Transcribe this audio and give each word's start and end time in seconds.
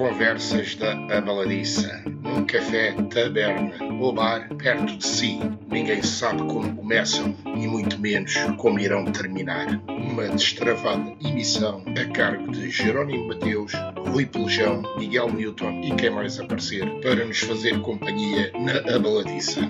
Conversas 0.00 0.76
da 0.76 0.92
Abaladiça, 1.14 2.02
num 2.06 2.46
café, 2.46 2.92
taberna 3.10 3.84
ou 4.00 4.14
bar 4.14 4.48
perto 4.56 4.96
de 4.96 5.06
si. 5.06 5.38
Ninguém 5.70 6.02
sabe 6.02 6.38
como 6.38 6.74
começam 6.74 7.36
e 7.44 7.66
muito 7.68 7.98
menos 7.98 8.32
como 8.56 8.80
irão 8.80 9.04
terminar. 9.12 9.66
Uma 9.90 10.26
destravada 10.30 11.14
emissão 11.20 11.84
a 12.00 12.12
cargo 12.14 12.50
de 12.50 12.70
Jerónimo 12.70 13.28
Mateus, 13.28 13.72
Rui 14.08 14.24
Pelejão, 14.24 14.80
Miguel 14.96 15.34
Newton 15.34 15.82
e 15.82 15.94
quem 15.94 16.08
mais 16.08 16.40
aparecer 16.40 16.88
para 17.02 17.22
nos 17.22 17.40
fazer 17.40 17.78
companhia 17.82 18.50
na 18.54 18.96
Abaladiça. 18.96 19.60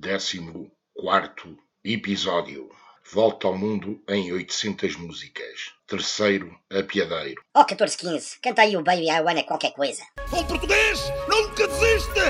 Décimo 0.00 0.72
quarto 0.92 1.56
episódio. 1.84 2.68
Volta 3.12 3.46
ao 3.46 3.56
mundo 3.56 4.02
em 4.08 4.32
800 4.32 4.96
músicas. 4.96 5.75
Terceiro, 5.86 6.52
apiadeiro. 6.68 7.40
Oh, 7.54 7.60
1415, 7.60 8.40
canta 8.42 8.62
aí 8.62 8.76
o 8.76 8.82
Baby 8.82 9.08
I 9.08 9.20
Wanna 9.20 9.44
qualquer 9.44 9.70
coisa. 9.70 10.02
Bom 10.30 10.42
português, 10.44 11.00
nunca 11.28 11.68
desiste! 11.68 12.20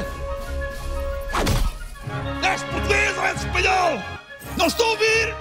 És 2.45 2.63
português 2.65 3.17
ou 3.17 3.25
és 3.25 3.41
espanhol? 3.41 4.03
Não 4.59 4.67
estou 4.67 4.87
a 4.87 4.91
ouvir! 4.91 5.35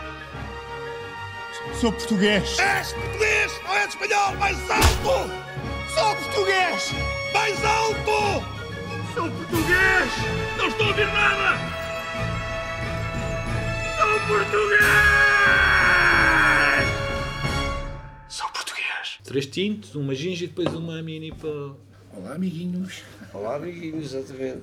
Sou 1.81 1.91
português. 1.91 2.57
És 2.57 2.93
português 2.93 3.51
ou 3.67 3.75
és 3.75 3.89
espanhol? 3.89 4.33
Mais 4.37 4.57
alto! 4.71 5.29
Sou 5.93 6.15
português. 6.15 6.93
Mais 7.33 7.65
alto! 7.65 8.45
Sou 9.13 9.29
português! 9.29 10.11
Não 10.57 10.67
estou 10.69 10.85
a 10.85 10.89
ouvir 10.89 11.07
nada! 11.07 11.57
Sou 13.97 14.19
português! 14.27 15.84
Três 19.25 19.45
tintos, 19.47 19.95
uma 19.95 20.13
ginja 20.13 20.45
e 20.45 20.47
depois 20.47 20.73
uma 20.73 21.01
mini 21.01 21.31
para. 21.31 21.49
Olá, 22.13 22.35
amiguinhos. 22.35 23.01
Olá, 23.33 23.55
amiguinhos, 23.55 24.13
exatamente. 24.13 24.61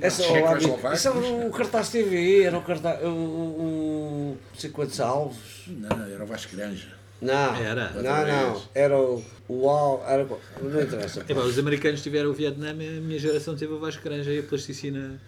Essa, 0.00 0.22
olá, 0.24 0.50
amigo, 0.52 0.56
Eslováquios. 0.66 0.98
isso 1.00 1.08
era 1.08 1.46
o 1.46 1.50
cartaz 1.50 1.88
TV, 1.90 2.42
era 2.42 2.58
o 2.58 2.62
cartaz. 2.62 3.02
O, 3.04 3.06
o, 3.06 3.10
o 3.10 4.38
não 4.52 4.58
sei 4.60 4.70
quantos 4.70 5.00
alvos. 5.00 5.64
Não, 5.68 6.04
era 6.06 6.22
o 6.22 6.26
Vasco 6.26 6.54
Granja. 6.56 6.88
Não, 7.20 7.54
Era. 7.54 7.90
não, 7.90 8.02
não. 8.52 8.62
Era 8.74 8.98
o. 9.00 9.22
o 9.48 9.68
al- 9.70 10.04
era, 10.08 10.26
não 10.60 10.82
interessa. 10.82 11.20
Epá, 11.28 11.40
os 11.40 11.56
americanos 11.58 12.02
tiveram 12.02 12.30
o 12.30 12.32
Vietnã, 12.34 12.70
a 12.70 12.74
minha 12.74 13.18
geração 13.18 13.54
teve 13.56 13.72
a 13.74 13.78
Vasco 13.78 14.02
Granja 14.02 14.32
e 14.32 14.40
a 14.40 14.42
plasticina 14.42 15.20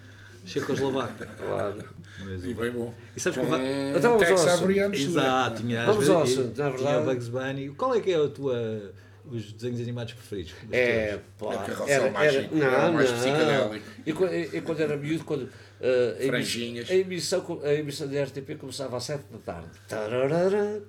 checoslovaca. 0.45 1.27
Claro. 1.39 1.85
Mas- 2.25 2.45
E 2.45 2.55
bem 2.55 2.71
bom. 2.71 2.93
E 3.17 3.21
sabes 3.21 3.39
que 3.39 3.45
o 3.45 3.49
Va- 3.49 3.59
Com 3.59 3.65
Então, 3.99 4.19
vamos 4.19 4.29
ao 4.29 4.35
assunto. 4.49 4.95
Exato, 4.95 5.63
tinha, 5.63 5.87
Vamos 5.87 6.09
ao 6.11 6.23
assunto, 6.23 6.47
na 6.49 6.53
tinha 6.53 6.71
verdade. 6.71 6.97
o 6.99 7.05
Bugs 7.05 7.29
Bunny. 7.29 7.69
Qual 7.71 7.95
é 7.95 8.01
que 8.01 8.13
é 8.13 8.17
a 8.25 8.29
tua. 8.29 8.93
os 9.31 9.53
desenhos 9.55 9.81
animados 9.81 10.13
preferidos? 10.13 10.53
Dos 10.65 10.73
É, 10.73 11.19
pá. 11.39 11.47
É 11.47 11.49
o 11.49 11.59
carrossel 11.61 11.87
Era, 11.89 12.11
mágico, 12.11 12.57
era 12.59 12.83
não, 12.83 12.91
o 12.91 12.95
mais 12.95 13.11
não. 13.11 13.81
E, 14.07 14.13
quando- 14.13 14.35
e- 14.35 14.51
e 14.53 14.61
quando 14.61 14.81
era 14.81 14.97
miúdo, 14.99 15.25
quando. 15.25 15.49
A 15.85 16.17
emi- 16.19 16.27
Franjinhas. 16.29 16.91
A 16.91 16.95
emissão, 16.95 17.61
a 17.63 17.75
emissão 17.75 18.09
da 18.09 18.23
RTP 18.25 18.57
começava 18.59 18.97
às 18.97 19.05
7 19.05 19.25
da 19.31 19.39
tarde. 19.39 19.69
Tararara, 19.89 20.83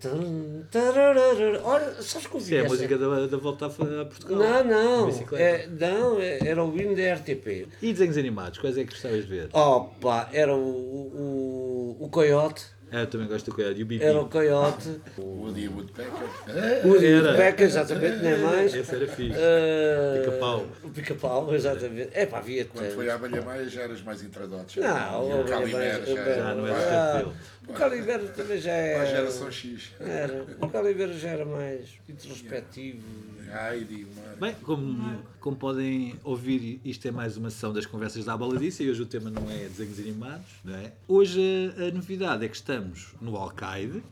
tararara. 0.71 1.61
Olha, 1.63 2.01
sabes 2.01 2.27
que 2.27 2.37
Isso 2.37 2.55
é 2.55 2.59
a 2.59 2.63
música 2.63 2.97
da, 2.97 3.27
da 3.27 3.37
volta 3.37 3.65
a, 3.65 3.69
Portugal. 3.69 4.37
Não, 4.37 4.63
não. 4.63 5.09
É, 5.37 5.67
não, 5.67 6.19
é- 6.19 6.39
era 6.47 6.63
o 6.63 6.75
hino 6.79 6.95
da 6.95 7.13
RTP. 7.15 7.67
E 7.81 7.91
desenhos 7.93 8.17
animados, 8.17 8.59
quais 8.59 8.77
é 8.77 8.83
que 8.83 8.91
gostavas 8.91 9.21
de 9.23 9.27
ver? 9.29 9.49
Opa, 9.53 10.29
era 10.31 10.55
o, 10.55 10.59
o, 10.59 11.97
o 11.99 12.09
Coyote. 12.09 12.63
Ah, 12.95 13.01
eu 13.01 13.07
também 13.07 13.27
gosto 13.27 13.47
do 13.51 13.55
Coyote. 13.55 13.77
E 13.79 13.83
o 13.83 13.85
Bipi. 13.85 14.05
Era 14.05 14.21
o 14.21 14.29
Coyote. 14.29 15.01
Woody 15.17 15.67
Woodpecker. 15.67 16.85
O 16.85 16.95
Era. 17.03 17.33
Beca, 17.33 17.63
exatamente, 17.65 18.23
não 18.23 18.29
é 18.29 18.37
mais. 18.37 18.73
Esse 18.73 18.95
era 18.95 19.05
fixe. 19.07 19.37
Eh, 19.37 20.21
Pica-pau. 20.23 20.65
O 20.81 20.89
pica-pau, 20.89 21.53
exatamente. 21.53 22.09
É 22.13 22.25
pá, 22.25 22.37
havia 22.37 22.63
Quando 22.63 22.89
foi 22.95 23.09
à 23.09 23.15
Abelha 23.15 23.41
Maia 23.41 23.67
já 23.67 23.81
eras 23.81 24.01
mais 24.01 24.23
intradotes. 24.23 24.77
Não, 24.77 25.29
E 25.29 25.41
o 25.41 25.43
Calimero 25.43 26.05
já 26.05 26.11
o 26.13 26.15
Já 26.15 26.55
não 26.55 26.67
era 26.67 26.77
Ah, 26.77 27.13
tanto 27.17 27.25
dele. 27.25 27.37
O 27.67 27.73
Calibero 27.73 28.27
também 28.29 28.57
já 28.59 28.71
Para 28.71 28.77
a 28.79 28.81
era. 28.81 29.05
geração 29.07 29.51
X. 29.51 29.91
Era. 29.99 30.45
O 30.61 30.69
Calibero 30.69 31.13
já 31.17 31.29
era 31.31 31.45
mais 31.45 31.89
introspectivo. 32.07 33.03
Heidi, 33.49 34.05
mano. 34.15 34.37
Bem, 34.39 34.55
como, 34.63 35.23
como 35.39 35.55
podem 35.55 36.15
ouvir, 36.23 36.79
isto 36.83 37.07
é 37.07 37.11
mais 37.11 37.37
uma 37.37 37.49
sessão 37.49 37.71
das 37.71 37.85
conversas 37.85 38.25
da 38.25 38.33
Abaladiça 38.33 38.83
e 38.83 38.89
hoje 38.89 39.01
o 39.01 39.05
tema 39.05 39.29
não 39.29 39.49
é 39.49 39.67
desenhos 39.69 39.99
animados, 39.99 40.47
não 40.63 40.75
é? 40.75 40.91
Hoje 41.07 41.41
a, 41.77 41.85
a 41.85 41.91
novidade 41.91 42.45
é 42.45 42.49
que 42.49 42.55
estamos 42.55 43.13
no 43.21 43.35
Alcaide 43.35 44.03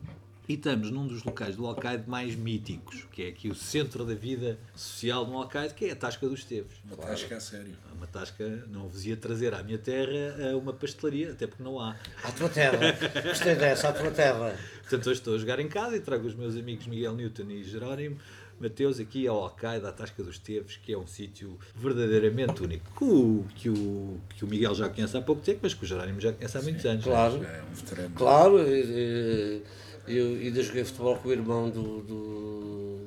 e 0.48 0.54
estamos 0.54 0.90
num 0.90 1.06
dos 1.06 1.24
locais 1.24 1.56
do 1.56 1.66
Alcaide 1.66 2.08
mais 2.08 2.34
míticos, 2.34 3.06
que 3.10 3.22
é 3.22 3.28
aqui 3.28 3.48
o 3.48 3.54
centro 3.54 4.04
da 4.04 4.14
vida 4.14 4.58
social 4.74 5.26
no 5.26 5.38
Alcaide, 5.38 5.72
que 5.72 5.86
é 5.86 5.92
a 5.92 5.96
Tasca 5.96 6.28
dos 6.28 6.44
Teves. 6.44 6.82
Uma 6.84 6.96
tasca 6.96 7.36
a 7.36 7.40
sério. 7.40 7.74
Uma 7.96 8.06
tasca, 8.06 8.46
não 8.68 8.86
vos 8.86 9.06
ia 9.06 9.16
trazer 9.16 9.54
à 9.54 9.62
minha 9.62 9.78
terra 9.78 10.54
uma 10.54 10.72
pastelaria, 10.74 11.32
até 11.32 11.46
porque 11.46 11.62
não 11.62 11.80
há. 11.80 11.96
À 12.22 12.30
tua 12.32 12.50
terra. 12.50 12.78
Gostei 13.22 13.54
dessa, 13.54 13.88
à 13.88 13.92
tua 13.92 14.10
terra. 14.10 14.54
Portanto, 14.82 15.06
hoje 15.08 15.20
estou 15.20 15.34
a 15.34 15.38
jogar 15.38 15.60
em 15.60 15.68
casa 15.68 15.96
e 15.96 16.00
trago 16.00 16.26
os 16.26 16.34
meus 16.34 16.56
amigos 16.56 16.86
Miguel 16.86 17.14
Newton 17.14 17.50
e 17.50 17.64
Jerónimo 17.64 18.18
Mateus 18.60 18.98
aqui 19.00 19.26
ao 19.26 19.42
Alcaide, 19.42 19.84
à 19.86 19.92
Tasca 19.92 20.22
dos 20.22 20.38
Teves, 20.38 20.76
que 20.76 20.92
é 20.92 20.98
um 20.98 21.06
sítio 21.06 21.58
verdadeiramente 21.74 22.62
único. 22.62 22.90
Que 22.96 23.04
o, 23.04 23.44
que, 23.56 23.68
o, 23.68 24.20
que 24.36 24.44
o 24.44 24.48
Miguel 24.48 24.74
já 24.74 24.88
conhece 24.88 25.16
há 25.16 25.20
pouco 25.22 25.42
tempo, 25.42 25.60
mas 25.62 25.74
que 25.74 25.84
o 25.84 25.86
Jerónimo 25.86 26.20
já 26.20 26.32
conhece 26.32 26.56
há 26.58 26.62
muitos 26.62 26.84
anos. 26.86 27.04
Claro. 27.04 27.42
Já 27.42 27.48
é 27.50 27.62
um 27.62 27.74
veterano. 27.74 28.14
Claro, 28.14 28.58
e- 28.68 29.62
e- 30.08 30.16
eu 30.16 30.26
ainda 30.26 30.62
joguei 30.62 30.84
futebol 30.84 31.16
com 31.16 31.28
o 31.28 31.32
irmão 31.32 31.70
do. 31.70 32.02
do 32.02 33.00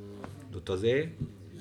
Do 0.51 0.61
Tozé. 0.61 1.11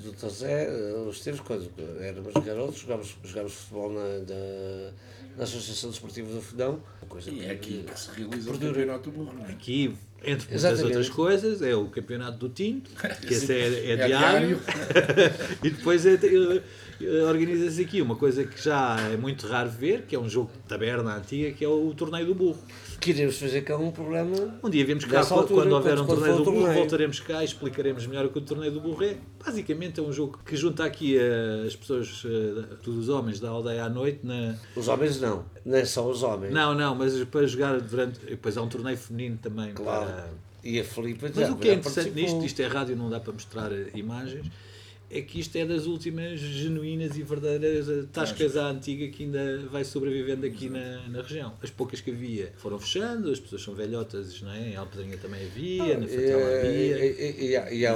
do 0.03 0.11
Tazé, 0.13 0.67
os 1.07 1.19
tempos 1.19 1.41
quando 1.41 1.69
éramos 1.99 2.33
garotos, 2.45 2.79
jogávamos, 2.79 3.15
jogávamos 3.23 3.53
futebol 3.53 3.91
na, 3.93 4.03
na, 4.19 4.91
na 5.37 5.43
Associação 5.43 5.89
Desportiva 5.89 6.31
do 6.33 6.41
Fundão. 6.41 6.81
Coisa 7.09 7.29
E 7.29 7.45
é 7.45 7.51
aqui 7.51 7.83
que 7.83 7.99
se 7.99 8.09
realiza 8.11 8.51
o 8.51 8.57
campeonato 8.59 9.09
do 9.11 9.17
burro. 9.17 9.33
não 9.37 9.45
é? 9.45 9.51
Aqui, 9.51 9.95
entre 10.27 10.49
muitas 10.49 10.63
Exatamente. 10.65 10.83
outras 10.85 11.09
coisas, 11.09 11.61
é 11.61 11.73
o 11.73 11.85
Campeonato 11.85 12.37
do 12.37 12.49
Tinto, 12.49 12.89
que 13.25 13.33
esse 13.33 13.53
é, 13.53 13.59
é, 13.59 13.91
É 13.95 14.07
diário. 14.07 14.59
diário. 14.59 14.59
e 15.63 15.69
depois 15.69 16.05
é, 16.05 16.15
eh, 16.15 17.23
organiza-se 17.23 17.81
aqui 17.81 18.01
uma 18.01 18.15
coisa 18.15 18.43
que 18.43 18.61
já 18.61 18.97
é 19.11 19.15
muito 19.15 19.47
raro 19.47 19.69
ver, 19.69 20.01
que 20.01 20.15
é 20.15 20.19
um 20.19 20.29
jogo 20.29 20.51
de 20.51 20.59
taberna 20.67 21.15
antiga, 21.15 21.51
que 21.51 21.63
é 21.63 21.67
o 21.67 21.93
Torneio 21.95 22.25
do 22.25 22.35
Burro. 22.35 22.59
Queríamos 22.99 23.37
fazer 23.37 23.61
cá 23.61 23.77
um 23.77 23.91
programa. 23.91 24.59
Um 24.63 24.69
dia 24.69 24.83
viemos 24.85 25.05
cá, 25.05 25.19
altura, 25.19 25.47
quando 25.47 25.71
houver 25.73 25.99
um 25.99 26.05
torneio 26.05 26.37
do 26.37 26.43
burro, 26.51 26.73
voltaremos 26.73 27.19
cá 27.19 27.41
e 27.41 27.45
explicaremos 27.45 28.05
melhor 28.07 28.25
o 28.25 28.29
que 28.29 28.37
o 28.39 28.41
torneio 28.41 28.71
do 28.71 28.81
burro 28.81 29.03
é. 29.03 29.15
Basicamente 29.45 29.99
é 29.99 30.03
um 30.03 30.11
jogo 30.11 30.39
que 30.45 30.55
junta 30.57 30.83
aqui 30.83 31.17
eh, 31.17 31.63
as 31.65 31.75
pessoas, 31.75 32.23
eh, 32.25 32.75
todos 32.83 33.01
os 33.01 33.09
homens 33.09 33.39
da 33.39 33.49
aldeia 33.49 33.85
à 33.85 33.89
noite. 33.89 34.19
Na... 34.23 34.55
Os 34.75 34.87
homens 34.87 35.21
não, 35.21 35.45
nem 35.63 35.85
só 35.85 36.09
os 36.09 36.21
homens. 36.23 36.53
Não, 36.53 36.73
não, 36.75 36.95
mas 36.95 37.23
para 37.25 37.45
jogar 37.47 37.79
durante. 37.79 38.19
Depois 38.25 38.57
há 38.57 38.61
um 38.61 38.67
torneio 38.67 38.97
feminino 38.97 39.37
também. 39.41 39.73
Claro. 39.73 40.05
para- 40.05 40.29
E 40.63 40.79
a 40.79 40.83
Filipe 40.83 41.19
Mas 41.21 41.35
já- 41.35 41.51
o 41.53 41.55
que 41.57 41.69
é 41.69 41.73
interessante 41.75 42.09
participou. 42.09 42.41
nisto, 42.41 42.45
isto 42.45 42.61
é 42.61 42.67
rádio, 42.67 42.95
não 42.97 43.09
dá 43.09 43.19
para 43.21 43.31
mostrar 43.31 43.71
eh, 43.71 43.87
imagens, 43.95 44.47
é 45.09 45.21
que 45.21 45.39
isto 45.39 45.55
é 45.57 45.65
das 45.65 45.85
últimas 45.85 46.39
genuínas 46.39 47.17
e 47.17 47.23
verdadeiras 47.23 47.87
tascas 48.11 48.57
à 48.57 48.67
antiga 48.69 49.07
que 49.07 49.23
ainda 49.23 49.59
vai 49.71 49.83
sobrevivendo 49.85 50.45
aqui 50.45 50.69
na, 50.69 51.07
na 51.07 51.21
região. 51.21 51.53
As 51.63 51.69
poucas 51.69 52.01
que 52.01 52.11
havia 52.11 52.51
foram 52.57 52.77
fechando, 52.77 53.31
as 53.31 53.39
pessoas 53.39 53.61
são 53.63 53.73
velhotas, 53.73 54.41
não 54.41 54.51
é? 54.51 54.69
Em 54.71 54.75
Alpedrinha 54.75 55.17
também 55.17 55.45
havia, 55.45 55.97
na 55.97 56.07
Fatela 56.07 56.41
É, 56.41 56.59
havia. 56.59 57.05
e- 57.05 57.35
e- 57.45 57.47
e 57.51 57.55
há- 57.57 57.71
e 57.71 57.85
há- 57.85 57.95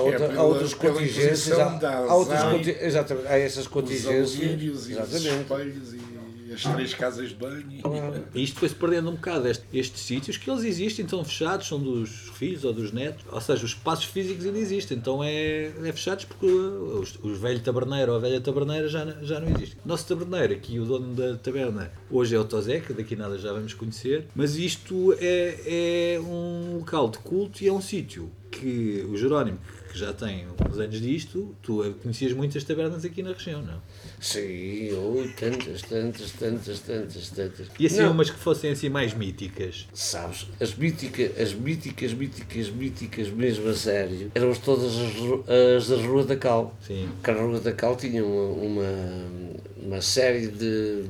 outra- 0.00 0.42
outras 0.42 0.74
contingências, 0.74 1.58
há, 1.58 2.14
outras 2.14 2.40
exatamente, 2.80 3.26
há 3.28 3.38
essas 3.38 3.62
Os 3.64 3.68
contingências. 3.68 4.34
e 4.62 4.68
os 4.70 4.88
Exatamente. 4.88 5.40
espelhos 5.42 5.94
e 5.94 6.15
as 6.56 6.74
três 6.74 6.94
casas 6.94 7.28
de 7.28 7.34
banho. 7.36 7.64
E 8.34 8.42
isto 8.42 8.58
foi-se 8.58 8.74
perdendo 8.74 9.10
um 9.10 9.14
bocado, 9.14 9.46
este- 9.48 9.64
estes 9.72 10.00
sítios, 10.00 10.36
que 10.36 10.50
eles 10.50 10.64
existem, 10.64 11.04
estão 11.04 11.24
fechados, 11.24 11.68
são 11.68 11.78
dos 11.78 12.10
filhos 12.34 12.64
ou 12.64 12.72
dos 12.72 12.92
netos, 12.92 13.24
ou 13.30 13.40
seja, 13.40 13.64
os 13.64 13.70
espaços 13.70 14.06
físicos 14.06 14.44
ainda 14.46 14.58
existem, 14.58 14.96
então 14.96 15.22
é, 15.22 15.66
é 15.84 15.92
fechados 15.92 16.24
porque 16.24 16.46
os, 16.46 17.18
os 17.22 17.38
velho 17.38 17.60
taberneiro 17.60 18.12
ou 18.12 18.18
a 18.18 18.20
velha 18.20 18.40
taberneira 18.40 18.88
já, 18.88 19.04
já 19.22 19.38
não 19.40 19.48
existem. 19.48 19.78
O 19.84 19.88
nosso 19.88 20.06
taberneiro, 20.06 20.54
aqui 20.54 20.78
o 20.80 20.84
dono 20.84 21.14
da 21.14 21.36
taberna, 21.36 21.92
hoje 22.10 22.34
é 22.34 22.38
o 22.38 22.44
Tozé, 22.44 22.82
daqui 22.96 23.14
nada 23.16 23.38
já 23.38 23.52
vamos 23.52 23.74
conhecer, 23.74 24.26
mas 24.34 24.56
isto 24.56 25.14
é, 25.20 26.14
é 26.16 26.20
um 26.20 26.78
local 26.78 27.08
de 27.10 27.18
culto 27.18 27.62
e 27.62 27.68
é 27.68 27.72
um 27.72 27.80
sítio 27.80 28.30
que 28.50 29.06
o 29.10 29.16
Jerónimo, 29.16 29.58
que 29.96 30.00
já 30.00 30.12
tem 30.12 30.46
uns 30.68 30.78
anos 30.78 31.00
disto, 31.00 31.56
tu 31.62 31.96
conhecias 32.02 32.34
muitas 32.34 32.62
tabernas 32.64 33.02
aqui 33.02 33.22
na 33.22 33.32
região, 33.32 33.62
não? 33.62 33.80
Sim, 34.20 34.92
ui, 34.92 35.28
tantas, 35.28 35.80
tantas, 35.82 36.30
tantas, 36.32 36.80
tantas, 36.80 37.30
tantas. 37.30 37.66
E 37.78 37.86
assim 37.86 38.02
Não, 38.02 38.12
umas 38.12 38.28
que 38.28 38.38
fossem 38.38 38.72
assim 38.72 38.90
mais 38.90 39.14
míticas. 39.14 39.88
Sabes, 39.94 40.48
as 40.60 40.74
míticas, 40.74 41.40
as 41.40 41.54
míticas, 41.54 42.12
míticas, 42.12 42.68
míticas 42.68 43.30
mesmo 43.30 43.70
a 43.70 43.74
sério, 43.74 44.30
eram 44.34 44.52
todas 44.54 44.92
as, 44.96 45.78
as 45.78 45.88
da 45.88 45.96
Rua 45.96 46.24
da 46.24 46.36
Cal. 46.36 46.76
Sim. 46.86 47.08
Que 47.24 47.30
a 47.30 47.34
Rua 47.34 47.58
da 47.58 47.72
Cal 47.72 47.96
tinha 47.96 48.22
uma, 48.22 48.62
uma, 48.62 49.26
uma 49.82 50.00
série 50.02 50.48
de. 50.48 51.04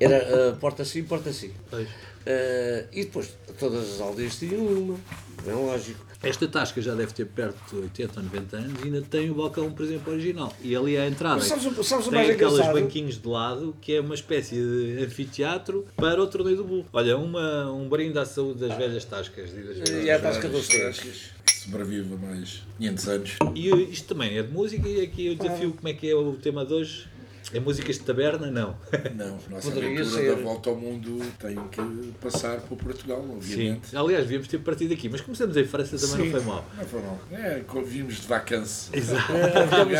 Era 0.00 0.50
uh, 0.50 0.56
porta 0.56 0.84
sim, 0.84 1.04
porta 1.04 1.32
sim. 1.32 1.52
Pois. 1.70 1.88
Eh, 2.26 2.86
e 2.92 3.04
depois, 3.04 3.36
todas 3.58 3.94
as 3.94 4.00
aldeias 4.00 4.36
tinham 4.38 4.64
uma, 4.66 4.98
é 5.46 5.52
lógico. 5.52 6.04
Esta 6.22 6.48
tasca 6.48 6.80
já 6.80 6.94
deve 6.94 7.12
ter 7.12 7.26
perto 7.26 7.58
de 7.76 7.82
80 7.82 8.18
ou 8.20 8.24
90 8.24 8.56
anos 8.56 8.80
e 8.80 8.84
ainda 8.86 9.02
tem 9.02 9.28
o 9.30 9.34
balcão, 9.34 9.70
por 9.70 9.84
exemplo, 9.84 10.10
original. 10.10 10.50
E 10.62 10.74
ali 10.74 10.96
à 10.96 11.06
entrada 11.06 11.34
Mas 11.36 11.44
sabes 11.44 11.66
o- 11.66 11.84
sabes 11.84 12.06
tem 12.06 12.14
mais 12.14 12.30
aqueles 12.30 12.54
engraçado? 12.54 12.80
banquinhos 12.80 13.20
de 13.20 13.28
lado 13.28 13.76
que 13.78 13.94
é 13.94 14.00
uma 14.00 14.14
espécie 14.14 14.54
de 14.54 15.04
anfiteatro 15.04 15.84
para 15.96 16.22
o 16.22 16.26
torneio 16.26 16.56
do 16.56 16.64
burro. 16.64 16.86
Olha, 16.94 17.18
uma, 17.18 17.70
um 17.70 17.86
brinde 17.90 18.18
à 18.18 18.24
saúde 18.24 18.60
das 18.66 18.74
velhas 18.78 19.04
tascas. 19.04 19.50
E, 19.50 19.56
das 19.56 19.76
velhas 19.86 20.04
E 20.06 20.08
é 20.08 20.14
a 20.14 20.18
tasca 20.18 20.48
dos 20.48 20.66
tempos. 20.66 21.28
Sobrevive 21.46 22.16
mais 22.16 22.62
500 22.78 23.08
anos. 23.08 23.30
E 23.54 23.68
isto 23.92 24.08
também 24.14 24.38
é 24.38 24.42
de 24.42 24.50
música 24.50 24.88
e 24.88 25.02
aqui 25.02 25.26
eu 25.26 25.34
desafio 25.34 25.72
como 25.74 25.88
é 25.88 25.92
que 25.92 26.08
é 26.10 26.14
o 26.14 26.32
tema 26.36 26.64
de 26.64 26.72
hoje. 26.72 27.06
É 27.54 27.60
músicas 27.60 27.96
de 27.96 28.02
taberna? 28.02 28.50
Não. 28.50 28.76
Não, 29.14 29.38
a 29.46 29.50
nossa 29.50 29.70
Poderia 29.70 30.00
aventura 30.00 30.22
ser. 30.22 30.36
da 30.36 30.42
volta 30.42 30.70
ao 30.70 30.76
mundo 30.76 31.24
tem 31.38 31.56
que 31.68 32.12
passar 32.20 32.60
por 32.62 32.76
Portugal, 32.76 33.22
Sim. 33.22 33.34
obviamente. 33.36 33.96
Aliás, 33.96 34.24
devíamos 34.24 34.48
ter 34.48 34.58
partido 34.58 34.92
aqui, 34.92 35.08
mas 35.08 35.20
começamos 35.20 35.56
em 35.56 35.64
França 35.64 35.96
também 35.96 36.26
Sim, 36.26 36.32
não 36.32 36.40
foi 36.40 36.52
mal. 36.52 36.64
Não 36.76 36.84
foi 36.84 37.00
mal. 37.00 37.20
É, 37.30 37.62
vimos 37.86 38.20
de 38.20 38.26
vacância. 38.26 38.96
Exato. 38.96 39.32
Lá, 39.32 39.38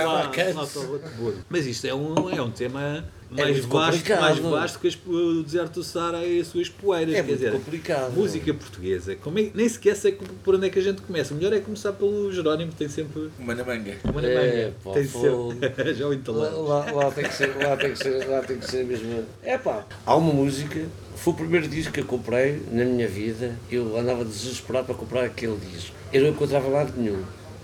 lá, 0.03 0.23
lá 0.25 0.67
para 0.67 0.81
o 0.81 0.87
Roteburgo. 0.87 1.45
Mas 1.49 1.67
isto 1.67 1.87
é 1.87 1.95
um, 1.95 2.29
é 2.29 2.43
um 2.43 2.51
tema 2.51 3.05
mais 3.43 3.57
muito 3.59 3.69
vasto, 3.69 4.11
mais 4.21 4.39
vasto 4.39 4.79
que 4.79 4.99
o 5.07 5.43
deserto 5.43 5.75
do 5.75 5.83
Saara 5.85 6.25
e 6.25 6.41
as 6.41 6.47
suas 6.47 6.69
poeiras. 6.69 7.13
É 7.15 7.17
Quer 7.17 7.23
muito 7.25 7.37
dizer, 7.37 7.53
complicado. 7.53 8.13
música 8.13 8.55
portuguesa. 8.55 9.17
Como 9.17 9.39
é- 9.39 9.51
nem 9.55 9.69
sequer 9.69 9.97
sei 9.97 10.13
por 10.43 10.55
onde 10.55 10.67
é 10.67 10.71
que 10.71 10.79
a 10.79 10.83
gente 10.83 11.03
começa. 11.03 11.35
O 11.35 11.37
melhor 11.37 11.53
é 11.53 11.61
começar 11.61 11.93
pelo 11.93 12.33
Jerónimo, 12.33 12.71
que 12.71 12.77
tem 12.79 12.89
sempre 12.89 13.31
Uma 13.39 13.55
na 13.55 13.65
manga. 13.65 13.95
uma 14.05 14.23
na 14.23 14.29
É, 14.29 14.35
manga. 14.65 14.75
pá, 14.85 14.91
Tem 14.93 15.05
fogo. 15.05 15.53
sempre. 15.53 15.95
Já 15.95 16.07
o 16.09 16.63
lá, 16.63 16.91
lá 16.93 17.11
tem 17.11 17.25
que 17.25 17.35
ser, 17.35 17.57
lá 17.57 17.77
tem 17.77 17.93
que 17.93 17.99
ser, 17.99 18.29
lá 18.29 18.41
tem 18.41 18.59
que 18.59 18.71
ser 18.71 18.85
mesmo. 18.85 19.25
É 19.43 19.59
pá, 19.59 19.85
há 20.07 20.17
uma 20.17 20.33
música, 20.33 20.81
foi 21.17 21.33
o 21.33 21.37
primeiro 21.37 21.69
disco 21.69 21.93
que 21.93 22.01
eu 22.01 22.05
comprei 22.05 22.61
na 22.71 22.85
minha 22.85 23.09
vida. 23.09 23.57
Eu 23.71 23.99
andava 23.99 24.25
desesperado 24.25 24.87
para 24.87 24.95
comprar 24.95 25.25
aquele 25.25 25.57
disco. 25.73 25.95
Eu 26.13 26.23
não 26.23 26.29
encontrava 26.31 26.69
lado 26.69 26.93
nenhum. 26.97 27.23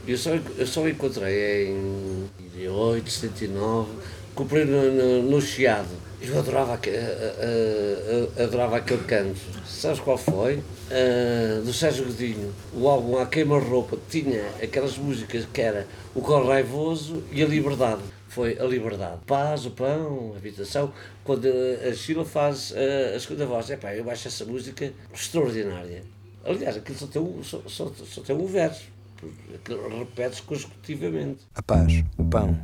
Eu 0.08 0.16
só, 0.16 0.31
eu 0.56 0.66
só 0.66 0.88
encontrei 0.88 1.69
em 1.69 2.28
78, 2.55 3.11
79, 3.11 3.90
comprei 4.40 4.64
no, 4.64 4.90
no, 4.90 5.22
no 5.22 5.40
Chiado. 5.42 5.88
Eu 6.22 6.38
adorava, 6.38 6.72
a- 6.72 6.76
a- 6.76 8.40
a- 8.40 8.44
adorava 8.44 8.76
aquele 8.78 9.02
canto. 9.04 9.38
Sabes 9.66 10.00
qual 10.00 10.16
foi? 10.16 10.62
Do 11.64 11.72
Sérgio 11.72 12.04
Godinho. 12.06 12.52
O 12.75 12.88
álbum 12.88 13.19
A 13.19 13.26
Queima-Roupa 13.26 13.98
tinha 14.08 14.42
aquelas 14.62 14.96
músicas 14.96 15.46
que 15.52 15.60
era 15.60 15.87
O 16.14 16.20
Cor 16.22 16.46
Raivoso 16.46 17.22
e 17.32 17.42
A 17.42 17.46
Liberdade. 17.46 18.02
Foi 18.28 18.56
A 18.58 18.64
Liberdade. 18.64 19.19
Paz, 19.26 19.66
o 19.66 19.70
pão, 19.72 20.32
a 20.34 20.38
habitação. 20.38 20.92
Quando 21.25 21.46
a 21.46 21.92
Sheila 21.94 22.25
faz 22.25 22.72
ah, 22.76 23.16
a 23.16 23.20
segunda 23.20 23.44
voz, 23.46 23.69
epá, 23.70 23.94
eu 23.94 24.08
acho 24.10 24.28
essa 24.28 24.44
música 24.44 24.92
extraordinária. 25.12 26.02
Aliás, 26.44 26.76
aquilo 26.76 26.98
só 26.98 27.06
tem 27.06 27.20
um, 27.20 27.42
só, 27.42 27.60
só, 27.66 27.90
só 28.06 28.20
tem 28.22 28.34
um 28.37 28.46
verso. 28.46 28.84
Repete-se 29.99 30.43
consecutivamente. 30.43 31.46
A 31.55 31.62
paz, 31.62 32.05
o 32.17 32.25
pão, 32.25 32.58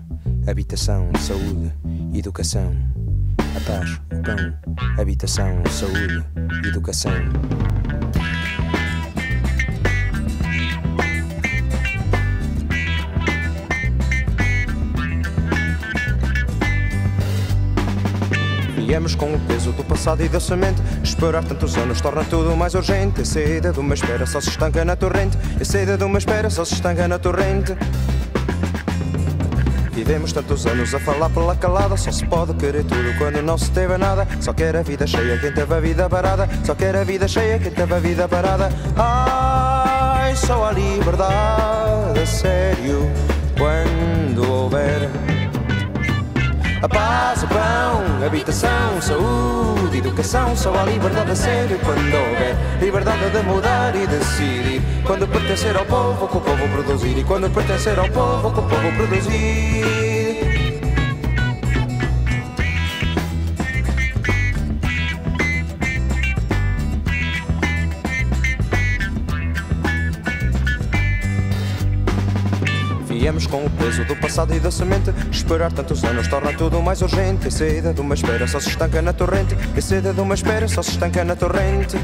habitação, 0.46 1.10
saúde, 1.20 1.72
educação. 2.14 2.74
A 3.38 3.60
paz, 3.60 4.00
o 4.12 4.22
pão, 4.22 5.00
habitação, 5.00 5.62
saúde, 5.66 6.24
educação. 6.66 7.12
Viemos 18.96 19.14
com 19.14 19.34
o 19.34 19.38
peso 19.40 19.72
do 19.72 19.84
passado 19.84 20.24
e 20.24 20.28
da 20.28 20.40
semente. 20.40 20.80
Esperar 21.04 21.44
tantos 21.44 21.76
anos 21.76 22.00
torna 22.00 22.24
tudo 22.24 22.56
mais 22.56 22.72
urgente. 22.72 23.20
A 23.20 23.24
saída 23.26 23.70
de 23.70 23.78
uma 23.78 23.92
espera 23.92 24.24
só 24.24 24.40
se 24.40 24.48
estanca 24.48 24.86
na 24.86 24.96
torrente. 24.96 25.36
A 25.60 25.64
saída 25.66 25.98
de 25.98 26.04
uma 26.04 26.16
espera 26.16 26.48
só 26.48 26.64
se 26.64 26.72
estanca 26.72 27.06
na 27.06 27.18
torrente. 27.18 27.76
Vivemos 29.92 30.32
tantos 30.32 30.66
anos 30.66 30.94
a 30.94 30.98
falar 30.98 31.28
pela 31.28 31.54
calada 31.54 31.94
Só 31.98 32.10
se 32.10 32.24
pode 32.24 32.54
querer 32.54 32.84
tudo 32.84 33.18
quando 33.18 33.42
não 33.42 33.56
se 33.56 33.70
teve 33.70 33.96
nada 33.98 34.26
Só 34.40 34.52
quer 34.52 34.76
a 34.76 34.82
vida 34.82 35.06
cheia 35.06 35.38
quem 35.38 35.52
teve 35.52 35.74
a 35.74 35.80
vida 35.80 36.08
parada 36.08 36.48
Só 36.64 36.74
quer 36.74 36.96
a 36.96 37.04
vida 37.04 37.26
cheia 37.26 37.58
quem 37.58 37.72
teve 37.72 37.94
a 37.94 37.98
vida 37.98 38.28
parada 38.28 38.70
Ai, 38.94 40.36
só 40.36 40.66
a 40.66 40.72
liberdade 40.72 42.20
a 42.20 42.26
sério 42.26 43.10
Quando 43.56 44.50
houver 44.50 45.08
a 46.82 46.88
paz, 46.88 47.42
o 47.42 47.48
pão, 47.48 48.26
habitação, 48.26 49.00
saúde, 49.00 49.98
educação 49.98 50.54
Só 50.56 50.74
a 50.74 50.84
liberdade 50.84 51.30
a 51.30 51.36
sério 51.36 51.78
quando 51.84 52.14
houver 52.14 52.54
Liberdade 52.80 53.30
de 53.30 53.42
mudar 53.42 53.94
e 53.96 54.06
decidir. 54.06 54.82
Quando 55.06 55.26
pertencer 55.28 55.76
ao 55.76 55.86
povo, 55.86 56.28
que 56.28 56.36
o 56.36 56.40
povo 56.40 56.68
produzir. 56.68 57.18
E 57.18 57.24
quando 57.24 57.50
pertencer 57.50 57.98
ao 57.98 58.08
povo, 58.08 58.52
que 58.52 58.60
o 58.60 58.62
povo 58.62 58.92
produzir 58.96 60.15
Com 73.44 73.66
o 73.66 73.70
peso 73.70 74.04
do 74.04 74.16
passado 74.16 74.54
e 74.54 74.60
da 74.60 74.70
semente. 74.70 75.12
Esperar 75.30 75.70
tantos 75.70 76.02
anos 76.04 76.26
torna 76.26 76.52
tudo 76.54 76.80
mais 76.80 77.02
urgente. 77.02 77.48
A 77.48 77.50
saída 77.50 77.92
de 77.92 78.00
uma 78.00 78.14
espera 78.14 78.46
só 78.46 78.58
se 78.58 78.70
estanca 78.70 79.02
na 79.02 79.12
torrente. 79.12 79.54
A 79.76 79.80
saída 79.80 80.12
de 80.14 80.20
uma 80.20 80.34
espera 80.34 80.66
só 80.68 80.82
se 80.82 80.92
estanca 80.92 81.22
na 81.22 81.36
torrente. 81.36 81.98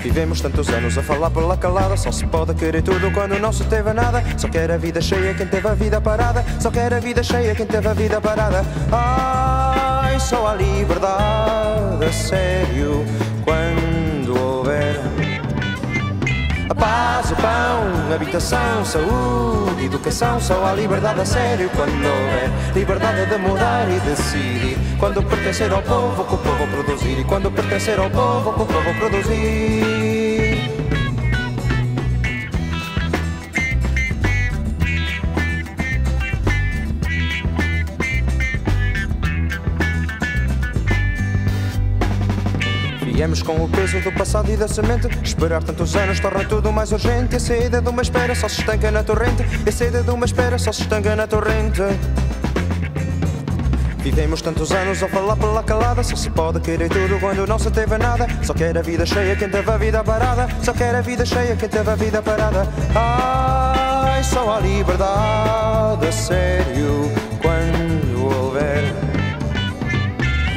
Vivemos 0.00 0.40
tantos 0.40 0.68
anos 0.68 0.96
a 0.96 1.02
falar 1.02 1.30
pela 1.30 1.56
calada. 1.56 1.96
Só 1.96 2.12
se 2.12 2.24
pode 2.26 2.54
querer 2.54 2.82
tudo 2.82 3.10
quando 3.10 3.38
não 3.40 3.52
se 3.52 3.64
teve 3.64 3.92
nada. 3.92 4.22
Só 4.38 4.48
quer 4.48 4.70
a 4.70 4.76
vida 4.76 5.00
cheia 5.00 5.34
quem 5.34 5.46
teve 5.46 5.66
a 5.66 5.74
vida 5.74 6.00
parada. 6.00 6.44
Só 6.60 6.70
quer 6.70 6.94
a 6.94 7.00
vida 7.00 7.22
cheia 7.22 7.54
quem 7.54 7.66
teve 7.66 7.88
a 7.88 7.94
vida 7.94 8.20
parada. 8.20 8.64
Ai, 8.92 10.20
só 10.20 10.46
a 10.46 10.54
liberdade 10.54 12.04
a 12.04 12.12
sério. 12.12 13.04
Quando 13.44 13.85
a 16.68 16.74
paz, 16.74 17.30
o 17.30 17.36
pão, 17.36 18.14
habitação, 18.14 18.84
saúde, 18.84 19.84
educação, 19.84 20.40
só 20.40 20.64
há 20.66 20.74
liberdade 20.74 21.20
a 21.20 21.24
sério 21.24 21.70
quando 21.76 21.92
houver 21.92 22.50
liberdade 22.74 23.26
de 23.26 23.38
mudar 23.38 23.88
e 23.88 24.00
decidir. 24.00 24.78
Quando 24.98 25.22
pertencer 25.22 25.72
ao 25.72 25.82
povo, 25.82 26.24
que 26.24 26.34
o 26.34 26.38
povo 26.38 26.66
produzir. 26.68 27.18
E 27.20 27.24
quando 27.24 27.50
pertencer 27.50 27.98
ao 27.98 28.10
povo, 28.10 28.52
que 28.54 28.62
o 28.62 28.66
povo 28.66 28.94
produzir. 28.98 30.45
Viemos 43.16 43.42
com 43.42 43.64
o 43.64 43.66
peso 43.66 43.98
do 44.00 44.12
passado 44.12 44.52
e 44.52 44.58
da 44.58 44.68
semente. 44.68 45.08
Esperar 45.24 45.62
tantos 45.62 45.96
anos 45.96 46.20
torna 46.20 46.44
tudo 46.44 46.70
mais 46.70 46.92
urgente. 46.92 47.32
E 47.32 47.36
a 47.36 47.40
saída 47.40 47.80
de 47.80 47.88
uma 47.88 48.02
espera 48.02 48.34
só 48.34 48.46
se 48.46 48.60
estanca 48.60 48.90
na 48.90 49.02
torrente. 49.02 49.42
E 49.64 49.68
a 49.70 49.72
saída 49.72 50.02
de 50.02 50.10
uma 50.10 50.26
espera 50.26 50.58
só 50.58 50.70
se 50.70 50.82
estanca 50.82 51.16
na 51.16 51.26
torrente. 51.26 51.80
Vivemos 54.00 54.42
tantos 54.42 54.70
anos 54.70 55.02
a 55.02 55.08
falar 55.08 55.34
pela 55.36 55.62
calada. 55.62 56.02
Só 56.04 56.14
se 56.14 56.28
pode 56.28 56.60
querer 56.60 56.90
tudo 56.90 57.18
quando 57.18 57.46
não 57.46 57.58
se 57.58 57.70
teve 57.70 57.96
nada. 57.96 58.26
Só 58.42 58.52
quer 58.52 58.76
a 58.76 58.82
vida 58.82 59.06
cheia 59.06 59.34
quem 59.34 59.48
teve 59.48 59.70
a 59.70 59.78
vida 59.78 60.04
parada. 60.04 60.46
Só 60.62 60.74
quer 60.74 60.94
a 60.94 61.00
vida 61.00 61.24
cheia 61.24 61.56
quem 61.56 61.70
teve 61.70 61.90
a 61.90 61.94
vida 61.94 62.20
parada. 62.20 62.68
Ai, 62.94 64.22
só 64.22 64.58
a 64.58 64.60
liberdade 64.60 66.12
sério 66.12 67.25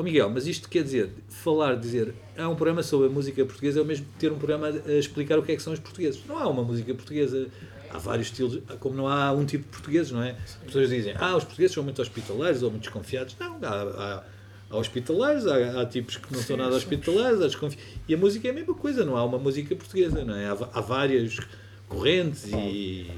Ó 0.00 0.02
Miguel, 0.02 0.30
mas 0.30 0.46
isto 0.46 0.66
quer 0.66 0.82
dizer, 0.82 1.10
falar, 1.28 1.76
dizer, 1.76 2.14
há 2.34 2.48
um 2.48 2.54
programa 2.54 2.82
sobre 2.82 3.08
a 3.08 3.10
música 3.10 3.44
portuguesa 3.44 3.80
é 3.80 3.82
o 3.82 3.84
mesmo 3.84 4.06
ter 4.18 4.32
um 4.32 4.38
programa 4.38 4.68
a 4.68 4.92
explicar 4.92 5.38
o 5.38 5.42
que 5.42 5.52
é 5.52 5.56
que 5.56 5.60
são 5.60 5.74
os 5.74 5.78
portugueses. 5.78 6.22
Não 6.26 6.38
há 6.38 6.48
uma 6.48 6.64
música 6.64 6.94
portuguesa 6.94 7.48
há 7.90 7.98
vários 7.98 8.28
estilos, 8.28 8.62
como 8.78 8.96
não 8.96 9.06
há 9.06 9.30
um 9.30 9.44
tipo 9.44 9.64
de 9.64 9.70
portugueses, 9.70 10.10
não 10.10 10.22
é? 10.22 10.30
As 10.30 10.54
pessoas 10.64 10.88
dizem, 10.88 11.14
ah, 11.18 11.36
os 11.36 11.44
portugueses 11.44 11.74
são 11.74 11.84
muito 11.84 12.00
hospitaleiros 12.00 12.62
ou 12.62 12.70
muito 12.70 12.84
desconfiados. 12.84 13.36
Não, 13.38 13.58
há, 13.62 13.68
há, 13.68 14.24
há 14.70 14.76
hospitaleiros, 14.78 15.46
há, 15.46 15.82
há 15.82 15.84
tipos 15.84 16.16
que 16.16 16.32
não 16.32 16.40
são 16.40 16.56
nada 16.56 16.74
hospitaleiros, 16.74 17.42
há 17.42 17.46
desconfi... 17.48 17.76
e 18.08 18.14
a 18.14 18.16
música 18.16 18.48
é 18.48 18.52
a 18.52 18.54
mesma 18.54 18.72
coisa, 18.72 19.04
não 19.04 19.18
há 19.18 19.24
uma 19.24 19.38
música 19.38 19.76
portuguesa, 19.76 20.24
não 20.24 20.34
é? 20.34 20.46
Há, 20.46 20.56
há 20.72 20.80
várias 20.80 21.38
correntes 21.86 22.46
e, 22.46 23.10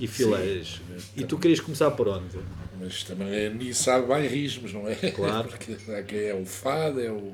e 0.00 0.08
fileiras. 0.08 0.80
E 1.16 1.22
tu 1.22 1.38
querias 1.38 1.60
começar 1.60 1.92
por 1.92 2.08
onde? 2.08 2.38
Mas 2.84 3.02
também 3.02 3.34
é, 3.34 3.48
nisso 3.48 3.90
há 3.90 3.98
bairrismos, 4.00 4.72
não 4.74 4.86
é? 4.86 4.94
Claro. 4.94 5.48
Porque 5.50 5.76
há 5.90 6.02
quem 6.02 6.20
é 6.20 6.34
o 6.34 6.44
fado, 6.44 7.00
é 7.00 7.10
o 7.10 7.32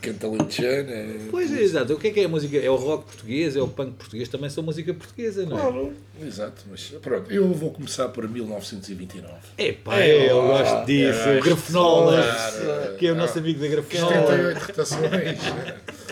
cantalentejano, 0.00 0.90
é... 0.90 1.18
Pois 1.30 1.52
é, 1.52 1.60
exato. 1.60 1.92
O 1.94 1.98
que 1.98 2.08
é 2.08 2.10
que 2.10 2.20
é 2.20 2.24
a 2.24 2.28
música? 2.28 2.56
É 2.56 2.70
o 2.70 2.76
rock 2.76 3.04
português, 3.04 3.56
é 3.56 3.60
o 3.60 3.68
punk 3.68 3.94
português, 3.94 4.28
também 4.28 4.48
são 4.48 4.62
música 4.62 4.94
portuguesa, 4.94 5.44
não 5.44 5.58
é? 5.58 5.60
Claro, 5.60 5.92
exato, 6.22 6.62
mas 6.70 6.82
pronto, 7.02 7.30
eu 7.30 7.52
vou 7.52 7.72
começar 7.72 8.08
por 8.08 8.26
1929. 8.28 9.28
Epá, 9.58 10.00
eu 10.06 10.42
gosto 10.46 10.86
disso. 10.86 11.20
é, 11.20 11.38
o 11.38 11.42
Grafenola, 11.42 12.22
claro, 12.22 12.96
que 12.96 13.06
é 13.06 13.12
o 13.12 13.14
nosso 13.14 13.38
amigo 13.38 13.60
da 13.60 13.68
Grafenola. 13.68 14.12
78 14.12 14.58
rotações. 14.60 15.38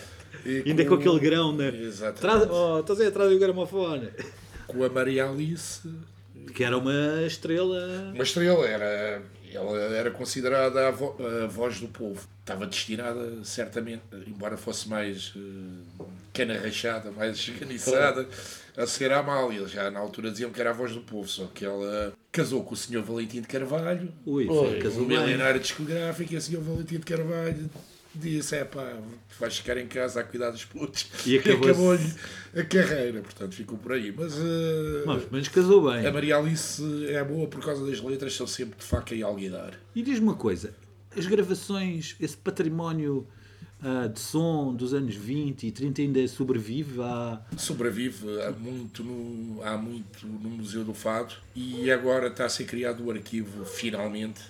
E 0.42 0.62
Ainda 0.66 0.84
com 0.86 0.94
aquele 0.94 1.18
grão, 1.20 1.54
né? 1.54 1.68
Exatamente. 1.68 2.20
Traz, 2.20 2.50
oh, 2.50 2.80
estás 2.80 2.98
aí 3.00 3.08
atrás 3.08 3.30
do 3.30 3.38
gramofone. 3.38 4.08
Com 4.66 4.82
a 4.82 4.88
Maria 4.88 5.28
Alice, 5.28 5.86
Que 6.54 6.64
era 6.64 6.76
uma 6.76 7.22
estrela. 7.26 8.12
uma 8.14 8.22
estrela, 8.22 8.66
era, 8.66 9.22
ela 9.52 9.78
era 9.96 10.10
considerada 10.10 10.88
a, 10.88 10.90
vo- 10.90 11.16
a 11.42 11.46
voz 11.46 11.80
do 11.80 11.88
povo. 11.88 12.26
Estava 12.40 12.66
destinada, 12.66 13.44
certamente, 13.44 14.02
embora 14.26 14.56
fosse 14.56 14.88
mais 14.88 15.32
eh, 15.36 16.04
cana 16.32 16.58
rachada, 16.58 17.10
mais 17.12 17.36
esganiçada, 17.38 18.26
a 18.76 18.86
ser 18.86 19.12
a 19.12 19.20
Amália. 19.20 19.66
Já 19.68 19.90
na 19.90 20.00
altura 20.00 20.30
diziam 20.32 20.50
que 20.50 20.60
era 20.60 20.70
a 20.70 20.72
voz 20.72 20.92
do 20.92 21.00
povo, 21.02 21.28
só 21.28 21.46
que 21.54 21.64
ela 21.64 22.12
casou 22.32 22.64
com 22.64 22.74
o 22.74 22.76
Sr. 22.76 23.02
Valentim 23.02 23.40
de 23.40 23.46
Carvalho, 23.46 24.12
Ui, 24.26 24.48
Oi, 24.48 24.78
casou 24.80 25.02
um 25.02 25.06
milionário 25.06 25.60
discográfico, 25.60 26.32
e 26.32 26.36
o 26.36 26.40
Sr. 26.40 26.60
Valentim 26.60 26.98
de 26.98 27.04
Carvalho 27.04 27.70
disse: 28.14 28.56
é 28.56 28.64
pá, 28.64 28.98
vais 29.38 29.56
ficar 29.58 29.76
em 29.76 29.86
casa 29.86 30.20
a 30.20 30.24
cuidar 30.24 30.50
dos 30.50 30.64
putos. 30.64 31.06
E 31.26 31.38
acabou-se. 31.38 31.70
acabou-lhe 31.70 32.14
a 32.54 32.64
carreira, 32.64 33.20
portanto 33.22 33.54
ficou 33.54 33.78
por 33.78 33.92
aí. 33.92 34.12
Mas, 34.16 34.34
Mas, 35.06 35.22
mas 35.30 35.48
casou 35.48 35.90
bem. 35.90 36.06
a 36.06 36.12
Maria 36.12 36.36
Alice 36.36 36.82
é 37.08 37.22
boa 37.22 37.46
por 37.46 37.64
causa 37.64 37.86
das 37.86 38.00
letras, 38.00 38.34
são 38.34 38.46
sempre 38.46 38.78
de 38.78 38.84
faca 38.84 39.14
e 39.14 39.22
alguidar. 39.22 39.78
E 39.94 40.02
diz-me 40.02 40.26
uma 40.26 40.34
coisa: 40.34 40.74
as 41.16 41.26
gravações, 41.26 42.16
esse 42.20 42.36
património 42.36 43.26
ah, 43.82 44.06
de 44.06 44.20
som 44.20 44.74
dos 44.74 44.92
anos 44.94 45.14
20 45.14 45.66
e 45.66 45.70
30 45.72 46.02
ainda 46.02 46.28
sobrevive 46.28 47.00
à. 47.02 47.40
Sobrevive 47.56 48.26
há 48.42 48.50
muito, 48.52 49.02
no, 49.02 49.62
há 49.62 49.76
muito 49.76 50.26
no 50.26 50.50
Museu 50.50 50.84
do 50.84 50.92
Fado 50.94 51.34
e 51.54 51.90
agora 51.90 52.28
está 52.28 52.44
a 52.44 52.48
ser 52.48 52.64
criado 52.64 53.04
o 53.04 53.10
arquivo, 53.10 53.64
finalmente. 53.64 54.40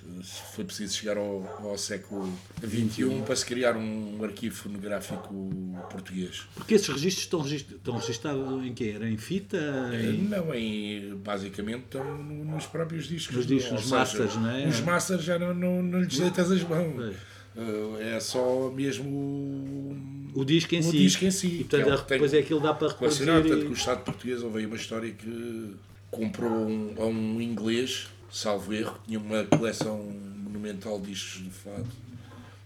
Foi 0.54 0.64
preciso 0.64 0.94
chegar 0.96 1.16
ao, 1.16 1.44
ao 1.62 1.78
século 1.78 2.32
XXI 2.64 3.22
para 3.24 3.36
se 3.36 3.46
criar 3.46 3.76
um 3.76 4.22
arquivo 4.22 4.54
fonográfico 4.54 5.50
português. 5.90 6.46
Porque 6.54 6.74
esses 6.74 6.88
registros 6.88 7.24
estão, 7.24 7.46
estão 7.46 7.96
registados 7.96 8.64
em 8.64 8.74
quê? 8.74 8.92
Era 8.94 9.08
em 9.08 9.16
fita? 9.16 9.56
Em... 9.94 10.22
Não, 10.28 10.54
em, 10.54 11.14
basicamente 11.16 11.84
estão 11.84 12.18
no- 12.22 12.44
nos 12.44 12.66
próprios 12.66 13.06
discos. 13.06 13.36
Nos 13.36 13.46
discos, 13.46 13.72
nos 13.72 13.82
seja, 13.84 13.96
masters, 13.96 14.36
não 14.36 14.50
é? 14.50 14.66
Os 14.68 14.80
masters 14.80 15.22
já 15.22 15.38
não, 15.38 15.54
não, 15.54 15.82
não 15.82 16.00
lhes 16.00 16.18
deitas 16.18 16.50
as 16.50 16.62
mãos. 16.62 17.14
Eh, 17.56 18.14
é 18.16 18.20
só 18.20 18.70
mesmo 18.70 19.96
o, 20.34 20.44
disco 20.44 20.74
em 20.74 20.80
o 20.80 20.82
si. 20.84 20.90
disco 20.98 21.24
em 21.24 21.30
si. 21.30 21.46
E, 21.46 21.50
que 21.50 21.64
portanto, 21.64 21.92
é 21.92 22.14
depois 22.14 22.34
é 22.34 22.38
aquilo 22.38 22.60
dá 22.60 22.74
para 22.74 22.88
reproduzir. 22.88 23.26
Tanto 23.26 23.48
que 23.48 23.66
o. 23.66 23.72
Estado 23.72 24.04
português 24.04 24.42
houve 24.42 24.58
aí 24.60 24.66
uma 24.66 24.76
história 24.76 25.10
que 25.10 25.74
comprou 26.10 26.50
um, 26.50 26.94
a 26.98 27.06
um 27.06 27.40
inglês, 27.40 28.08
salvo 28.30 28.72
erro, 28.72 28.94
que 29.00 29.06
tinha 29.08 29.18
uma 29.18 29.44
coleção 29.44 29.98
monumental 30.44 31.00
de 31.00 31.08
discos 31.12 31.42
de 31.44 31.50
fado 31.50 31.86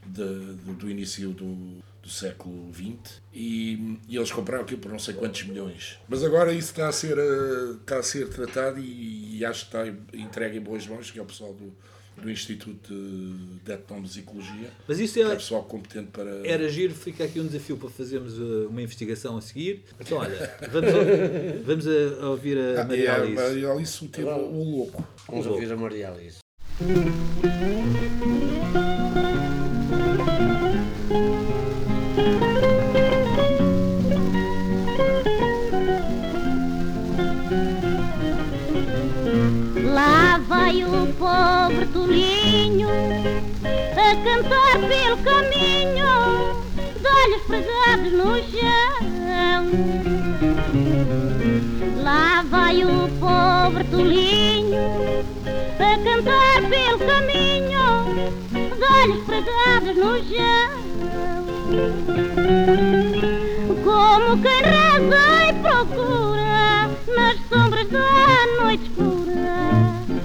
de- 0.06 0.54
do, 0.64 0.74
do 0.74 0.90
início 0.90 1.30
do, 1.30 1.54
do 2.02 2.08
século 2.08 2.70
XX 2.74 3.20
e, 3.32 3.98
e 4.08 4.16
eles 4.16 4.30
compraram 4.30 4.64
aquilo 4.64 4.80
por 4.80 4.90
não 4.90 4.98
sei 4.98 5.14
quantos 5.14 5.42
milhões. 5.44 5.98
Mas 6.08 6.22
agora 6.22 6.52
isso 6.52 6.70
está 6.70 6.88
a 6.88 6.92
ser, 6.92 7.16
eh, 7.18 7.76
está 7.80 7.98
a 7.98 8.02
ser 8.02 8.28
tratado 8.28 8.78
e, 8.80 9.38
e 9.38 9.44
acho 9.44 9.68
que 9.70 9.76
está 9.76 9.86
entregue 10.14 10.58
em 10.58 10.60
boas 10.60 10.86
mãos, 10.86 11.10
que 11.10 11.18
é 11.18 11.22
o 11.22 11.26
pessoal 11.26 11.52
do, 11.54 11.72
do 12.20 12.30
Instituto 12.30 12.92
de, 13.64 13.72
Etnomusicologia, 13.72 14.70
Mas 14.88 14.98
isso 14.98 15.18
é 15.18 15.22
é, 15.22 15.34
pessoal 15.36 15.62
competente 15.64 16.08
para... 16.12 16.30
era 16.46 16.68
giro, 16.68 16.94
fica 16.94 17.24
aqui 17.24 17.40
um 17.40 17.46
desafio 17.46 17.76
para 17.76 17.90
fazermos 17.90 18.38
uh, 18.38 18.68
uma 18.68 18.80
investigação 18.82 19.36
a 19.36 19.40
seguir. 19.42 19.82
Então, 20.00 20.18
olha, 20.18 20.54
vamos, 20.72 20.90
a- 20.94 21.62
vamos 21.64 21.86
a, 21.86 22.24
a 22.24 22.30
ouvir 22.30 22.58
a 22.58 22.82
Ah, 22.82 22.84
Maria 22.84 23.08
é, 23.08 23.10
Alice. 23.10 23.34
Maria 23.42 23.68
Alice, 23.70 24.04
o 24.04 24.08
tema 24.08 24.36
O 24.36 24.76
Louco. 24.76 25.06
Vamos 25.28 25.46
ouvir 25.46 25.70
a 25.72 25.76
Maria 25.76 26.10
Alice. 26.10 26.38
Vai 52.64 52.82
o 52.82 53.08
pobre 53.20 53.84
tolinho 53.84 54.86
a 55.78 55.98
cantar 56.02 56.62
pelo 56.70 56.98
caminho, 56.98 57.86
de 58.52 58.84
olhos 59.02 59.22
pregados 59.26 59.96
no 59.96 60.12
chão. 60.24 60.70
Como 63.84 64.42
quem 64.42 64.62
reza 64.62 65.24
e 65.46 65.52
procura 65.60 66.90
nas 67.14 67.36
sombras 67.50 67.88
da 67.90 68.62
noite 68.62 68.84
escura 68.84 69.58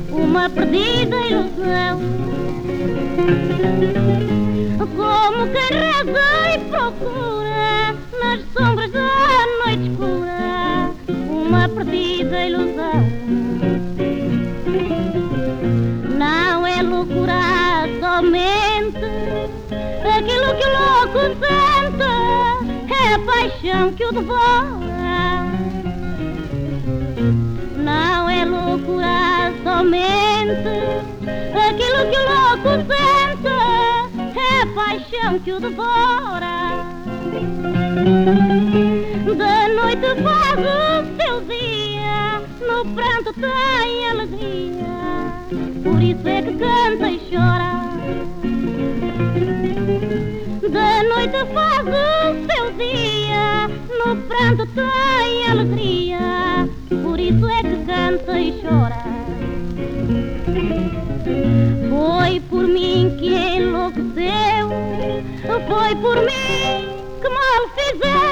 uma 0.09 0.49
perdida 0.49 1.17
ilusão. 1.17 1.99
Como 4.95 5.39
quem 5.51 5.71
reza 5.77 6.27
e 6.55 6.59
procura 6.69 7.95
nas 8.21 8.39
sombras 8.53 8.91
da 8.91 9.09
noite 9.65 9.89
escura 9.91 10.38
perdida 11.79 12.45
ilusão. 12.45 13.07
Não 16.17 16.67
é 16.67 16.81
loucura 16.81 17.87
somente 18.01 19.05
aquilo 20.03 20.55
que 20.57 20.65
o 20.65 20.71
louco 20.77 21.19
sente, 21.39 22.11
é 22.91 23.13
a 23.13 23.19
paixão 23.19 23.93
que 23.93 24.05
o 24.05 24.11
devora. 24.11 25.47
Não 27.77 28.29
é 28.29 28.43
loucura 28.43 29.53
somente 29.63 30.73
aquilo 31.69 32.01
que 32.11 32.17
o 32.17 32.25
louco 32.33 32.71
sente, 32.89 33.55
é 34.37 34.61
a 34.61 34.67
paixão 34.75 35.39
que 35.39 35.51
o 35.53 35.59
devora. 35.61 36.59
Da 39.37 39.67
noite 39.69 40.07
faz 40.23 40.59
o 40.59 40.67
seu 41.21 41.35
dia, 41.41 41.68
no 42.79 42.85
pranto 42.93 43.33
tem 43.33 44.09
alegria, 44.09 45.33
por 45.83 46.01
isso 46.01 46.25
é 46.25 46.41
que 46.41 46.53
canta 46.53 47.09
e 47.09 47.19
chora. 47.29 47.71
Da 50.71 51.03
noite 51.03 51.53
faz 51.53 51.85
o 51.85 52.47
seu 52.47 52.71
dia, 52.77 53.67
no 53.97 54.15
pranto 54.27 54.65
tem 54.67 55.51
alegria, 55.51 56.69
por 57.03 57.19
isso 57.19 57.49
é 57.49 57.63
que 57.63 57.85
canta 57.85 58.39
e 58.39 58.61
chora. 58.61 59.03
Foi 61.89 62.39
por 62.49 62.65
mim 62.65 63.17
que 63.19 63.35
enlouqueceu, 63.57 64.69
foi 65.67 65.95
por 65.95 66.15
mim 66.15 66.87
que 67.21 67.27
mal 67.27 67.61
fizeu 67.75 68.28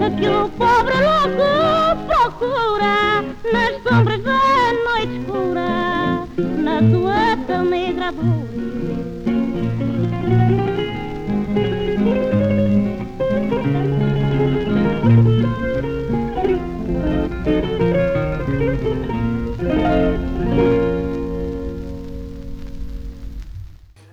É 0.00 0.10
que 0.10 0.28
o 0.28 0.48
pobre 0.50 0.98
louco 1.08 1.48
procura 2.06 3.24
nas 3.52 3.82
sombras 3.82 4.22
da 4.22 4.38
noite 4.84 5.16
escura, 5.18 6.26
na 6.62 6.76
sua 6.90 7.36
tão 7.46 7.64
negra 7.64 8.12
dor 8.12 8.51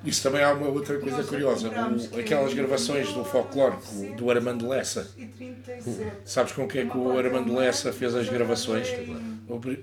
Isso 0.09 0.23
também 0.23 0.43
há 0.43 0.51
uma 0.53 0.67
outra 0.67 0.97
coisa 0.99 1.23
curiosa. 1.23 1.69
O- 1.69 2.19
aquelas 2.19 2.53
gravações 2.53 3.13
do 3.13 3.23
folclore 3.23 3.75
do- 3.93 4.15
do 4.15 4.31
Armando 4.31 4.67
Lessa. 4.67 5.07
Sabes 6.25 6.51
com 6.53 6.67
que 6.67 6.79
é 6.79 6.85
que 6.85 6.97
o 6.97 7.17
Armando 7.17 7.53
Lessa 7.55 7.91
fez 7.93 8.15
as 8.15 8.27
gravações? 8.29 8.87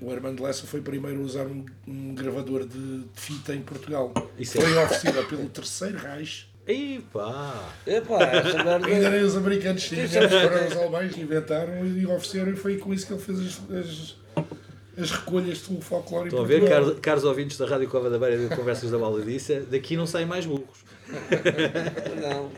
O, 0.01 0.11
Armando 0.11 0.43
Lessa 0.43 0.65
foi 0.65 0.81
primeiro 0.81 1.19
a 1.21 1.23
usar 1.23 1.45
um, 1.45 1.65
um 1.87 2.13
gravador 2.15 2.65
de 2.65 3.03
fita 3.13 3.53
em 3.53 3.61
Portugal. 3.61 4.13
Isso 4.37 4.57
é- 4.57 4.61
foi 4.61 4.77
oferecida 4.77 5.23
pelo 5.23 5.47
Terceiro 5.49 5.97
Reich. 5.97 6.47
Ei 6.65 7.01
pá! 7.13 7.69
Epá, 7.85 8.23
essa 8.23 8.57
merda. 8.63 8.87
Ainda 8.87 9.09
nem 9.09 9.23
os 9.23 9.37
americanos 9.37 9.83
tinham, 9.83 10.07
foram 10.09 10.67
os 10.67 10.75
alemães 10.75 11.13
que 11.13 11.21
inventaram 11.21 11.85
e 11.85 12.05
ofereceram, 12.05 12.51
e 12.51 12.55
foi 12.57 12.77
com 12.77 12.93
isso 12.93 13.07
que 13.07 13.13
ele 13.13 13.21
fez 13.21 13.39
as, 13.39 13.61
as, 13.71 14.15
as 14.97 15.11
recolhas 15.11 15.61
do 15.61 15.79
folclore 15.81 16.25
em 16.25 16.27
Estão 16.27 16.43
a 16.43 16.47
ver, 16.47 16.67
caros, 16.67 16.99
caros 16.99 17.23
ouvintes 17.23 17.57
da 17.57 17.65
Rádio 17.67 17.87
Cova 17.87 18.09
da 18.09 18.17
Beira 18.17 18.35
e 18.35 18.47
do 18.47 18.55
Conversas 18.55 18.89
da 18.91 18.97
Baladiça, 18.97 19.61
daqui 19.69 19.95
não 19.95 20.07
saem 20.07 20.25
mais 20.25 20.45
burros. 20.45 20.85
Não. 22.21 22.49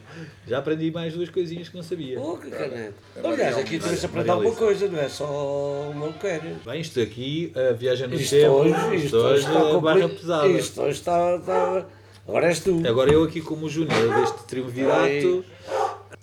Já 0.48 0.58
aprendi 0.58 0.90
mais 0.92 1.14
duas 1.14 1.30
coisinhas 1.30 1.70
que 1.70 1.76
não 1.76 1.84
sabia. 1.84 2.20
Oh, 2.20 2.36
que 2.38 2.50
caneco. 2.50 2.94
Aliás, 3.24 3.58
aqui 3.58 3.78
também 3.78 3.96
se 3.96 4.06
aprende 4.08 4.30
alguma 4.30 4.56
coisa, 4.56 4.88
não 4.88 5.00
é 5.00 5.08
só 5.08 5.90
uma 5.92 6.00
maluqueira. 6.00 6.56
Bem, 6.66 6.82
isto 6.82 7.00
aqui, 7.00 7.54
a 7.56 7.74
viagem 7.74 8.08
no 8.08 8.16
Isto 8.16 8.32
tempo, 8.36 8.52
hoje, 8.54 8.72
isto 8.74 8.96
isto 8.96 9.18
hoje 9.18 9.46
está 9.46 9.60
é 9.60 9.80
barra 9.80 10.00
compli- 10.02 10.18
pesada. 10.18 10.48
Isto 10.48 10.82
hoje 10.82 10.92
está, 10.98 11.36
está- 11.36 11.86
Agora 12.28 12.48
és 12.48 12.60
tu. 12.60 12.82
Agora 12.88 13.12
eu 13.12 13.24
aqui 13.24 13.42
como 13.42 13.68
Júnior 13.70 14.16
deste 14.22 14.44
triunvirato. 14.48 15.44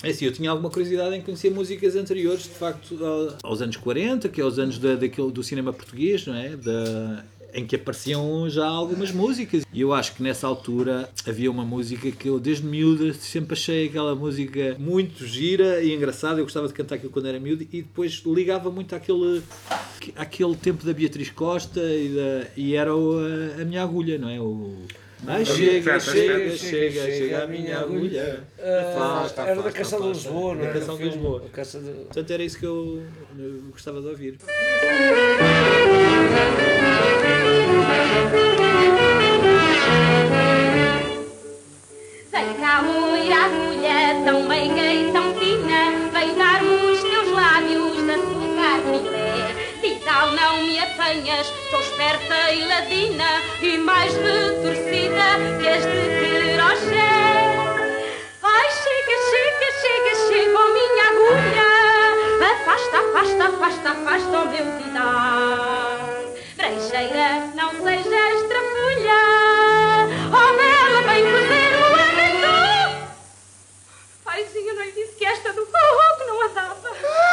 É 0.02 0.10
assim, 0.10 0.26
eu 0.26 0.32
tinha 0.32 0.50
alguma 0.50 0.68
curiosidade 0.70 1.14
em 1.16 1.22
conhecer 1.22 1.50
músicas 1.50 1.96
anteriores, 1.96 2.42
de 2.44 2.50
facto, 2.50 3.02
ao- 3.04 3.38
aos 3.50 3.62
anos 3.62 3.76
40, 3.76 4.28
que 4.28 4.40
é 4.40 4.44
os 4.44 4.58
anos 4.58 4.78
da, 4.78 4.94
daquele, 4.94 5.30
do 5.30 5.42
cinema 5.42 5.72
português, 5.72 6.26
não 6.26 6.34
é? 6.34 6.50
Da, 6.56 7.24
em 7.54 7.64
que 7.66 7.74
apareciam 7.76 8.48
já 8.50 8.66
algumas 8.66 9.10
músicas. 9.10 9.64
E 9.72 9.80
eu 9.80 9.94
acho 9.94 10.14
que 10.14 10.22
nessa 10.22 10.46
altura 10.46 11.08
havia 11.26 11.50
uma 11.50 11.64
música 11.64 12.10
que 12.10 12.28
eu, 12.28 12.38
desde 12.38 12.64
miúda, 12.66 13.14
sempre 13.14 13.54
achei 13.54 13.86
aquela 13.86 14.14
música 14.14 14.76
muito 14.78 15.26
gira 15.26 15.82
e 15.82 15.94
engraçada. 15.94 16.38
Eu 16.40 16.44
gostava 16.44 16.68
de 16.68 16.74
cantar 16.74 16.96
aquilo 16.96 17.10
quando 17.10 17.26
era 17.28 17.40
miúdo 17.40 17.62
e 17.62 17.80
depois 17.80 18.22
ligava 18.26 18.70
muito 18.70 18.94
àquele, 18.94 19.40
àquele 20.14 20.54
tempo 20.56 20.84
da 20.84 20.92
Beatriz 20.92 21.30
Costa 21.30 21.80
e, 21.80 22.10
da, 22.14 22.46
e 22.54 22.74
era 22.74 22.94
o- 22.94 23.18
a, 23.18 23.62
a 23.62 23.64
minha 23.64 23.82
agulha, 23.82 24.18
não 24.18 24.28
é? 24.28 24.38
O, 24.38 24.74
Ai, 25.26 25.44
chega, 25.44 25.98
chega, 25.98 26.56
chega, 26.56 27.02
chega 27.06 27.44
a 27.44 27.46
minha 27.46 27.78
agulha. 27.78 28.44
Ah, 28.58 29.26
era 29.46 29.62
da 29.62 29.72
Canção 29.72 30.00
de. 30.00 30.08
Lisboa, 30.08 30.54
não 30.54 30.62
Da 30.62 30.68
é? 30.68 30.72
Canção 30.74 30.96
de. 30.96 31.04
Lisboa. 31.04 31.40
Portanto, 31.40 32.30
era 32.30 32.42
isso 32.42 32.58
que 32.58 32.66
eu, 32.66 33.02
gostava 33.70 34.00
de 34.00 34.08
ouvir. 34.08 34.38
Vem 42.32 42.54
cá, 42.60 42.80
loira 42.82 43.36
agulha, 43.46 44.24
tão 44.24 44.42
meiga 44.46 44.92
e 44.92 45.12
tão 45.12 45.34
fina, 45.34 46.10
vem 46.12 46.36
dar-me 46.36 46.75
Tal 50.26 50.34
não 50.34 50.64
me 50.64 50.76
apanhas, 50.76 51.46
sou 51.70 51.78
esperta 51.78 52.50
e 52.50 52.64
ladina, 52.64 53.40
e 53.62 53.78
mais 53.78 54.12
retorcida 54.12 55.38
que 55.60 55.68
as 55.68 55.84
de. 55.84 56.96
Ai, 58.42 58.68
chega, 58.72 59.16
chega, 59.30 59.68
chega, 59.80 60.12
chega, 60.26 60.58
oh 60.58 60.72
minha 60.72 61.04
agulha, 61.10 61.70
afasta, 62.50 62.96
afasta, 62.98 63.44
afasta, 63.44 63.88
afasta 63.90 64.38
o 64.40 64.48
meu 64.48 64.66
didar. 64.78 65.98
Brecheira, 66.56 67.30
não 67.54 67.70
sejas 67.70 68.42
trapulha, 68.48 69.22
oh 70.26 70.50
bela, 70.56 71.02
vem 71.06 71.22
fazer 71.22 71.70
o 71.76 71.84
aventur. 72.02 72.90
Paizinho, 74.24 74.74
não 74.74 74.82
lhe 74.82 74.90
disse 74.90 75.14
que 75.14 75.24
esta 75.24 75.52
do 75.52 75.64
fogo 75.66 76.24
não 76.26 76.42
a 76.42 76.48
dava. 76.48 77.25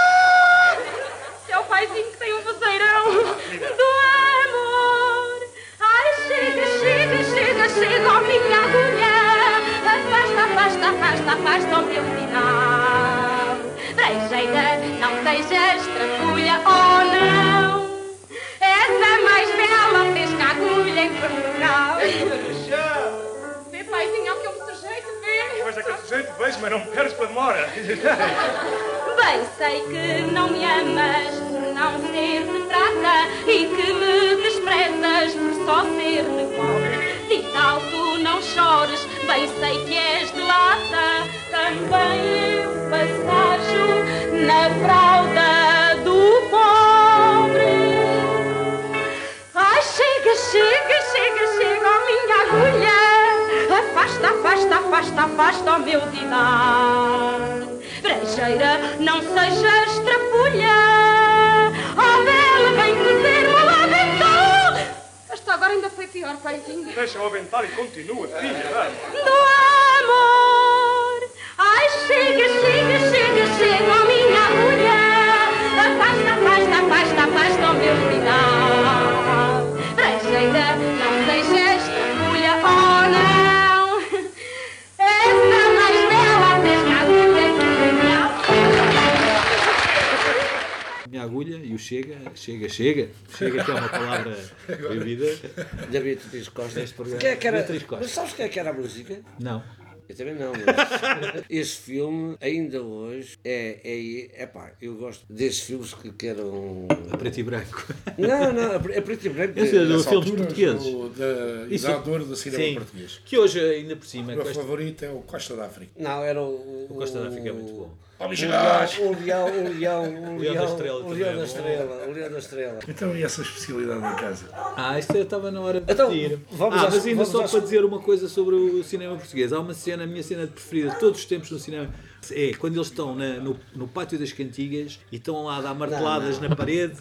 Costa. 97.86 98.04
Mas 98.04 98.12
sabes 98.12 98.34
quem 98.34 98.46
é 98.46 98.50
que 98.50 98.60
era 98.60 98.70
a 98.72 98.74
música? 98.74 99.22
Não. 99.40 99.64
Eu 100.08 100.16
também 100.16 100.36
não, 100.36 100.52
mas 100.52 101.44
esse 101.50 101.78
filme, 101.78 102.36
ainda 102.42 102.82
hoje, 102.82 103.03
é, 103.44 103.80
é, 103.84 104.44
é 104.44 104.46
pá, 104.46 104.72
eu 104.82 104.96
gosto 104.96 105.26
desses 105.32 105.60
filmes 105.62 105.94
que, 105.94 106.12
que 106.12 106.28
eram... 106.28 106.88
A 107.12 107.18
preto 107.18 107.40
e 107.40 107.44
branco. 107.44 107.86
Não, 108.18 108.54
não, 108.54 108.74
é 108.74 109.02
preto 109.02 109.26
e 109.26 109.30
branco. 109.30 109.60
Esse 109.60 109.78
é 109.78 109.86
do 109.86 109.98
Nessa 109.98 110.10
filmes 110.10 110.32
portugueses. 110.32 110.86
o 110.88 111.10
Da 111.10 111.64
Isso- 111.66 111.74
Isador 111.88 112.24
do 112.26 112.36
cinema 112.36 112.64
Sim. 112.64 112.74
português. 112.76 113.22
Que 113.26 113.38
hoje, 113.38 113.60
ainda 113.60 113.96
por 113.96 114.06
cima, 114.06 114.24
O 114.24 114.28
meu 114.36 114.44
com 114.44 114.50
esta- 114.50 114.62
favorito 114.62 115.04
é 115.06 115.10
o 115.12 115.20
Costa 115.22 115.56
da 115.56 115.66
África. 115.66 115.92
Não, 115.98 116.24
era 116.24 116.42
o... 116.42 116.88
o 116.90 116.96
Costa 116.96 117.20
da 117.22 117.28
África 117.30 117.50
é 117.50 117.52
muito 117.52 117.74
bom. 117.74 118.04
O 118.20 118.26
leão, 118.30 119.10
o 119.10 119.24
leão, 119.26 119.46
o 119.48 119.70
leão, 119.80 120.36
o 120.38 120.40
Leão 120.40 120.56
da 120.56 120.64
Estrela 120.66 121.00
o 121.04 121.12
leão 121.14 121.30
é 121.30 121.34
da 121.34 121.38
bom. 121.40 121.44
estrela, 121.44 122.06
o 122.08 122.12
leão 122.14 122.32
da 122.32 122.38
estrela. 122.40 122.80
Então, 122.88 123.18
e 123.18 123.22
essa 123.24 123.42
especialidade 123.42 124.00
em 124.00 124.16
casa? 124.16 124.46
Ah, 124.78 124.98
isto 124.98 125.18
estava 125.18 125.52
na 125.52 125.60
hora 125.60 125.82
de 125.82 125.92
Então, 125.92 126.10
pedir. 126.10 126.40
vamos 126.52 126.76
ah, 126.80 126.88
às- 126.88 126.94
mas 126.94 127.06
ainda 127.06 127.16
vamos 127.18 127.30
só 127.32 127.44
às- 127.44 127.52
para 127.52 127.60
dizer 127.60 127.84
uma 127.84 128.00
coisa 128.00 128.30
sobre 128.30 128.56
o 128.56 128.82
cinema 128.84 129.18
português. 129.18 129.52
Há 129.52 129.60
uma 129.60 129.74
cena, 129.74 130.04
a 130.04 130.08
minha 130.08 130.24
cena 130.24 130.48
preferida 130.48 130.92
de 130.92 131.00
todos 131.02 131.20
os 131.20 131.26
tempos 131.26 131.52
no 131.52 131.60
cinema. 131.60 131.94
É 132.32 132.54
quando 132.54 132.76
eles 132.76 132.88
estão 132.88 133.16
na- 133.16 133.36
no, 133.40 133.60
no 133.76 133.88
pátio 133.88 134.18
das 134.20 134.32
cantigas 134.32 135.00
e 135.12 135.16
estão 135.18 135.44
lá 135.44 135.58
a 135.58 135.62
dar 135.62 135.74
marteladas 135.74 136.40
na 136.40 136.56
parede 136.56 136.96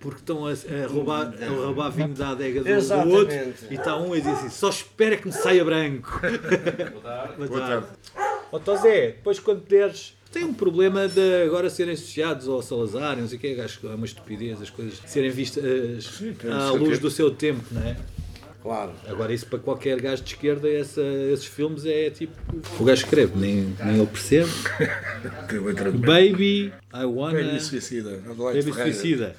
porque 0.00 0.20
estão 0.20 0.46
a, 0.46 0.50
a 0.50 0.86
roubar, 0.86 1.32
a 1.42 1.46
roubar 1.48 1.90
vinho 1.90 2.08
da 2.14 2.28
adega 2.30 2.60
do, 2.62 2.64
do 3.04 3.10
outro 3.10 3.34
e 3.70 3.74
está 3.74 3.96
um 3.96 4.12
a 4.12 4.16
dizer 4.18 4.30
assim, 4.32 4.50
só 4.50 4.68
espera 4.68 5.16
que 5.16 5.26
me 5.26 5.32
saia 5.32 5.64
branco. 5.64 6.20
Boa 7.02 7.46
Boa 7.48 7.60
tarde. 7.60 7.86
Ó 8.52 8.58
Tó 8.58 8.76
Zé, 8.76 9.06
depois 9.08 9.38
quando 9.40 9.62
puderes. 9.62 10.14
Tem 10.30 10.44
um 10.44 10.52
problema 10.52 11.06
de 11.06 11.44
agora 11.44 11.70
serem 11.70 11.94
associados 11.94 12.48
ao 12.48 12.60
Salazar, 12.60 13.16
não 13.16 13.28
sei 13.28 13.38
o 13.38 13.40
que, 13.40 13.60
acho 13.60 13.78
que 13.78 13.86
é 13.86 13.90
uma 13.90 14.04
estupidez 14.04 14.60
as 14.60 14.68
coisas 14.68 15.00
serem 15.06 15.30
vistas 15.30 15.64
à 16.50 16.70
luz 16.72 16.98
do 16.98 17.08
seu 17.08 17.30
tempo, 17.30 17.62
não 17.70 17.80
é? 17.82 17.96
Claro. 18.64 18.92
Agora, 19.06 19.30
isso 19.30 19.46
para 19.46 19.58
qualquer 19.58 20.00
gajo 20.00 20.22
de 20.22 20.30
esquerda, 20.32 20.66
essa- 20.68 21.02
esses 21.30 21.44
filmes 21.44 21.84
é 21.84 22.08
tipo. 22.08 22.32
O 22.80 22.84
gajo 22.84 23.04
escreve, 23.04 23.38
nem, 23.38 23.76
nem 23.84 23.96
ele 23.98 24.06
percebe. 24.06 24.48
Baby, 26.00 26.72
I 26.94 27.04
wanna. 27.04 27.42
Baby 27.42 27.60
suicida. 27.60 28.20
Adelaide 28.28 28.62
Baby 28.70 28.72
suicida. 28.82 29.36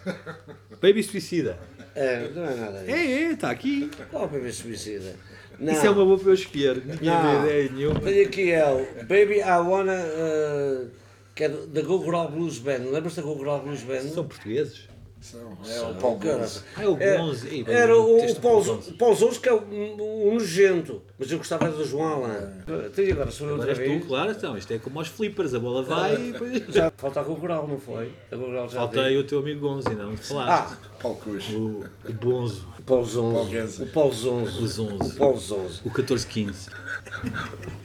Baby 0.81 1.03
suicida. 1.03 1.57
É, 1.95 2.29
não 2.35 2.45
é 2.45 2.55
nada 2.55 2.79
disso. 2.79 2.91
É, 2.95 3.05
é, 3.23 3.31
está 3.31 3.49
aqui. 3.49 3.89
Qual 4.11 4.27
bebê 4.27 4.51
suicida? 4.51 5.15
Não. 5.59 5.73
Isso 5.73 5.85
é 5.85 5.89
uma 5.89 6.05
boa 6.05 6.19
para 6.19 6.29
eu 6.29 6.33
escolher. 6.33 6.83
Não 6.85 6.97
tinha 6.97 7.39
ideia 7.45 7.71
nenhuma. 7.71 8.01
Olha 8.03 8.21
aqui 8.23 8.51
é 8.51 8.65
o 8.69 8.85
Baby 9.05 9.39
I 9.39 9.59
Wanna, 9.67 9.93
uh, 10.03 10.87
que 11.33 11.45
é 11.45 11.49
da 11.49 11.81
Go 11.81 12.03
Girl 12.03 12.27
Blues 12.27 12.59
Band. 12.59 12.91
Lembras 12.91 13.15
da 13.15 13.21
Go 13.21 13.35
Girl 13.37 13.57
Blues 13.59 13.81
Band? 13.81 14.01
São 14.13 14.27
portugueses. 14.27 14.89
São- 15.21 15.57
É 15.67 15.81
o 15.81 15.95
Paulo 15.95 16.17
Gonçalves. 16.19 16.63
É 16.77 16.87
o 16.87 16.97
É, 17.01 17.17
Gonze. 17.17 17.47
Ei, 17.49 17.65
Era 17.67 17.97
o, 17.97 18.17
o 18.31 18.35
Paulo, 18.35 18.73
o 18.87 18.93
Paulo 18.93 19.15
Zonzo, 19.15 19.39
que 19.41 19.49
é 19.49 19.53
um, 19.53 20.27
um 20.29 20.33
nojento, 20.33 21.01
mas 21.17 21.31
eu 21.31 21.39
gostava 21.39 21.67
do 21.71 21.83
João 21.83 22.25
Alain. 22.25 22.89
Tem 22.95 23.11
agora, 23.11 23.31
sou 23.31 23.47
eu 23.47 23.55
Agora 23.55 23.69
outra 23.69 23.83
és 23.83 23.89
vez. 23.89 24.01
tu, 24.03 24.07
claro, 24.07 24.31
então. 24.31 24.55
Isto 24.57 24.73
é 24.73 24.77
como 24.77 24.99
aos 24.99 25.07
flippers. 25.07 25.53
A 25.55 25.59
bola 25.59 25.81
vai 25.81 26.13
e 26.15 26.31
depois. 26.33 26.63
Já 26.69 26.91
falta 26.95 27.21
a 27.21 27.23
Girl, 27.23 27.65
não 27.67 27.79
foi? 27.79 28.11
A 28.31 28.35
já 28.67 28.81
veio. 29.01 29.07
aí 29.07 29.17
o 29.17 29.23
teu 29.23 29.39
amigo 29.39 29.59
ainda 29.87 30.03
não 30.03 30.15
te 30.15 30.27
falaste. 30.27 30.73
Ah, 30.73 30.94
Paulo 31.05 31.15
Cruz. 31.17 31.49
O, 31.49 31.83
o 32.09 32.13
Bonzo. 32.13 32.67
o 32.79 32.81
Paulo 32.81 33.05
Zonzo. 33.05 33.83
O 33.83 33.87
Paulo 33.87 34.13
Zonzo. 34.13 34.63
O 34.63 34.67
Zonzo. 34.67 34.95
O 34.95 35.15
Paulo 35.15 35.37
Zonzo. 35.37 35.81
O 35.85 35.89
1415. 35.89 36.69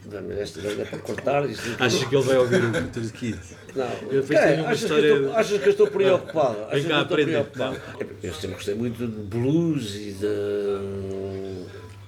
Dá-me 0.06 0.34
esta 0.40 0.60
é 0.60 0.84
para 0.86 0.98
cortar 1.00 1.48
isto. 1.48 1.68
Achas 1.78 2.04
que 2.04 2.16
ele 2.16 2.24
vai 2.24 2.38
ouvir 2.38 2.56
o 2.64 2.70
1415? 2.70 3.56
Não. 3.76 3.84
Eu 4.10 4.24
É, 4.30 4.60
achas, 4.60 4.82
história- 4.82 5.02
que 5.02 5.08
eu 5.10 5.16
estou, 5.26 5.36
achas 5.36 5.60
que 5.60 5.66
eu 5.68 5.70
estou 5.72 5.86
preocupado? 5.88 6.56
Vem 6.70 6.82
que 6.82 6.88
cá, 6.88 6.94
eu 6.96 7.02
estou 7.02 7.14
aprende. 7.16 7.30
preocupado? 7.30 7.80
Eu 8.22 8.34
sempre 8.34 8.54
gostei 8.56 8.74
muito 8.74 9.06
de 9.06 9.06
blues 9.06 9.94
e 9.96 10.12
de. 10.12 11.66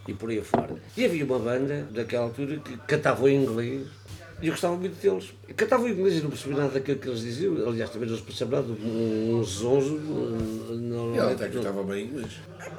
e 0.09 0.15
por 0.15 0.31
aí 0.31 0.39
afora. 0.41 0.75
E 0.97 1.05
havia 1.05 1.25
uma 1.25 1.39
banda 1.39 1.87
daquela 1.91 2.25
altura 2.25 2.57
que 2.57 2.77
cantava 2.89 3.31
em 3.31 3.43
inglês 3.43 3.87
e 4.43 4.47
eu 4.49 4.53
gostava 4.53 4.77
muito 4.77 5.01
deles. 5.01 5.33
Cantavam 5.57 5.89
em 5.89 5.93
inglês 5.93 6.19
e 6.19 6.23
não 6.23 6.31
percebi 6.31 6.55
nada 6.55 6.71
daquilo 6.71 6.99
que 6.99 7.09
eles 7.09 7.21
diziam. 7.21 7.55
Aliás, 7.69 7.91
também 7.91 8.09
não 8.09 8.17
se 8.17 8.23
percebe 8.23 8.53
nada. 8.57 8.67
Um 8.73 9.43
zonzo. 9.45 9.95
Não, 9.97 11.11
Ele 11.15 11.33
até 11.35 11.49
que 11.49 11.57
estava 11.59 11.83
bem 11.85 12.07
inglês. 12.07 12.33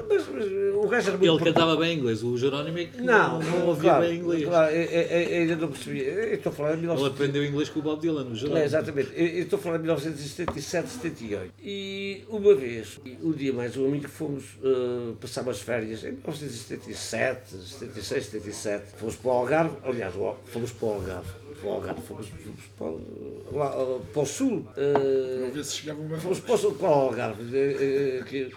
mas, 0.09 0.23
mas 0.27 0.45
o 0.75 0.87
gajo 0.87 1.09
era 1.09 1.17
muito. 1.17 1.33
Ele 1.35 1.51
cantava 1.53 1.75
bem 1.77 1.97
inglês. 1.97 2.23
O 2.23 2.37
Jerónimo 2.37 2.77
é 2.79 2.85
que 2.85 3.01
Não, 3.01 3.39
não 3.41 3.67
ouvia 3.67 3.83
claro, 3.91 4.05
bem 4.05 4.19
inglês. 4.19 4.43
Claro, 4.45 4.73
é- 4.75 4.83
é- 4.83 5.33
é- 5.33 5.37
ainda 5.39 5.55
não 5.55 5.67
percebi. 5.69 5.99
Eu 6.01 6.33
estou 6.33 6.51
a 6.51 6.55
falar 6.55 6.69
em 6.69 6.73
Ele 6.73 6.81
1900. 6.81 7.13
aprendeu 7.15 7.45
inglês 7.45 7.69
com 7.69 7.79
o 7.79 7.81
Bob 7.83 8.01
Dylan, 8.01 8.25
o 8.25 8.31
É, 8.31 8.35
Jerónimo. 8.35 8.65
exatamente. 8.65 9.09
Eu 9.15 9.27
eu 9.27 9.43
estou 9.43 9.59
a 9.59 9.61
falar 9.61 9.77
de 9.77 9.83
1977, 9.83 10.89
78. 10.89 11.51
E 11.63 12.23
uma 12.29 12.53
vez, 12.55 12.99
um 13.21 13.31
dia 13.31 13.53
mais 13.53 13.77
um 13.77 13.85
amigo, 13.85 14.07
fomos 14.07 14.43
uh, 14.63 15.15
passar 15.21 15.41
umas 15.43 15.59
férias 15.59 16.03
em 16.03 16.11
1977, 16.13 17.55
76, 17.55 18.25
77. 18.25 18.83
Fomos 18.97 19.15
para 19.15 19.29
o 19.29 19.31
Algarve, 19.33 19.75
aliás, 19.83 20.13
fomos 20.45 20.71
para 20.71 20.87
o 20.87 20.93
Algarve. 20.93 21.29
Para 21.59 21.69
o 21.69 21.73
Algarve, 21.73 22.01
fomos, 22.01 22.27
fomos 22.27 22.65
para, 22.77 22.87
o- 22.87 23.45
lá, 23.51 23.99
para 24.13 24.21
o 24.21 24.25
Sul. 24.25 24.67
uh, 24.77 25.51
ver 25.51 25.63
se 25.63 25.77
chegava 25.77 26.01
uma 26.01 26.17
Fomos 26.17 26.39
para 26.39 26.53
o 26.55 26.57
sul, 26.57 26.73
para 26.75 26.87
o 26.89 26.93
Algarve. 26.93 27.57
eh, 27.57 28.19
eh, 28.19 28.23
que- 28.27 28.51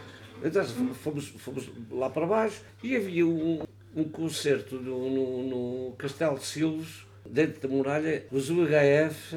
Então 0.44 0.64
fomos, 1.02 1.28
fomos 1.38 1.70
lá 1.90 2.10
para 2.10 2.26
baixo 2.26 2.60
e 2.82 2.94
havia 2.96 3.26
um, 3.26 3.62
um 3.94 4.04
concerto 4.04 4.76
no, 4.76 5.08
no, 5.10 5.42
no 5.88 5.92
Castelo 5.96 6.38
de 6.38 6.44
Silves, 6.44 7.06
dentro 7.28 7.60
da 7.60 7.68
muralha, 7.74 8.24
os 8.30 8.48
UHF, 8.52 9.34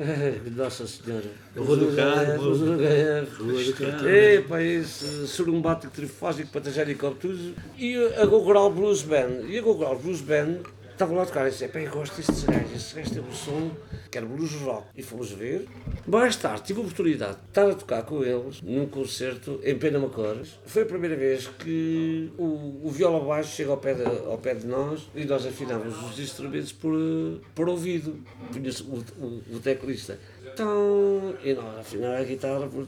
Nossa 0.56 0.86
Senhora. 0.86 1.24
Rua 1.56 1.78
do 1.78 1.88
Os 1.88 1.96
Carmo. 1.96 2.44
Os 2.50 2.62
UHF. 2.62 3.42
Rua 3.44 3.64
do 3.64 3.74
Carmo. 3.74 4.10
Epá, 4.10 4.62
esse 4.62 5.26
surumbático 5.28 5.92
trifósico, 5.94 6.52
patagénico 6.52 7.08
obtuso. 7.08 7.54
E 7.78 7.96
a 8.18 8.26
Gogoral 8.26 8.70
Blues 8.72 9.02
Band. 9.02 9.46
E 9.48 9.58
a 9.58 9.62
Gogoral 9.62 9.98
Blues 9.98 10.22
Band 10.22 10.58
estava 11.00 11.14
lá 11.14 11.24
a 11.24 11.26
tocar 11.26 11.48
e 11.48 11.52
disse: 11.52 11.64
eu 11.64 11.90
gosto 11.90 12.18
destes 12.18 12.44
gajos. 12.44 12.74
Estes 12.74 12.94
gajos 12.94 13.12
têm 13.12 13.22
um 13.22 13.32
som 13.32 13.72
que 14.12 14.18
era 14.18 14.28
blues 14.28 14.52
rock. 14.56 14.88
E 14.96 15.02
fomos 15.02 15.32
ver. 15.32 15.66
Mais 16.06 16.36
tarde 16.36 16.64
tive 16.64 16.80
a 16.80 16.84
oportunidade 16.84 17.38
de 17.38 17.46
estar 17.48 17.70
a 17.70 17.74
tocar 17.74 18.04
com 18.04 18.22
eles 18.22 18.62
num 18.62 18.86
concerto 18.88 19.62
em 19.64 19.78
Pena 19.78 19.98
Macores. 19.98 20.60
Foi 20.66 20.82
a 20.82 20.86
primeira 20.86 21.16
vez 21.16 21.48
que 21.48 22.32
o, 22.38 22.82
o 22.84 22.92
viola 22.92 23.24
baixo 23.24 23.56
chega 23.56 23.72
ao 23.72 23.78
pé, 23.78 23.94
de, 23.94 24.04
ao 24.04 24.38
pé 24.38 24.56
de 24.56 24.68
nós 24.68 25.10
e 25.16 25.24
nós 25.24 25.46
afinávamos 25.46 26.12
os 26.12 26.20
instrumentos 26.20 26.74
por, 26.74 26.94
eh, 26.94 27.40
por 27.56 27.70
ouvido. 27.70 28.20
Punha-se 28.52 28.84
o, 28.84 29.04
o, 29.18 29.56
o 29.56 29.60
teclista. 29.60 30.20
Então, 30.54 31.36
e 31.44 31.54
nós 31.54 31.80
afinávamos 31.80 32.22
a 32.22 32.24
guitarra 32.26 32.68
por. 32.68 32.88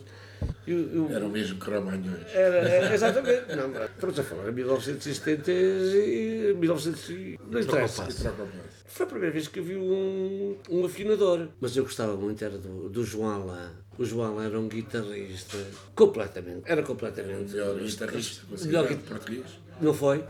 Eu, 0.68 0.78
eu, 0.94 1.10
Era 1.12 1.26
o 1.26 1.30
mesmo 1.30 1.58
Cramanhões. 1.60 2.26
era, 2.34 2.58
era 2.58 2.94
exatamente. 2.94 3.56
Não, 3.56 3.68
mas 3.70 3.90
estamos 3.92 4.20
a 4.20 4.24
falar 4.24 4.50
em 4.50 4.54
1970 4.54 5.52
e 5.52 6.54
1900 6.58 7.10
e- 7.10 7.40
Não 7.50 7.60
interessa. 7.60 8.08
Foi 8.88 9.06
a 9.06 9.10
primeira 9.10 9.34
vez 9.34 9.48
que 9.48 9.60
eu 9.60 9.64
vi 9.64 9.76
um, 9.76 10.58
um 10.70 10.86
afinador. 10.86 11.48
Mas 11.60 11.76
eu 11.78 11.84
gostava 11.84 12.16
muito, 12.16 12.44
era 12.44 12.58
do, 12.58 12.90
do 12.90 13.04
João 13.04 13.30
Alain. 13.44 13.70
O 13.98 14.06
João 14.06 14.34
Alain 14.34 14.48
era 14.48 14.60
um 14.60 14.68
guitarrista 14.68 15.58
completamente. 15.96 16.62
Era 16.66 16.84
completamente. 16.84 17.52
Melhor 17.54 17.76
guitarrista 17.80 18.42
Melhor 18.50 18.88
guitarrista. 18.88 19.10
português. 19.16 19.46
Não 19.82 19.94
foi? 19.94 20.24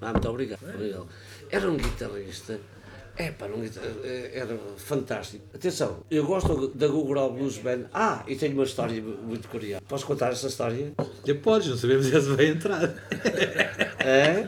Ah, 0.00 0.12
muito 0.12 0.28
obrigado. 0.28 0.60
Obrigado. 0.74 1.08
Era 1.50 1.70
um 1.70 1.76
guitarrista. 1.76 2.58
É, 3.20 3.32
pá, 3.32 3.44
um 3.54 3.60
guitar- 3.60 3.84
eh, 4.02 4.30
era 4.32 4.56
fantástico. 4.78 5.44
Atenção, 5.54 5.98
eu 6.10 6.24
gosto 6.24 6.68
da 6.68 6.88
Google 6.88 7.30
Blues 7.34 7.58
Band. 7.58 7.84
Ah, 7.92 8.24
e 8.26 8.34
tenho 8.34 8.54
uma 8.54 8.64
história 8.64 8.98
muito 9.02 9.46
curiosa. 9.46 9.82
Posso 9.86 10.06
contar 10.06 10.32
essa 10.32 10.46
história? 10.46 10.94
Já 11.26 11.34
podes, 11.34 11.68
não 11.68 11.76
sabemos 11.76 12.06
se 12.06 12.18
vai 12.18 12.46
entrar. 12.46 12.80
É? 14.02 14.42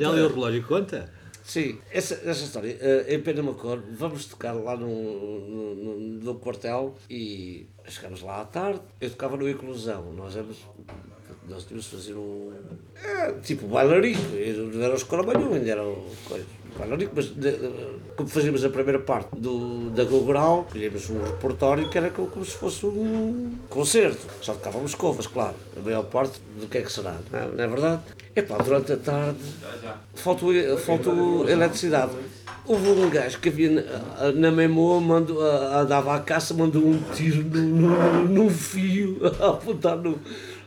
Já 0.00 0.10
leu 0.10 0.26
o 0.26 0.34
relógio 0.34 0.64
conta? 0.64 1.08
Sim, 1.44 1.78
essa, 1.92 2.14
essa 2.24 2.42
história, 2.42 2.76
eh, 2.80 3.14
em 3.14 3.20
Penamacor, 3.20 3.80
vamos 3.92 4.26
tocar 4.26 4.52
lá 4.52 4.76
no, 4.76 4.88
no, 4.88 6.00
no, 6.00 6.34
quartel 6.40 6.96
e 7.08 7.68
chegamos 7.86 8.20
lá 8.22 8.40
à 8.40 8.44
tarde, 8.44 8.80
eu 9.00 9.08
tocava 9.10 9.36
no 9.36 9.48
Inclusão, 9.48 10.12
nós 10.12 10.34
éramos, 10.34 10.56
nós 11.48 11.64
tínhamos 11.64 11.84
de 11.84 11.90
fazer 11.96 12.14
um, 12.14 12.52
é, 13.00 13.32
tipo 13.34 13.68
bailarico, 13.68 14.20
não 14.74 14.82
era 14.82 14.96
os 14.96 15.04
coromalhões, 15.04 15.54
ainda 15.54 15.70
era 15.70 15.84
mas 17.14 17.26
de- 17.26 17.52
de- 17.52 17.58
como 18.16 18.28
fazíamos 18.28 18.64
a 18.64 18.68
primeira 18.70 18.98
parte 18.98 19.28
do, 19.36 19.90
da 19.90 20.04
Gogoral, 20.04 20.66
queríamos 20.72 21.08
um 21.10 21.22
repertório 21.22 21.88
que 21.88 21.96
era 21.98 22.10
como, 22.10 22.28
como 22.28 22.44
se 22.44 22.52
fosse 22.52 22.84
um 22.86 23.52
concerto, 23.68 24.18
só 24.42 24.52
tocávamos 24.52 24.94
covas, 24.94 25.26
claro, 25.26 25.54
a 25.76 25.80
maior 25.80 26.04
parte 26.04 26.40
do 26.60 26.66
que 26.66 26.78
é 26.78 26.82
que 26.82 26.92
será, 26.92 27.16
não 27.32 27.38
é, 27.38 27.46
não 27.46 27.64
é 27.64 27.68
verdade? 27.68 28.02
Epá, 28.34 28.58
durante 28.58 28.92
a 28.92 28.96
tarde 28.96 29.38
faltou, 30.14 30.50
faltou 30.78 31.48
eletricidade. 31.48 32.12
Houve 32.66 32.90
um 32.90 33.08
gajo 33.08 33.38
que 33.38 33.48
havia 33.48 33.70
na, 33.70 34.32
na 34.32 34.50
Memoa, 34.50 35.00
mandou, 35.00 35.40
a- 35.40 35.80
andava 35.82 36.14
à 36.16 36.20
caça, 36.20 36.52
mandou 36.52 36.82
um 36.84 36.98
tiro 37.14 37.42
no, 37.44 37.62
no, 37.62 38.28
num 38.28 38.50
fio, 38.50 39.18
a 39.40 39.50
apontar 39.50 39.96
no, 39.96 40.18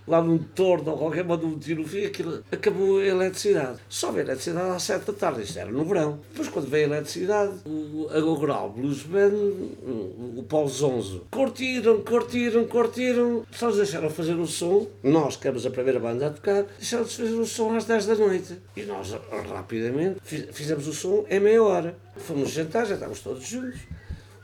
lá 0.10 0.22
num 0.22 0.38
torno 0.40 0.92
ou 0.92 0.98
qualquer, 0.98 1.24
mandou 1.24 1.48
um 1.50 1.58
tiro 1.60 1.84
fio, 1.86 2.08
aquilo, 2.08 2.44
acabou 2.52 2.98
a 3.00 3.06
eletricidade. 3.06 3.78
Só 3.88 4.12
veio 4.12 4.26
a 4.26 4.30
eletricidade 4.30 4.70
às 4.72 4.84
7 4.84 5.06
da 5.06 5.14
tarde, 5.14 5.44
isto 5.44 5.60
era 5.60 5.72
no 5.72 5.86
verão. 5.86 6.20
Depois, 6.32 6.50
quando 6.50 6.68
veio 6.68 6.86
a 6.86 6.96
eletricidade, 6.96 7.54
o, 7.66 8.08
Gogoral 8.22 8.70
Blues 8.72 9.04
Band, 9.04 9.30
o, 9.34 10.36
o 10.40 10.44
Paulo 10.50 10.68
Zonzo, 10.70 11.26
curtiram, 11.32 12.02
curtiram, 12.02 12.66
curtiram, 12.66 13.46
só 13.52 13.68
nos 13.68 13.78
deixaram 13.78 14.10
fazer 14.10 14.34
o 14.34 14.48
som, 14.48 14.88
nós 15.04 15.36
que 15.36 15.48
éramos 15.48 15.66
a 15.66 15.70
primeira 15.70 16.00
banda 16.00 16.28
a 16.28 16.30
tocar, 16.32 16.64
deixaram-nos 16.78 17.16
fazer 17.16 17.34
o 17.36 17.46
som 17.46 17.76
às 17.76 17.86
10 17.86 18.06
da 18.08 18.16
noite. 18.16 18.58
E 18.76 18.84
nós, 18.84 19.16
rapidamente, 19.50 20.18
fiz- 20.24 20.48
fizemos 20.52 20.88
o 20.88 20.94
som 20.94 21.26
em 21.30 21.40
meia 21.40 21.62
hora. 21.64 21.96
Fomos 22.18 22.50
jantar, 22.52 22.86
já 22.86 22.96
estávamos 22.96 23.20
todos 23.22 23.46
juntos. 23.48 23.80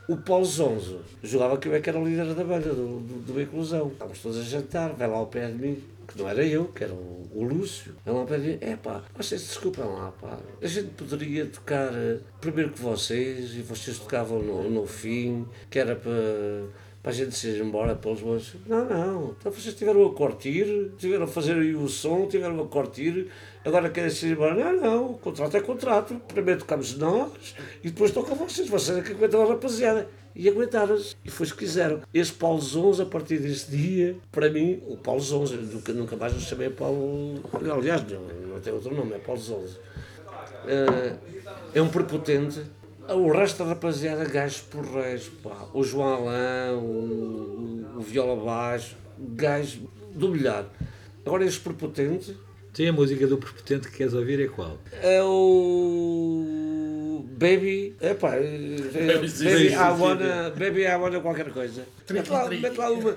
O 0.08 0.16
Paulo 0.16 0.44
Zonzo 0.44 1.00
jogava 1.20 1.58
que 1.58 1.66
eu 1.66 1.74
é 1.74 1.80
que 1.80 1.90
era 1.90 1.98
o 1.98 2.06
líder 2.06 2.32
da 2.32 2.44
banda, 2.44 2.68
do, 2.68 3.00
do, 3.00 3.32
do 3.32 3.40
Inclusão. 3.40 3.88
Estávamos 3.88 4.20
todos 4.20 4.38
a 4.38 4.42
jantar, 4.42 4.92
vai 4.92 5.08
lá 5.08 5.16
ao 5.16 5.26
pé 5.26 5.48
de 5.48 5.54
mim, 5.54 5.82
que 6.06 6.16
não 6.16 6.28
era 6.28 6.44
eu, 6.44 6.66
que 6.66 6.84
era 6.84 6.92
o, 6.92 7.28
o 7.34 7.42
Lúcio. 7.42 7.92
Vai 8.04 8.14
lá 8.14 8.20
ao 8.20 8.26
pé 8.26 8.38
de 8.38 8.46
mim, 8.46 8.58
é 8.60 8.76
pá, 8.76 9.02
vocês 9.16 9.40
desculpem 9.42 9.84
lá, 9.84 10.12
pá. 10.20 10.38
A 10.62 10.66
gente 10.68 10.90
poderia 10.90 11.46
tocar 11.46 11.92
eh, 11.92 12.18
primeiro 12.40 12.70
que 12.70 12.80
vocês, 12.80 13.56
e 13.56 13.62
vocês 13.62 13.98
tocavam 13.98 14.40
no, 14.40 14.70
no 14.70 14.86
fim, 14.86 15.44
que 15.68 15.76
era 15.76 15.96
para 15.96 16.12
para 17.06 17.12
a 17.12 17.14
gente 17.14 17.36
se 17.36 17.46
ir 17.46 17.62
embora 17.62 17.94
para 17.94 18.10
os 18.10 18.20
bons. 18.20 18.56
Não, 18.66 18.84
não. 18.84 19.36
Então 19.38 19.52
vocês 19.52 19.76
tiveram 19.76 20.04
a 20.04 20.12
curtir, 20.12 20.90
tiveram 20.98 21.22
a 21.22 21.28
fazer 21.28 21.52
aí 21.52 21.72
o 21.72 21.88
som, 21.88 22.26
tiveram 22.26 22.60
a 22.60 22.66
curtir, 22.66 23.28
agora 23.64 23.88
querem 23.90 24.10
se 24.10 24.26
ir 24.26 24.32
embora. 24.32 24.56
Não, 24.56 24.82
não, 24.82 25.10
o 25.12 25.14
contrato 25.16 25.56
é 25.56 25.60
contrato. 25.60 26.20
Primeiro 26.26 26.58
tocamos 26.58 26.98
nós 26.98 27.54
e 27.84 27.90
depois 27.90 28.10
tocam 28.10 28.34
vocês. 28.34 28.68
Vocês 28.68 28.98
é 28.98 29.02
que 29.02 29.12
aguentam 29.12 29.40
a 29.40 29.46
rapaziada. 29.46 30.08
E 30.34 30.48
aguentaram-se. 30.48 31.14
E 31.24 31.30
foi 31.30 31.46
o 31.46 31.50
que 31.50 31.58
quiseram. 31.58 32.02
Esse 32.12 32.32
Paulo 32.32 32.60
Zonza, 32.60 33.04
a 33.04 33.06
partir 33.06 33.38
desse 33.38 33.70
dia, 33.70 34.16
para 34.32 34.50
mim, 34.50 34.82
o 34.88 34.96
Paulo 34.96 35.20
Zonza, 35.20 35.54
eu 35.54 35.62
nunca, 35.62 35.92
nunca 35.92 36.16
mais 36.16 36.36
o 36.36 36.40
chamei 36.40 36.70
Paulo. 36.70 37.40
Aliás, 37.72 38.02
não, 38.10 38.20
não 38.48 38.60
tem 38.60 38.72
outro 38.72 38.92
nome, 38.92 39.14
é 39.14 39.18
Paulo 39.18 39.40
Zonza. 39.40 39.78
Eh, 40.66 41.16
é 41.72 41.80
um 41.80 41.88
prepotente. 41.88 42.62
O 43.08 43.30
resto 43.30 43.62
da 43.62 43.70
rapaziada, 43.70 44.24
gajos 44.24 44.60
porreiros, 44.62 45.28
pá. 45.42 45.68
O 45.72 45.84
João 45.84 46.14
Alain, 46.14 46.74
o, 46.74 46.80
o, 46.80 47.98
o 47.98 48.00
Viola 48.00 48.42
Baixo, 48.44 48.96
gajos 49.18 49.78
do 50.14 50.28
milhar. 50.30 50.66
Agora, 51.24 51.44
este 51.44 51.60
prepotente, 51.60 52.36
Tem 52.72 52.88
a 52.88 52.92
música 52.92 53.26
do 53.26 53.38
Prepotente 53.38 53.88
que 53.88 53.96
queres 53.96 54.12
ouvir 54.12 54.38
é 54.40 54.48
qual? 54.48 54.78
É 55.02 55.22
o. 55.22 56.65
Baby. 57.38 57.94
Epá, 58.00 58.34
é- 58.36 58.40
Baby, 58.40 59.28
sim, 59.28 59.44
baby, 59.44 59.66
I 59.68 59.76
wanna, 60.00 60.50
baby, 60.56 60.82
I 60.84 60.96
wanna 60.96 61.20
qualquer 61.20 61.50
coisa. 61.52 61.84
Mete 62.08 62.30
lá, 62.30 62.48
mete 62.48 62.76
lá 62.78 62.90
uma. 62.90 63.14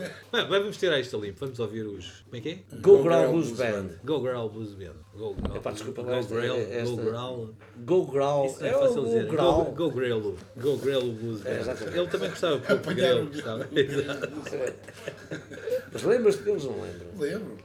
Vamos 0.49 0.75
tirar 0.77 0.99
isto 0.99 1.15
a 1.15 1.19
limpo, 1.21 1.37
vamos 1.39 1.57
ouvir 1.59 1.83
os. 1.83 2.23
Como 2.25 2.35
é 2.35 2.41
que 2.41 2.49
é? 2.49 2.57
Go 2.81 3.01
Growl 3.01 3.31
Blues 3.31 3.51
Band. 3.51 3.85
Go 4.03 4.19
Girl 4.21 4.47
Blues 4.49 4.73
Band. 4.73 4.95
Go, 5.15 5.33
go, 5.35 5.55
Epá, 5.55 5.71
desculpa, 5.71 6.03
go, 6.03 6.11
esta- 6.11 6.35
Go 6.35 6.97
Growl. 6.97 7.49
Go 7.85 8.05
Growl. 8.07 8.45
Isso 8.47 8.65
é 8.65 8.75
o 8.75 8.79
fácil 8.81 8.95
Go 8.95 9.07
dizer. 9.07 9.25
Go, 9.25 9.31
Growl. 9.31 9.63
go 9.71 9.89
Grelo. 9.91 10.37
Go 10.57 10.77
Grelo 10.77 11.11
Blues 11.13 11.41
Band. 11.41 11.51
Ele 11.95 12.07
também 12.07 12.29
gostava 12.29 12.57
de 12.59 12.65
pouco 12.67 12.93
Grelo. 12.93 13.25
gostava. 13.27 13.67
Exato. 13.73 14.29
Mas 15.93 16.03
lembras-te 16.03 16.43
deles, 16.43 16.63
não 16.65 16.73
lembro? 16.81 17.07
Lembro. 17.17 17.57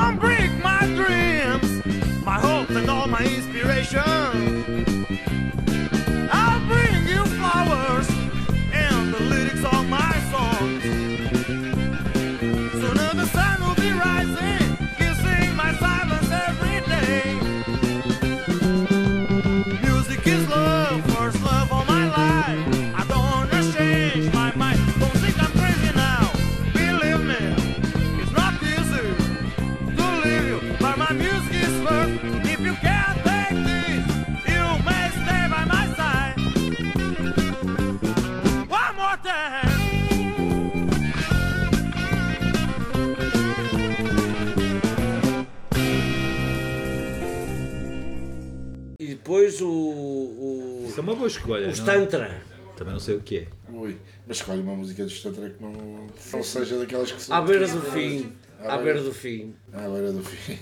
Don't 0.00 0.18
break 0.18 0.50
my 0.64 0.80
dreams, 0.96 1.84
my 2.24 2.40
hopes 2.40 2.70
and 2.70 2.88
all 2.88 3.06
my 3.06 3.22
inspiration. 3.22 4.89
Escolha. 51.30 51.68
os 51.68 51.78
não? 51.78 51.86
Tantra. 51.86 52.42
Também 52.76 52.94
não 52.94 53.00
sei 53.00 53.16
o 53.16 53.20
que 53.20 53.38
é. 53.38 53.46
Ui, 53.70 53.96
mas 54.26 54.38
escolhe 54.38 54.60
uma 54.60 54.74
música 54.74 55.04
de 55.04 55.14
Star 55.14 55.32
Trek 55.32 55.56
que 55.56 55.62
não, 55.62 55.72
não 55.72 56.42
seja 56.42 56.78
daquelas 56.78 57.12
que 57.12 57.20
são. 57.20 57.36
À 57.36 57.42
beira 57.42 57.68
do 57.68 57.82
fim. 57.82 58.32
À 58.62 58.78
beira 58.78 59.02
do 59.02 59.12
fim. 59.12 59.54
À 59.72 59.88
beira 59.88 60.12
do 60.12 60.22
fim. 60.22 60.58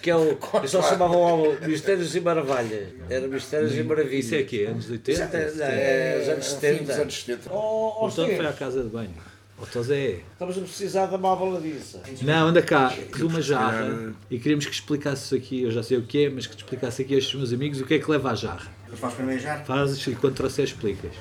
Que 0.00 0.10
é 0.10 0.16
o. 0.16 0.38
Eles 0.56 0.70
só 0.70 0.82
chamavam 0.82 1.22
ao 1.22 1.60
Mistérios 1.60 2.14
e 2.14 2.20
Maravilha. 2.20 2.94
Era 3.08 3.28
Mistérios 3.28 3.74
e 3.76 3.82
Maravilhas. 3.82 4.24
Isso 4.24 4.34
é 4.34 4.42
que 4.42 4.64
é? 4.64 4.68
Anos 4.68 4.90
80? 4.90 5.12
Isso 5.12 5.62
é, 5.62 6.16
é, 6.16 6.20
os 6.22 6.28
anos 6.28 6.46
Fim 6.46 6.84
dos 6.84 6.86
70. 6.86 6.92
anos 6.94 7.24
70. 7.24 7.50
Oh, 7.52 8.04
oh, 8.04 8.08
Então 8.08 8.26
foi 8.26 8.46
à 8.46 8.52
casa 8.52 8.82
de 8.82 8.88
banho. 8.88 9.14
Ó 9.62 9.66
Tozé. 9.66 10.18
estamos 10.32 10.58
a 10.58 10.60
precisar 10.62 11.06
da 11.06 11.16
má 11.16 11.36
baladiça. 11.36 12.02
Não, 12.22 12.48
anda 12.48 12.60
cá, 12.60 12.88
de 13.16 13.22
uma 13.24 13.40
jarra 13.40 14.12
e 14.28 14.36
queríamos 14.38 14.66
que 14.66 14.72
explicasses 14.74 15.32
aqui, 15.32 15.62
eu 15.62 15.70
já 15.70 15.82
sei 15.84 15.98
o 15.98 16.02
que 16.02 16.24
é, 16.24 16.30
mas 16.30 16.48
que 16.48 16.56
te 16.56 16.64
explicasse 16.64 17.02
aqui 17.02 17.14
a 17.14 17.18
estes 17.18 17.34
meus 17.36 17.52
amigos 17.52 17.80
o 17.80 17.86
que 17.86 17.94
é 17.94 17.98
que 18.00 18.10
leva 18.10 18.32
à 18.32 18.34
jarra. 18.34 18.66
Mas 18.90 18.98
faz 18.98 19.14
primeiro 19.14 19.40
já? 19.40 19.58
Fazes 19.60 20.04
e 20.06 20.14
quando 20.16 20.34
trouxer 20.34 20.64
explicas. 20.64 21.12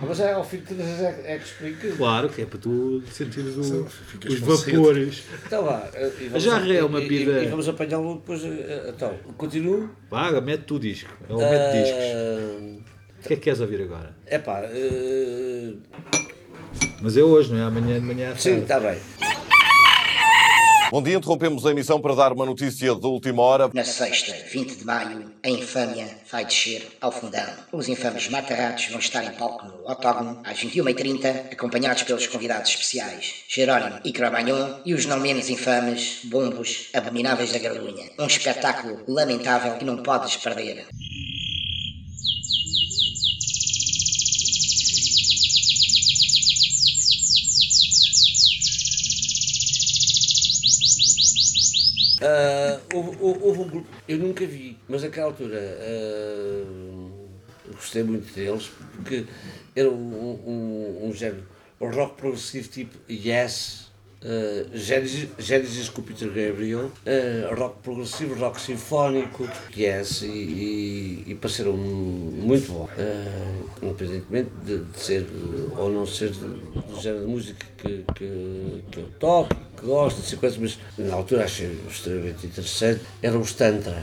Ah, 0.00 0.04
Mas 0.08 0.20
é 0.20 0.32
ao 0.32 0.44
fim 0.44 0.58
de 0.58 0.66
todas 0.66 0.86
é, 0.86 1.22
é 1.34 1.38
que 1.38 1.44
explica. 1.44 1.96
Claro 1.96 2.28
que 2.28 2.42
é 2.42 2.46
para 2.46 2.58
tu 2.58 3.02
sentires 3.10 3.56
o- 3.56 3.84
os 4.28 4.38
vapores. 4.38 5.24
Então 5.44 5.64
vá. 5.64 5.90
eh, 5.92 6.12
e 6.20 6.24
vamos- 6.28 6.42
jarra 6.44 6.72
é 6.72 6.84
uma 6.84 7.00
e- 7.00 7.04
e- 7.04 7.08
bebida- 7.08 7.42
E, 7.42 7.48
vamos 7.48 7.68
apanhá-lo 7.68 8.14
depois. 8.14 8.42
eh, 8.44 8.92
Então, 8.94 9.12
continuo. 9.36 9.90
Vaga, 10.08 10.40
mete 10.40 10.72
o 10.72 10.78
disco. 10.78 11.10
É 11.28 11.32
o 11.32 11.38
mete 11.38 11.82
discos. 11.82 12.04
Ah, 12.14 12.78
O 13.18 13.22
que 13.28 13.32
é 13.32 13.36
que 13.36 13.42
queres 13.42 13.60
ouvir 13.60 13.82
agora? 13.82 14.14
É 14.24 14.38
pá. 14.38 14.60
eh, 14.62 15.74
Mas 17.00 17.16
é 17.16 17.22
hoje, 17.22 17.52
não 17.52 17.58
é? 17.58 17.62
Amanhã 17.62 18.00
de 18.00 18.06
manhã 18.06 18.32
à 18.32 18.36
Sim, 18.36 18.58
está 18.62 18.80
bem. 18.80 18.98
Bom 20.90 21.02
dia, 21.02 21.16
interrompemos 21.16 21.66
a 21.66 21.70
emissão 21.70 22.00
para 22.00 22.14
dar 22.14 22.32
uma 22.32 22.46
notícia 22.46 22.94
de 22.94 23.06
última 23.06 23.42
hora. 23.42 23.70
Na 23.74 23.84
sexta, 23.84 24.32
20 24.50 24.76
de 24.76 24.86
maio, 24.86 25.30
a 25.44 25.50
infâmia 25.50 26.08
vai 26.32 26.46
descer 26.46 26.96
ao 26.98 27.12
fundão. 27.12 27.44
Os 27.70 27.90
infames 27.90 28.30
mata-ratos 28.30 28.86
vão 28.86 28.98
estar 28.98 29.22
em 29.22 29.32
palco 29.32 29.66
no 29.66 29.86
Octógono 29.86 30.40
às 30.44 30.58
21h30, 30.58 31.52
acompanhados 31.52 32.04
pelos 32.04 32.26
convidados 32.26 32.70
especiais 32.70 33.44
Jerónimo 33.50 34.00
e 34.02 34.12
Cramagnon 34.12 34.80
e 34.86 34.94
os 34.94 35.04
não 35.04 35.20
menos 35.20 35.50
infames 35.50 36.20
Bombos 36.24 36.88
Abomináveis 36.94 37.52
da 37.52 37.58
Gardunha. 37.58 38.10
Um 38.18 38.26
espetáculo 38.26 39.00
lamentável 39.06 39.76
que 39.76 39.84
não 39.84 39.98
podes 39.98 40.38
perder. 40.38 40.86
Ah, 52.20 52.80
houve, 52.92 53.16
houve- 53.20 53.60
um 53.60 53.68
grupo, 53.68 53.88
eu 54.08 54.18
nunca 54.18 54.44
vi, 54.44 54.76
mas 54.88 55.02
naquela 55.02 55.26
altura 55.26 55.56
ah, 55.80 56.64
gostei 57.72 58.02
muito 58.02 58.32
deles 58.34 58.70
porque 58.96 59.24
era 59.76 59.88
um, 59.88 59.94
um, 59.94 61.08
um 61.08 61.12
género 61.12 61.44
um 61.80 61.88
rock 61.90 62.16
progressivo 62.16 62.68
tipo 62.68 62.96
Yes. 63.08 63.87
Uh, 64.20 65.90
com 65.94 66.02
Peter 66.02 66.28
Gabriel, 66.28 66.90
ah, 67.06 67.54
rock 67.54 67.76
progressivo, 67.84 68.34
rock 68.34 68.60
sinfónico, 68.60 69.48
Yes, 69.76 70.22
e, 70.22 70.26
e, 70.26 71.24
e 71.28 71.34
pareceram 71.36 71.76
muito 71.76 72.72
bom. 72.72 72.88
Ah, 72.98 73.68
independentemente 73.80 74.50
de, 74.64 74.78
de 74.78 74.98
ser 74.98 75.24
ou 75.76 75.90
não 75.90 76.04
ser 76.04 76.30
do, 76.30 77.00
género 77.00 77.26
de 77.26 77.30
música 77.30 77.66
que, 77.76 78.04
que, 78.14 78.84
que 78.90 78.98
eu 79.00 79.08
toco, 79.20 79.54
que 79.76 79.86
gosto, 79.86 80.20
de 80.20 80.36
coisas, 80.36 80.58
mas 80.58 80.78
na 80.98 81.14
altura 81.14 81.44
achei 81.44 81.78
extremamente 81.88 82.46
interessante, 82.46 83.00
eram 83.22 83.40
os 83.40 83.52
Tantra. 83.52 84.02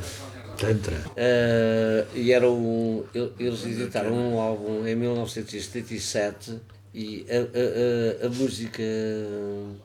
Tantra. 0.58 0.96
Eh, 1.18 2.06
e 2.16 2.32
era 2.32 2.50
um, 2.50 3.04
el- 3.14 3.34
eles 3.38 3.66
editaram 3.66 4.14
um 4.14 4.40
álbum 4.40 4.88
em 4.88 4.96
1977 4.96 6.58
e 6.96 7.26
a, 7.30 7.36
a- 7.36 8.24
a- 8.24 8.28
a 8.28 8.30
música 8.30 8.82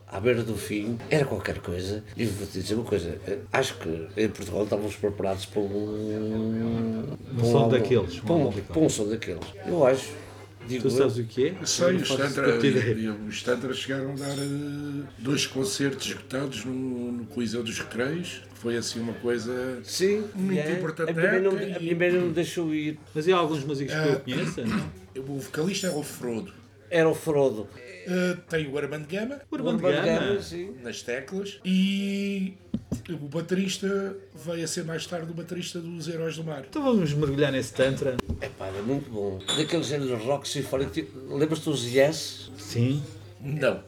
à 0.07 0.21
beira 0.21 0.43
do 0.43 0.55
fim 0.57 0.97
era 1.11 1.25
qualquer 1.25 1.59
coisa. 1.59 2.05
E 2.17 2.25
vou-te 2.25 2.53
dizer 2.61 2.75
uma 2.75 2.85
coisa: 2.85 3.19
eh, 3.27 3.39
acho 3.53 3.77
que 3.79 4.07
em 4.17 4.29
Portugal 4.29 4.65
estávamos 4.65 4.95
preparados 4.97 5.47
para 5.47 5.61
um. 5.61 7.05
para 7.37 7.45
som 7.45 7.59
álbum- 7.59 7.69
daqueles, 7.71 8.19
um 8.19 8.21
Para 8.27 8.35
um, 8.37 8.53
para 8.53 8.81
um 8.81 8.89
som 8.89 9.09
daqueles. 9.09 9.45
Eu 9.67 9.87
acho. 9.87 10.09
Digo 10.69 10.83
Tu 10.83 10.89
eu. 10.89 10.99
sabes 10.99 11.17
o 11.17 11.25
que 11.25 11.49
é? 11.49 11.55
Sei, 11.65 11.93
Não 11.95 12.03
os 12.03 12.09
faço 12.09 12.23
Tantra, 13.45 13.73
chegaram 13.75 14.13
a 14.13 14.15
dar 14.15 14.37
eh, 14.39 15.03
dois 15.19 15.47
concertos 15.47 16.07
esgotados 16.09 16.65
no, 16.67 16.73
no 17.13 17.25
Coliseu 17.25 17.63
dos 17.65 17.79
Recreios. 17.79 18.43
Foi 18.55 18.77
assim 18.77 19.01
uma 19.01 19.15
coisa 19.15 19.81
Sim, 19.83 20.23
muito 20.35 20.61
é. 20.61 20.73
importante. 20.73 21.11
A 21.11 21.15
minha 21.15 21.41
não, 21.41 21.53
a 21.57 21.63
e- 21.63 21.83
minha 21.83 21.97
mãe 21.97 22.13
não 22.13 22.27
me 22.27 22.33
deixou 22.35 22.73
ir. 22.75 22.99
Mas 23.15 23.27
há 23.27 23.37
alguns 23.37 23.65
músicos 23.65 23.95
que 23.95 23.99
Ah. 24.01 24.07
eu 24.07 24.21
conheço? 24.21 24.61
O 25.17 25.39
vocalista 25.39 25.87
é 25.87 25.91
o 25.91 26.03
Frodo. 26.03 26.53
Era 26.91 27.09
o 27.09 27.15
Frodo. 27.15 27.69
Eh, 28.07 28.37
tem 28.49 28.67
o 28.67 28.77
Armando 28.79 29.07
Gama 29.07 29.41
O 29.51 29.55
Urbano 29.55 29.79
Gama. 29.79 30.03
Gama, 30.05 30.43
sim. 30.43 30.75
nas 30.83 31.03
teclas 31.03 31.61
e 31.65 32.55
o 33.09 33.29
baterista 33.29 34.17
veio 34.35 34.65
a 34.65 34.67
ser 34.67 34.85
mais 34.85 35.07
tarde 35.07 35.31
o 35.31 35.35
baterista 35.35 35.79
dos 35.79 36.09
Heróis 36.09 36.37
do 36.37 36.43
Mar. 36.45 36.65
Então 36.69 36.83
vamos 36.83 37.13
mergulhar 37.13 37.53
nesse 37.53 37.73
Tantra. 37.75 38.17
É 38.41 38.49
pá, 38.49 38.67
era 38.67 38.83
muito 38.83 39.09
bom. 39.11 39.39
Daquele 39.57 39.83
género 39.83 40.17
de 40.17 40.25
rock 40.25 40.49
sinfónico. 40.49 40.91
tipo, 40.91 41.37
Lembras-te 41.37 41.67
dos 41.67 41.85
Yes? 41.85 42.51
Sim. 42.59 43.03
Não. 43.43 43.83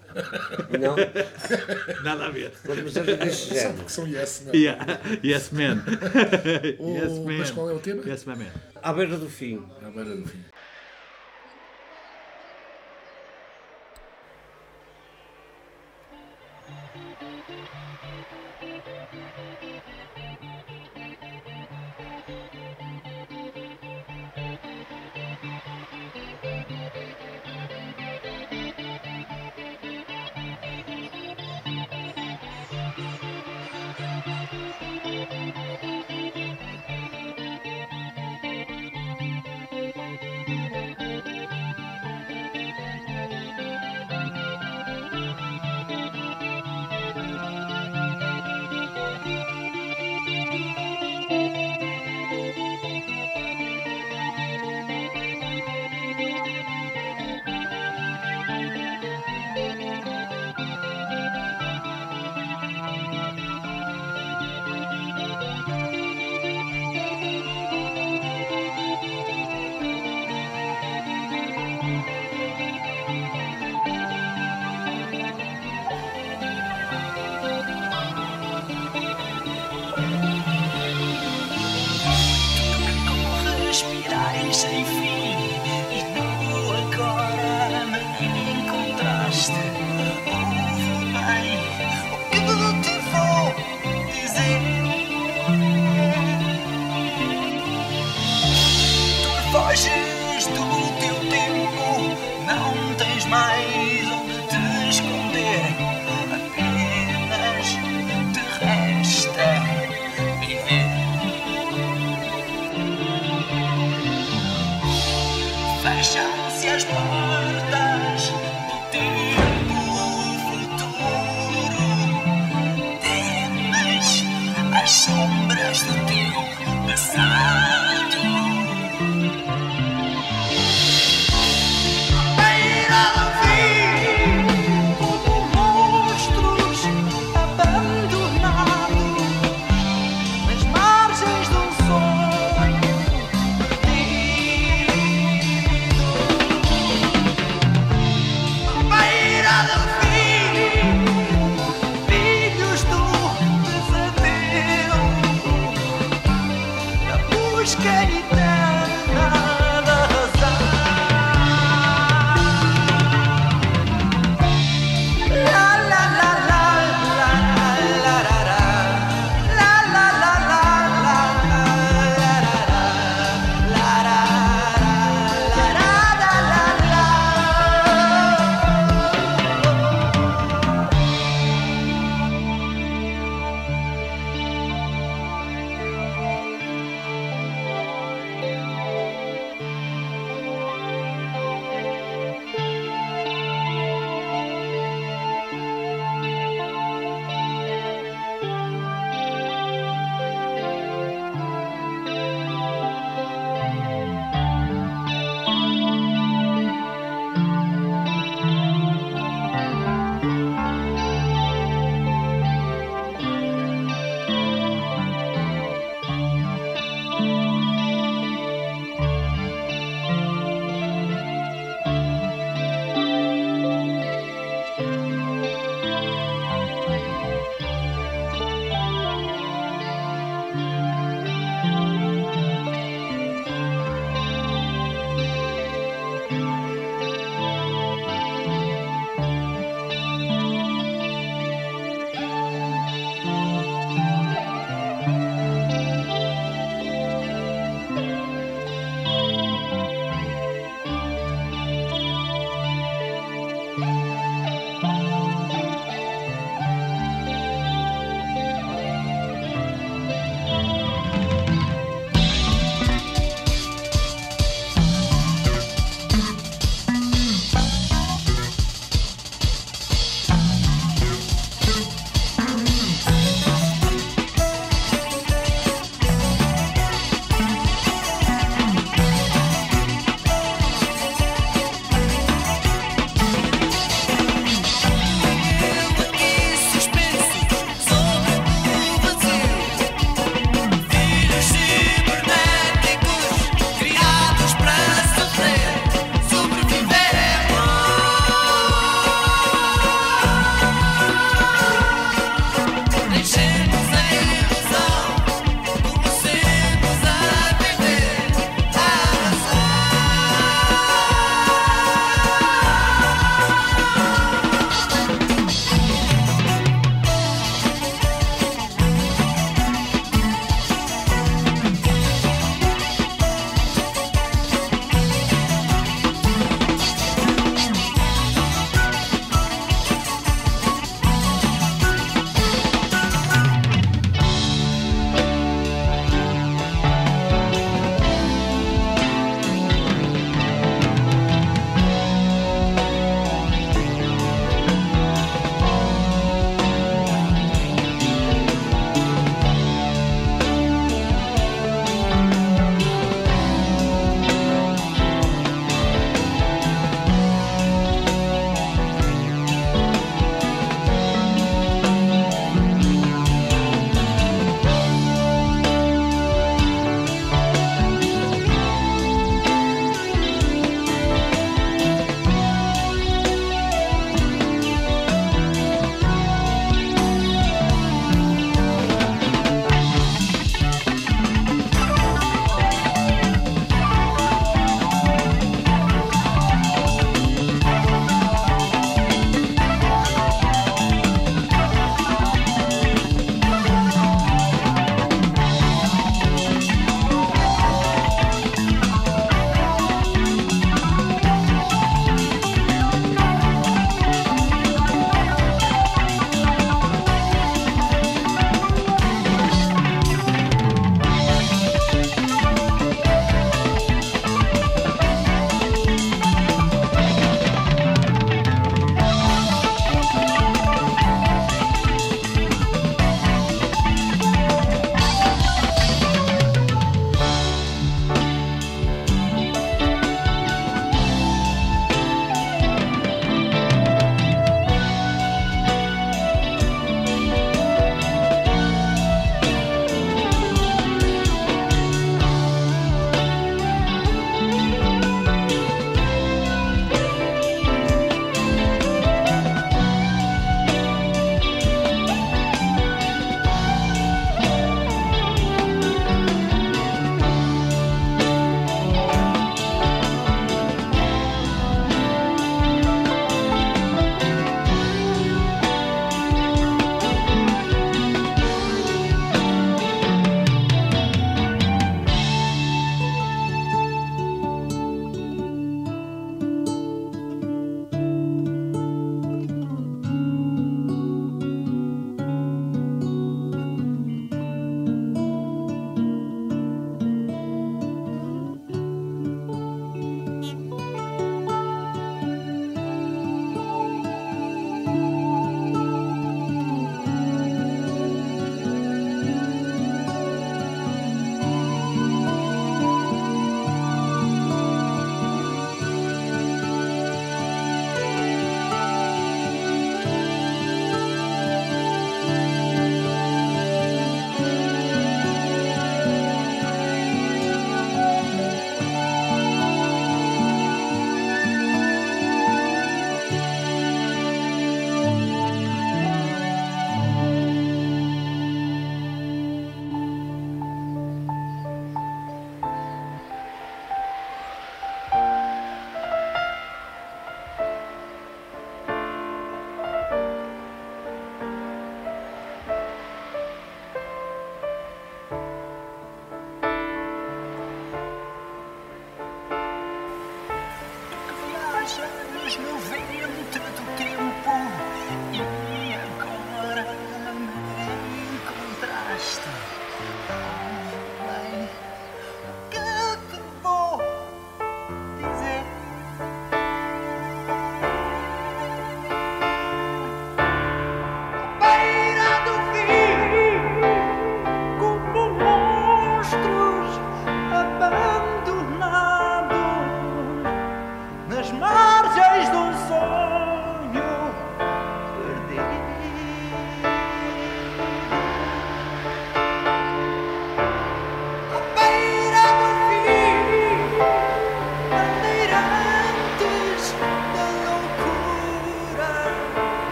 Não? 0.81 0.97
Nada 2.05 2.27
a 2.27 2.31
ver. 2.31 2.53
Mas 2.65 2.97
era 2.97 3.17
desse 3.17 3.55
género. 3.55 3.85
são 3.87 4.07
Yes, 4.07 4.45
não. 4.47 4.55
Yeah. 4.55 5.01
Yes, 5.25 5.51
man. 5.51 5.83
O- 6.79 6.95
yes, 6.97 7.19
man. 7.19 7.39
mas 7.39 7.51
qual 7.51 7.71
é 7.71 7.75
o 7.75 7.79
tema? 7.79 8.03
Yes, 8.07 8.25
man. 8.25 8.37
À 8.83 8.93
beira 8.93 9.17
do 9.19 9.29
fim. 9.29 9.63
À 9.83 9.91
beira 9.91 10.17
do 10.17 10.27
fim. 10.27 10.39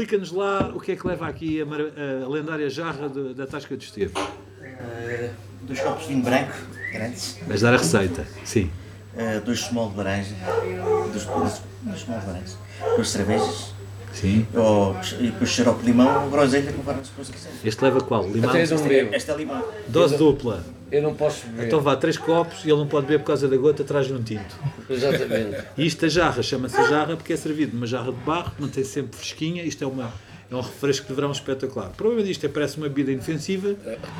Explica-nos 0.00 0.32
lá 0.32 0.72
o 0.74 0.80
que 0.80 0.92
é 0.92 0.96
que 0.96 1.06
leva 1.06 1.26
aqui 1.28 1.60
a, 1.62 1.64
a 2.24 2.28
lendária 2.28 2.70
jarra 2.70 3.08
de- 3.08 3.34
da 3.34 3.46
Tasca 3.46 3.76
de 3.76 3.84
Esteve. 3.84 4.12
Eh, 4.62 5.30
dois 5.62 5.80
copos 5.80 6.02
de 6.02 6.08
vinho 6.14 6.22
branco, 6.24 6.52
grandes. 6.92 7.38
Vais 7.46 7.60
dar 7.60 7.74
a 7.74 7.76
receita, 7.78 8.24
sim. 8.44 8.70
Eh, 9.16 9.40
dois 9.40 9.60
small 9.60 9.90
de 9.90 9.96
laranja. 9.96 10.34
Dois, 11.12 11.24
dois, 11.24 11.62
dois 11.82 12.00
small 12.00 12.20
de 12.20 12.26
laranja. 12.26 12.56
Duas 12.94 13.08
cervejas. 13.10 13.74
Sim. 14.20 14.46
Ou, 14.52 14.96
e 15.20 15.30
depois 15.30 15.50
xarope 15.50 15.80
de 15.80 15.86
limão 15.86 16.24
ou 16.24 16.30
groselha, 16.30 16.72
conforme 16.72 17.04
se 17.04 17.32
quiser. 17.32 17.50
Este 17.64 17.84
leva 17.84 18.00
qual? 18.00 18.28
Limão? 18.28 18.50
Até 18.50 18.64
eu 18.64 18.76
não 18.76 18.88
bebo. 18.88 19.14
Esta 19.14 19.32
é 19.32 19.36
limão. 19.36 19.64
Dose 19.86 20.16
dupla. 20.16 20.64
Eu 20.90 21.02
não 21.02 21.14
posso 21.14 21.46
beber. 21.46 21.66
Então 21.66 21.80
vá, 21.80 21.94
três 21.94 22.16
copos 22.16 22.64
e 22.64 22.70
ele 22.70 22.78
não 22.78 22.86
pode 22.86 23.06
beber 23.06 23.20
por 23.20 23.26
causa 23.26 23.46
da 23.46 23.56
gota, 23.56 23.84
traz-lhe 23.84 24.14
um 24.14 24.22
tinto. 24.22 24.58
Exatamente. 24.90 25.64
E 25.76 25.86
isto 25.86 26.04
a 26.04 26.08
jarra, 26.08 26.42
chama-se 26.42 26.76
jarra 26.88 27.16
porque 27.16 27.32
é 27.32 27.36
servido 27.36 27.74
numa 27.74 27.86
jarra 27.86 28.10
de 28.10 28.18
barro, 28.20 28.52
mantém 28.58 28.82
sempre 28.82 29.16
fresquinha. 29.16 29.62
Isto 29.62 29.84
é, 29.84 29.86
uma, 29.86 30.12
é 30.50 30.54
um 30.54 30.60
refresco 30.60 31.06
de 31.06 31.14
verão 31.14 31.30
espetacular. 31.30 31.88
O 31.88 31.94
problema 31.94 32.22
disto 32.24 32.44
é 32.44 32.48
que 32.48 32.54
parece 32.54 32.78
uma 32.78 32.88
bebida 32.88 33.12
inofensiva, 33.12 33.76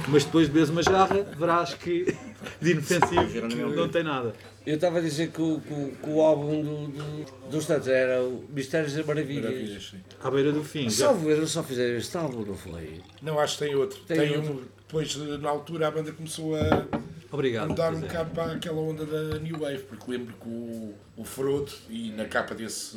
mas 0.09 0.24
depois 0.24 0.46
de 0.46 0.53
beberes 0.53 0.70
uma 0.70 0.82
jarra, 0.82 1.26
verás 1.36 1.74
que 1.74 2.14
de 2.61 2.70
inofensivo 2.70 3.49
não 3.74 3.88
tem 3.88 4.05
nada. 4.05 4.32
Eu 4.68 4.74
estava 4.74 4.98
a 4.98 5.00
dizer 5.00 5.30
que 5.30 5.40
o, 5.40 5.60
que 5.60 5.72
o- 5.72 5.92
que 6.02 6.10
o 6.10 6.20
álbum 6.20 6.62
do, 6.62 6.88
do, 6.88 7.50
dos 7.50 7.64
Tantos 7.66 7.88
era 7.88 8.22
o 8.22 8.44
Mistérios 8.50 8.94
e 8.96 9.02
Maravilhas. 9.02 9.44
Maravilhas, 9.44 9.88
sim. 9.90 9.98
À 10.22 10.30
beira 10.30 10.52
do 10.52 10.62
fim. 10.62 10.90
Salvo 10.90 11.26
ver, 11.26 11.46
só 11.46 11.62
fizeram 11.62 11.96
este 11.96 12.14
álbum, 12.18 12.44
não 12.44 12.54
foi? 12.54 13.00
Não, 13.22 13.38
acho 13.38 13.56
que 13.58 13.64
tem 13.64 13.74
outro. 13.74 13.98
Tem 14.06 14.18
Tem, 14.18 14.36
outro. 14.36 14.52
um. 14.52 14.62
Depois, 14.86 15.16
na 15.40 15.48
altura, 15.48 15.88
a 15.88 15.90
banda 15.90 16.12
começou 16.12 16.54
a 16.56 16.86
Obrigado. 17.32 17.68
mudar 17.68 17.94
um 17.94 18.00
bocado 18.00 18.30
para 18.30 18.52
aquela 18.52 18.80
onda 18.80 19.04
da 19.06 19.38
New 19.38 19.58
Wave, 19.58 19.78
porque 19.84 20.10
lembro 20.10 20.34
que 20.40 20.48
o, 20.48 20.94
o 21.16 21.24
Frodo, 21.24 21.72
e 21.90 22.10
na 22.12 22.24
capa 22.26 22.54
desse 22.54 22.96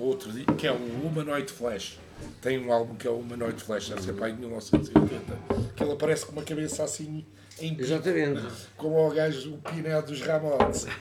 outro, 0.00 0.30
que 0.56 0.66
é 0.66 0.72
o 0.72 0.76
Humanoid 0.76 1.50
Flash, 1.52 1.98
tem 2.40 2.58
um 2.64 2.72
álbum 2.72 2.94
que 2.96 3.06
é 3.06 3.10
o 3.10 3.18
Humanoid 3.18 3.60
Flash, 3.62 3.88
deve 3.88 4.02
ser 4.02 4.12
para 4.12 4.26
aí 4.26 4.32
de 4.32 4.40
1980, 4.40 5.38
que 5.74 5.82
ele 5.82 5.92
aparece 5.92 6.26
com 6.26 6.32
uma 6.32 6.42
cabeça 6.42 6.84
assim 6.84 7.24
em 7.62 7.76
Exatamente. 7.78 8.42
como 8.76 9.06
o 9.06 9.10
gajo, 9.10 9.54
o 9.54 9.58
Piné 9.58 10.00
dos 10.02 10.20
Ramones. 10.20 10.86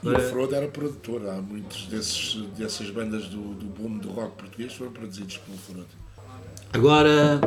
E 0.00 0.08
o 0.08 0.20
Frodo 0.20 0.54
era 0.54 0.68
produtor, 0.68 1.28
há 1.28 1.42
muitos 1.42 1.86
desses, 1.86 2.36
dessas 2.56 2.88
bandas 2.88 3.26
do, 3.26 3.52
do 3.54 3.66
boom 3.66 3.98
do 3.98 4.10
rock 4.10 4.36
português 4.36 4.72
foram 4.72 4.92
produzidos 4.92 5.38
pelo 5.38 5.58
Frodo. 5.58 5.88
Agora 6.72 7.40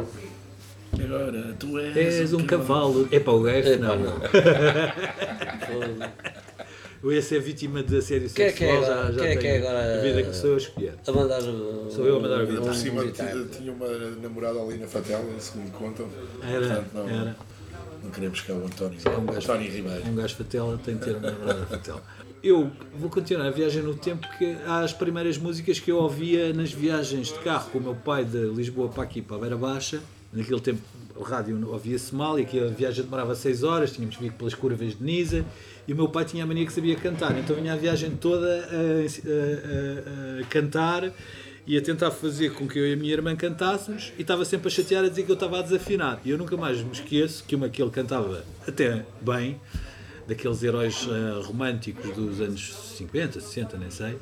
Agora, 1.04 1.56
tu 1.58 1.80
és, 1.80 1.96
és 1.96 2.34
um 2.34 2.46
cavalo. 2.46 3.08
Epá, 3.12 3.32
o 3.32 3.42
gajo 3.42 3.80
não. 3.80 3.98
não. 3.98 4.20
Eu 7.04 7.12
ia 7.12 7.22
ser 7.22 7.40
vítima 7.42 7.82
de 7.82 7.98
assédio 7.98 8.30
Quem 8.30 8.46
é 8.46 8.52
que 8.52 8.64
é 8.64 8.68
sexual, 8.68 8.86
já, 8.86 9.00
agora? 9.00 9.14
já 9.14 9.20
Quem 9.22 9.28
é 9.32 9.36
que 9.38 9.48
é 9.48 9.58
agora? 9.58 10.00
a 10.00 10.02
vida 10.04 10.24
que 10.24 10.36
sou 10.36 10.50
eu 10.52 10.54
a 10.54 10.58
escolher. 10.58 10.94
A 11.08 11.12
mandar 11.12 11.42
o. 11.42 11.90
Sou 11.92 12.06
eu 12.06 12.18
a 12.18 12.20
mandar 12.20 12.40
o 12.40 12.44
o- 12.44 12.46
vídeo. 12.48 12.62
Por 12.62 12.76
cima 12.76 13.04
tinha, 13.08 13.72
uma 13.74 13.88
namorada 14.22 14.60
ali 14.62 14.78
na 14.78 14.88
Fatela, 14.88 15.26
segundo 15.40 15.72
contam. 15.72 16.08
Era, 16.44 16.60
Portanto, 16.60 16.88
não, 16.94 17.10
era. 17.10 17.36
não 18.04 18.12
queremos 18.12 18.42
que 18.42 18.52
é 18.52 18.56
o 18.56 18.66
António, 18.66 19.00
um 19.20 19.26
gajo- 19.26 19.40
António 19.52 19.72
Ribeiro. 19.72 20.08
Um 20.08 20.16
gajo 20.16 20.36
fatela 20.36 20.80
tem 20.84 20.96
de 20.96 21.02
ter 21.06 21.16
uma 21.16 21.32
namorada 21.32 21.66
fatela. 21.68 22.04
Eu 22.44 22.72
vou 22.96 23.10
continuar 23.10 23.48
a 23.48 23.52
viagem 23.52 23.82
no 23.84 23.96
tempo 23.96 24.28
que 24.38 24.56
há 24.66 24.82
as 24.82 24.94
primeiras 24.94 25.38
músicas 25.38 25.80
que 25.80 25.92
eu 25.92 25.98
ouvia 25.98 26.52
nas 26.54 26.72
viagens 26.72 27.28
de 27.28 27.40
carro 27.40 27.70
com 27.72 27.78
o 27.80 27.82
meu 27.82 27.96
pai 27.96 28.26
de 28.26 28.38
Lisboa 28.46 28.90
para 28.90 29.04
aqui, 29.04 29.22
para 29.22 29.38
a 29.38 29.40
Beira 29.40 29.58
Baixa. 29.58 30.02
Naquele 30.34 30.60
tempo 30.62 30.82
o 31.16 31.24
rádio 31.24 31.60
ouvia-se 31.70 32.16
mal 32.16 32.40
e 32.40 32.44
aqui 32.44 32.60
a 32.60 32.68
viagem 32.68 33.04
demorava 33.04 33.36
6 33.36 33.64
horas, 33.64 33.92
tínhamos 33.92 34.16
que 34.16 34.24
vir 34.24 34.32
pelas 34.32 34.56
curvas 34.56 34.96
de 34.98 35.04
Nisa 35.04 35.46
e 35.92 35.94
o 35.94 35.96
meu 35.98 36.08
pai 36.08 36.24
tinha 36.24 36.46
a 36.46 36.48
mania 36.48 36.66
que 36.66 36.72
sabia 36.72 36.96
cantar, 36.96 37.38
então 37.38 37.54
vinha 37.54 37.74
a 37.74 37.76
viagem 37.76 38.12
toda 38.12 38.48
a, 38.48 38.60
a- 39.28 40.38
a- 40.38 40.42
a 40.42 40.46
cantar 40.46 41.12
e 41.68 41.78
a 41.78 41.82
tentar 41.82 42.12
fazer 42.12 42.54
com 42.54 42.66
que 42.66 42.80
eu 42.80 42.88
e 42.88 42.94
a 42.94 42.96
minha 42.96 43.12
irmã 43.12 43.36
cantássemos 43.36 44.14
e 44.18 44.22
estava 44.22 44.46
sempre 44.46 44.70
a 44.70 44.72
chatear 44.72 45.04
a 45.04 45.10
dizer 45.10 45.24
que 45.24 45.32
eu 45.32 45.36
estava 45.36 45.60
a 45.60 45.62
desafinar. 45.62 46.22
E 46.24 46.30
eu 46.32 46.38
nunca 46.38 46.56
mais 46.56 46.82
me 46.82 46.92
esqueço 46.94 47.44
que 47.46 47.56
uma 47.56 47.68
que 47.68 47.82
ele 47.82 47.92
cantava 47.92 48.44
até 48.66 49.06
bem, 49.22 49.60
daqueles 50.28 50.64
heróis 50.64 51.08
eh, 51.10 51.44
românticos 51.46 52.16
dos 52.16 52.40
anos 52.40 52.74
50, 52.98 53.42
60, 53.42 53.78
nem 53.78 53.92
sei, 53.92 54.18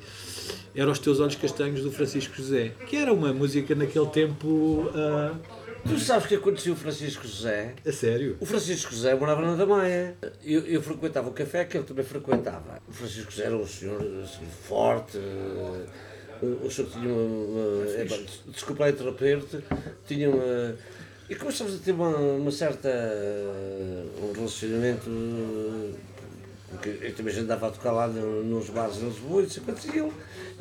era 0.75 0.89
Os 0.89 0.97
Teus 0.97 1.19
Olhos 1.19 1.35
Castanhos 1.35 1.81
do 1.83 1.91
Francisco 1.91 2.35
José, 2.35 2.71
que 2.87 2.95
era 2.95 3.13
uma 3.13 3.31
música 3.31 3.75
naquele 3.75 4.07
tempo 4.07 4.89
ah, 4.95 5.33
Tu 5.87 5.99
sabes 5.99 6.25
o 6.25 6.27
que 6.27 6.35
aconteceu 6.35 6.73
o 6.73 6.75
Francisco 6.75 7.27
José? 7.27 7.73
a 7.85 7.91
sério. 7.91 8.37
O 8.39 8.45
Francisco 8.45 8.91
José 8.93 9.15
morava 9.15 9.41
na 9.41 9.55
Damaia. 9.55 10.15
Eu, 10.43 10.61
eu 10.65 10.81
frequentava 10.81 11.29
o 11.29 11.33
café 11.33 11.65
que 11.65 11.77
ele 11.77 11.85
também 11.85 12.03
frequentava. 12.05 12.79
O 12.87 12.91
Francisco 12.93 13.31
José 13.31 13.45
era 13.45 13.55
um 13.57 13.65
senhor 13.65 14.01
assim, 14.23 14.45
forte. 14.67 15.17
O 16.41 16.69
senhor 16.69 16.89
tinha 16.91 17.11
uma. 17.13 17.21
uma 17.21 17.85
é, 17.91 18.05
desculpa 18.51 18.83
lá 18.83 18.89
interromper-te. 18.89 19.59
Tinha 20.07 20.29
uma. 20.29 20.75
E 21.29 21.35
começámos 21.35 21.75
a 21.75 21.77
ter 21.77 21.91
uma, 21.91 22.09
uma 22.17 22.51
certa. 22.51 22.89
um 24.21 24.31
relacionamento. 24.33 25.09
Porque 26.71 26.89
eu 27.01 27.15
também 27.15 27.33
já 27.33 27.41
andava 27.41 27.67
a 27.67 27.71
tocar 27.71 27.91
lá 27.91 28.07
no- 28.07 28.43
nos 28.43 28.69
bares 28.69 28.97
de 28.97 29.05
Lisboa, 29.05 29.41
e 29.41 29.97
ele, 29.97 30.11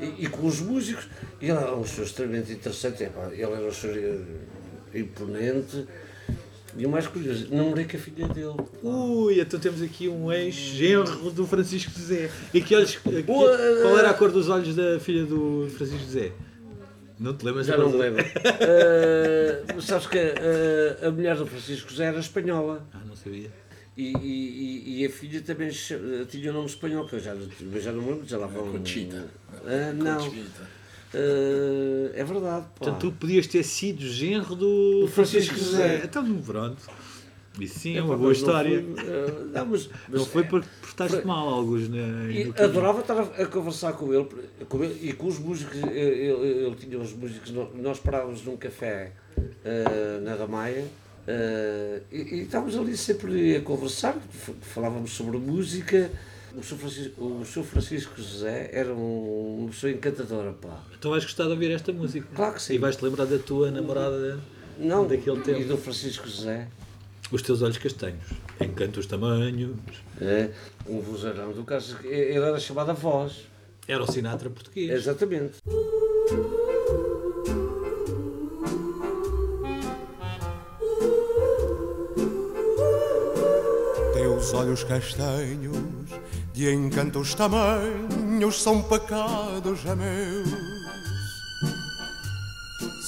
e, 0.01 0.25
e 0.25 0.29
com 0.29 0.47
os 0.47 0.59
músicos, 0.61 1.07
e 1.39 1.45
ele 1.51 1.59
era 1.59 1.75
um 1.77 1.85
senhor 1.85 2.07
extremamente 2.07 2.51
interessante, 2.51 3.05
epá, 3.05 3.29
ele 3.31 3.43
era 3.43 3.61
um 3.67 3.71
senhor 3.73 3.95
eh, 3.99 4.19
imponente, 4.95 5.87
e 6.77 6.85
o 6.87 6.89
mais 6.91 7.07
curioso, 7.07 7.49
namorei 7.51 7.85
com 7.87 7.97
a 7.97 8.01
filha 8.01 8.29
dele. 8.29 8.55
Ui, 8.83 9.41
então 9.41 9.59
temos 9.59 9.83
aqui 9.83 10.09
um 10.09 10.31
ex-genro 10.33 11.31
do 11.31 11.47
Francisco 11.47 11.91
José. 11.91 12.31
E 12.53 12.61
que 12.61 12.75
olhos. 12.75 12.97
que- 12.97 13.23
qual 13.25 13.99
era 13.99 14.11
a 14.11 14.15
cor 14.15 14.31
dos 14.31 14.49
olhos 14.49 14.75
da 14.77 15.01
filha 15.01 15.25
do 15.25 15.69
Francisco 15.77 16.05
José? 16.05 16.33
Não 17.19 17.35
te 17.35 17.45
lembras? 17.45 17.67
Já 17.67 17.77
não 17.77 17.91
me 17.91 17.97
lembro. 17.99 18.25
Mas 19.75 19.85
sabes 19.87 20.07
que 20.07 20.19
eh, 20.19 20.99
a 21.03 21.11
mulher 21.11 21.37
do 21.37 21.47
Francisco 21.47 21.91
José 21.91 22.05
era 22.05 22.21
espanhola. 22.21 22.87
Ah, 22.93 23.01
não 23.07 23.17
sabia. 23.17 23.51
E, 23.97 24.13
e- 24.17 25.01
e- 25.03 25.07
a 25.07 25.11
filha 25.11 25.41
também 25.43 25.69
tinha 26.29 26.51
o 26.51 26.55
nome 26.55 26.67
espanhol, 26.67 27.05
que 27.09 27.15
eu 27.17 27.21
já, 27.21 27.35
já 27.81 27.91
não 27.93 28.03
me 28.03 28.11
lembro, 28.13 28.29
já 28.29 28.39
lá 28.39 28.47
vão. 28.47 28.71
Conchita. 28.71 29.27
Ah, 29.67 29.93
não. 29.93 30.17
Conchita. 30.25 30.78
Eh, 31.15 32.13
é 32.15 32.25
verdade. 32.25 32.67
pá. 32.67 32.71
Portanto, 32.77 33.01
tu 33.01 33.13
podias 33.13 33.47
ter 33.47 33.63
sido 33.63 34.03
genro 34.03 34.55
do 34.55 35.01
Do 35.03 35.09
Francisco 35.09 35.57
José. 35.57 36.03
Então, 36.05 36.25
pronto. 36.43 36.77
Isso 37.61 37.81
sim 37.81 37.97
é 37.97 38.03
uma 38.03 38.17
boa 38.17 38.29
mas 38.29 38.41
não 38.41 38.49
história. 38.49 38.85
foi, 38.95 39.05
eh, 39.05 39.35
não, 39.53 39.67
mas, 39.67 39.87
Não 40.09 40.21
mas 40.21 40.27
foi 40.29 40.45
porque 40.45 40.69
portaste 40.81 41.27
mal 41.27 41.49
alguns 41.49 41.83
E 41.87 41.89
caminho. 41.89 42.55
adorava 42.57 43.01
estar 43.01 43.19
a, 43.19 43.23
a 43.43 43.47
conversar 43.47 43.95
com 43.95 44.15
ele, 44.15 44.29
com 44.69 44.85
ele 44.85 45.09
e 45.09 45.13
com 45.13 45.27
os 45.27 45.39
músicos. 45.41 45.77
Ele, 45.77 45.91
ele- 45.91 46.67
ele 46.67 46.75
tinha 46.77 46.99
os 46.99 47.13
músicos, 47.13 47.51
nó- 47.51 47.69
nós 47.75 47.99
parávamos 47.99 48.45
num 48.45 48.57
café 48.57 49.11
eh, 49.65 50.21
na 50.23 50.35
Ramaia 50.37 50.85
e, 52.13 52.17
e 52.37 52.41
estávamos 52.43 52.77
ali 52.77 52.97
sempre 52.97 53.57
a 53.57 53.61
conversar, 53.61 54.17
falávamos 54.63 55.11
sobre 55.11 55.37
música. 55.39 56.11
O 56.59 56.63
Sr. 56.63 56.77
Francisco, 56.77 57.25
o 57.25 57.45
Sr. 57.45 57.63
Francisco 57.65 58.15
José 58.21 58.71
era 58.73 58.93
um- 58.93 59.59
uma 59.61 59.69
pessoa 59.69 59.93
encantadora, 59.93 60.53
pá. 60.53 60.83
Então 60.99 61.13
vais 61.13 61.23
gostar 61.25 61.45
de 61.45 61.51
ouvir 61.51 61.71
esta 61.71 61.93
música. 61.93 62.27
Claro 62.35 62.55
que 62.55 62.63
sim. 62.63 62.75
E 62.75 62.79
vais-te 62.79 63.05
lembrar 63.05 63.27
da 63.27 63.39
tua 63.39 63.71
namorada 63.71 64.41
Não, 64.77 65.07
daquele 65.07 65.39
e 65.39 65.43
tempo. 65.43 65.65
do 65.69 65.77
Francisco 65.79 66.27
José. 66.29 66.67
Os 67.31 67.43
teus 67.43 67.63
olhos 67.63 67.79
castanhos. 67.79 68.25
Encanto 68.61 68.99
os 68.99 69.07
tamanhos. 69.07 69.77
É, 70.21 70.51
um 70.89 71.01
vozeirão 71.01 71.53
do 71.53 71.63
caso. 71.63 71.97
Ele 72.03 72.39
era 72.45 72.59
chamado 72.59 72.91
a 72.91 72.95
voz. 72.95 73.45
Era 73.87 74.03
o 74.03 74.11
Sinatra 74.11 74.51
português. 74.51 74.91
Exatamente. 74.91 75.59
Teus 84.15 84.53
olhos 84.55 84.85
castanhos, 84.85 85.77
de 86.59 86.75
encantos 86.75 87.35
tamanhos, 87.35 88.61
são 88.61 88.83
pecados 88.83 89.87
a 89.87 89.95
meus. 89.95 90.49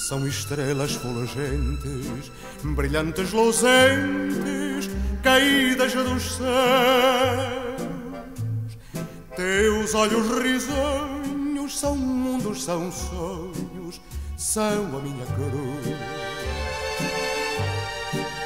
São 0.09 0.24
estrelas 0.24 0.92
fulgentes, 0.92 2.30
brilhantes 2.62 3.32
luzentes, 3.32 4.88
caídas 5.20 5.92
dos 5.92 6.36
céus. 6.36 6.48
Teus 9.34 9.94
olhos 9.96 10.28
risonhos 10.44 11.76
são 11.76 11.96
mundos, 11.96 12.62
são 12.62 12.92
sonhos, 12.92 14.01
são 14.36 14.96
a 14.96 15.01
minha 15.01 15.26
cruz. 15.26 15.98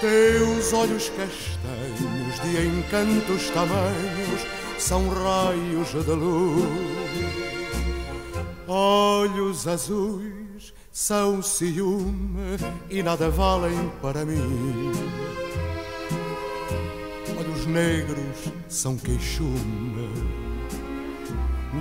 Teus 0.01 0.73
olhos 0.73 1.11
castanhos 1.11 2.41
de 2.41 2.67
encantos 2.67 3.51
tamanhos 3.51 4.64
são 4.79 5.09
raios 5.09 5.89
de 5.91 6.11
luz. 6.11 6.65
Olhos 8.67 9.69
azuis 9.69 10.73
são 10.91 11.43
ciúme 11.43 12.57
e 12.89 13.03
nada 13.03 13.29
valem 13.29 13.91
para 14.01 14.25
mim. 14.25 14.93
Olhos 17.37 17.67
negros 17.67 18.53
são 18.69 18.97
queixume, 18.97 20.09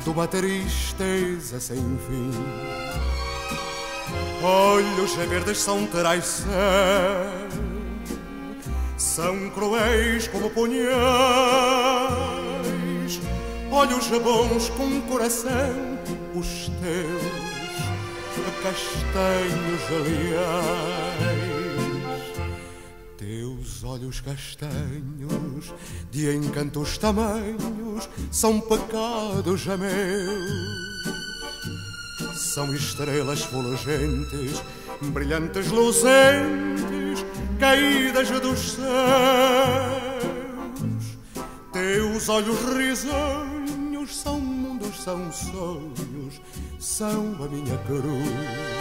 de 0.03 0.09
uma 0.09 0.27
tristeza 0.27 1.59
sem 1.59 1.77
fim. 1.77 2.31
Olhos 4.43 5.13
verdes 5.13 5.59
são 5.59 5.85
traição, 5.85 6.49
são 8.97 9.49
cruéis 9.51 10.27
como 10.27 10.49
punhais. 10.49 11.92
Olhos 13.75 14.07
bons 14.07 14.69
com 14.69 15.01
coração, 15.01 15.49
os 16.35 16.69
teus 16.79 17.23
castanhos 18.61 19.81
aliás. 19.89 21.33
Teus 23.17 23.83
olhos 23.83 24.21
castanhos, 24.21 25.73
de 26.11 26.35
encantos 26.35 26.99
tamanhos, 26.99 28.07
são 28.29 28.61
pecados 28.61 29.65
meus. 29.65 30.93
São 32.53 32.75
estrelas 32.75 33.41
fulgentes, 33.41 34.61
brilhantes, 35.01 35.71
luzentes, 35.71 37.25
caídas 37.59 38.29
dos 38.39 38.73
céus. 38.73 38.83
Teus 41.73 42.29
olhos 42.29 42.59
risonhos 42.77 43.52
são 44.13 44.39
mundos, 44.39 45.03
são 45.03 45.31
sonhos, 45.31 46.41
são 46.79 47.35
a 47.43 47.47
minha 47.47 47.77
cruz. 47.79 48.73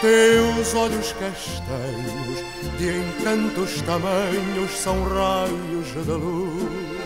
Teus 0.00 0.74
olhos 0.74 1.12
castanhos, 1.12 2.38
de 2.78 2.98
encantos 2.98 3.80
tamanhos, 3.82 4.70
são 4.72 5.02
raios 5.04 5.86
de 5.92 6.10
luz. 6.10 6.98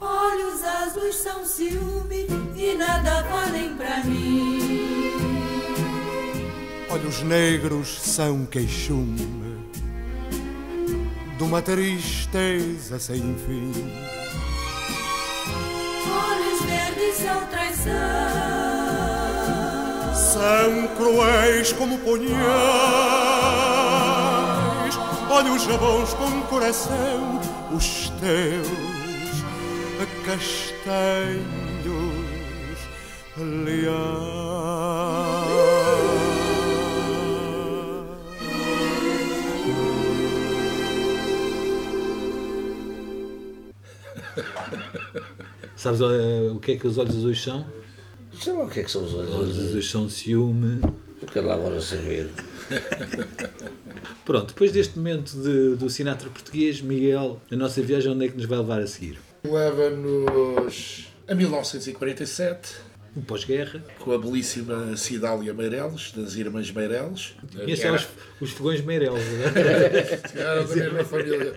Olhos 0.00 0.64
azuis 0.64 1.16
são 1.16 1.44
ciúme 1.44 2.26
e 2.56 2.74
nada 2.74 3.22
valem 3.22 3.74
pra 3.76 4.04
mim. 4.04 5.12
Olhos 6.90 7.22
negros 7.22 7.88
são 8.00 8.44
queixume 8.44 9.42
de 11.42 11.42
uma 11.42 11.60
tristeza 11.60 12.98
sem 12.98 13.34
fim. 13.46 14.21
São 17.14 17.46
traição. 17.46 17.92
São 20.14 20.88
cruéis 20.96 21.72
como 21.72 21.98
punhais, 21.98 22.32
olhos 25.30 25.66
bons 25.66 26.14
com 26.14 26.42
coração, 26.42 27.40
os 27.70 28.10
teus 28.20 28.92
castanhos 30.24 31.52
Sabes 45.76 46.00
eh, 46.00 46.50
o 46.52 46.58
que 46.60 46.72
é 46.72 46.76
que 46.76 46.86
os 46.86 46.98
olhos 46.98 47.16
azuis 47.16 47.42
são? 47.42 47.66
Sei 48.40 48.52
lá 48.52 48.64
o 48.64 48.68
que 48.70 48.80
é 48.80 48.82
que 48.84 48.90
são 48.90 49.04
os 49.04 49.14
olhos 49.14 49.28
Os 49.30 49.34
olhos 49.36 49.50
azuis. 49.50 49.68
azuis 49.68 49.90
são 49.90 50.08
ciúme. 50.08 50.80
Porque 51.20 51.40
lá 51.40 51.54
agora 51.54 51.80
saber. 51.80 52.28
Pronto, 54.24 54.48
depois 54.48 54.72
deste 54.72 54.96
momento 54.98 55.32
de- 55.40 55.76
do 55.76 55.90
Sinatra 55.90 56.28
português, 56.30 56.80
Miguel, 56.80 57.40
a 57.50 57.56
nossa 57.56 57.80
viagem 57.82 58.10
onde 58.12 58.26
é 58.26 58.28
que 58.28 58.36
nos 58.36 58.46
vai 58.46 58.58
levar 58.58 58.80
a 58.80 58.86
seguir? 58.86 59.18
Leva-nos 59.44 61.06
a 61.28 61.34
1947, 61.34 62.74
O 63.16 63.22
pós-guerra. 63.22 63.84
com 63.98 64.12
a 64.12 64.18
belíssima 64.18 64.96
Cidália 64.96 65.52
Meireles, 65.52 66.12
das 66.16 66.34
Irmãs 66.36 66.70
Meireles. 66.70 67.34
Conhece 67.54 67.88
os, 67.90 68.08
os 68.40 68.50
fogões 68.52 68.80
Meireles, 68.80 69.22
não 69.22 70.40
Era 70.42 70.64
da 70.64 70.74
mesma 70.76 71.04
família. 71.04 71.54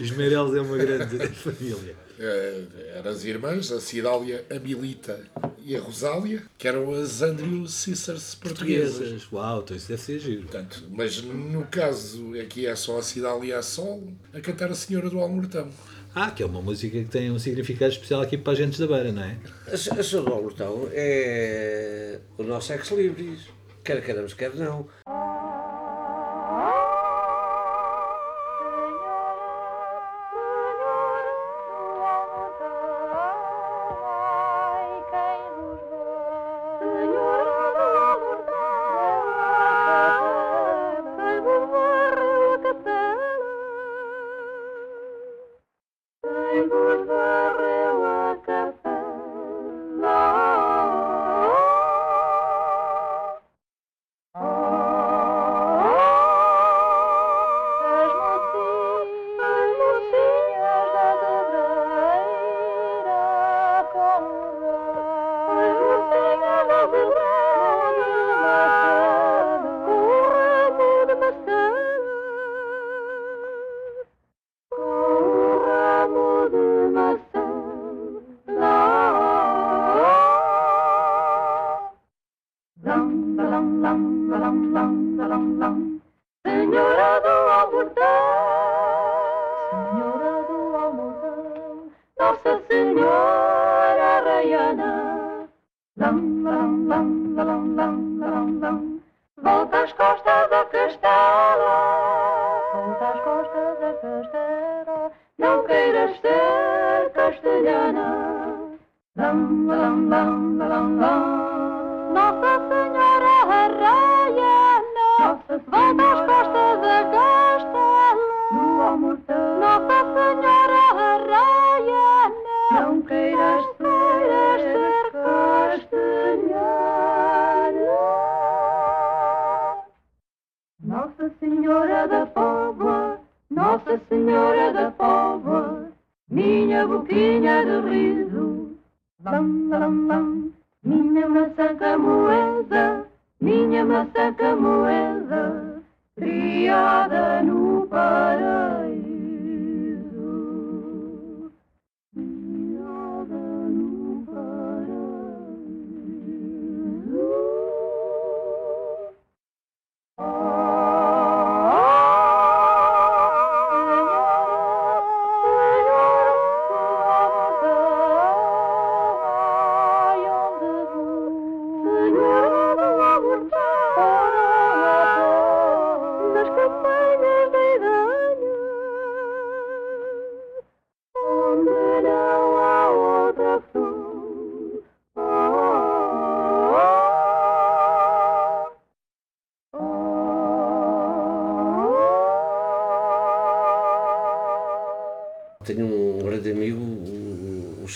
Os 0.00 0.10
Meireles 0.12 0.54
é 0.54 0.60
uma 0.60 0.76
grande 0.76 1.18
família. 1.36 1.94
Eh, 2.22 2.64
Eram 2.98 3.10
as 3.10 3.24
irmãs, 3.24 3.72
a 3.72 3.80
Cidália, 3.80 4.44
a 4.50 4.58
Milita 4.58 5.18
e 5.64 5.74
a 5.74 5.80
Rosália, 5.80 6.42
que 6.58 6.68
eram 6.68 6.92
as 6.92 7.22
Andrew 7.22 7.66
Sisters 7.66 8.34
portuguesas. 8.34 8.96
Portuguesas. 8.98 9.32
Uau, 9.32 9.60
então 9.62 9.74
isso 9.76 9.88
deve 9.88 10.02
ser 10.02 10.18
giro. 10.18 10.42
Portanto, 10.42 10.84
mas 10.90 11.22
no 11.22 11.64
caso 11.66 12.38
aqui 12.38 12.66
é 12.66 12.76
só 12.76 12.98
a 12.98 13.02
Cidália 13.02 13.58
a 13.58 13.62
sol 13.62 14.12
a 14.34 14.40
cantar 14.40 14.70
a 14.70 14.74
Senhora 14.74 15.08
do 15.08 15.18
Almortão. 15.18 15.70
Ah, 16.14 16.30
que 16.30 16.42
é 16.42 16.46
uma 16.46 16.60
música 16.60 16.98
que 16.98 17.08
tem 17.08 17.30
um 17.30 17.38
significado 17.38 17.92
especial 17.92 18.20
aqui 18.20 18.36
para 18.36 18.52
a 18.52 18.56
gente 18.56 18.78
da 18.78 18.86
beira, 18.86 19.12
não 19.12 19.22
é? 19.22 19.38
A, 19.68 19.74
a 19.74 20.02
Sr. 20.02 20.28
Albertão 20.28 20.88
é 20.92 22.18
o 22.36 22.42
nosso 22.42 22.72
ex-libris. 22.72 23.42
Quer 23.84 24.04
queiramos, 24.04 24.34
quer 24.34 24.54
não. 24.54 24.86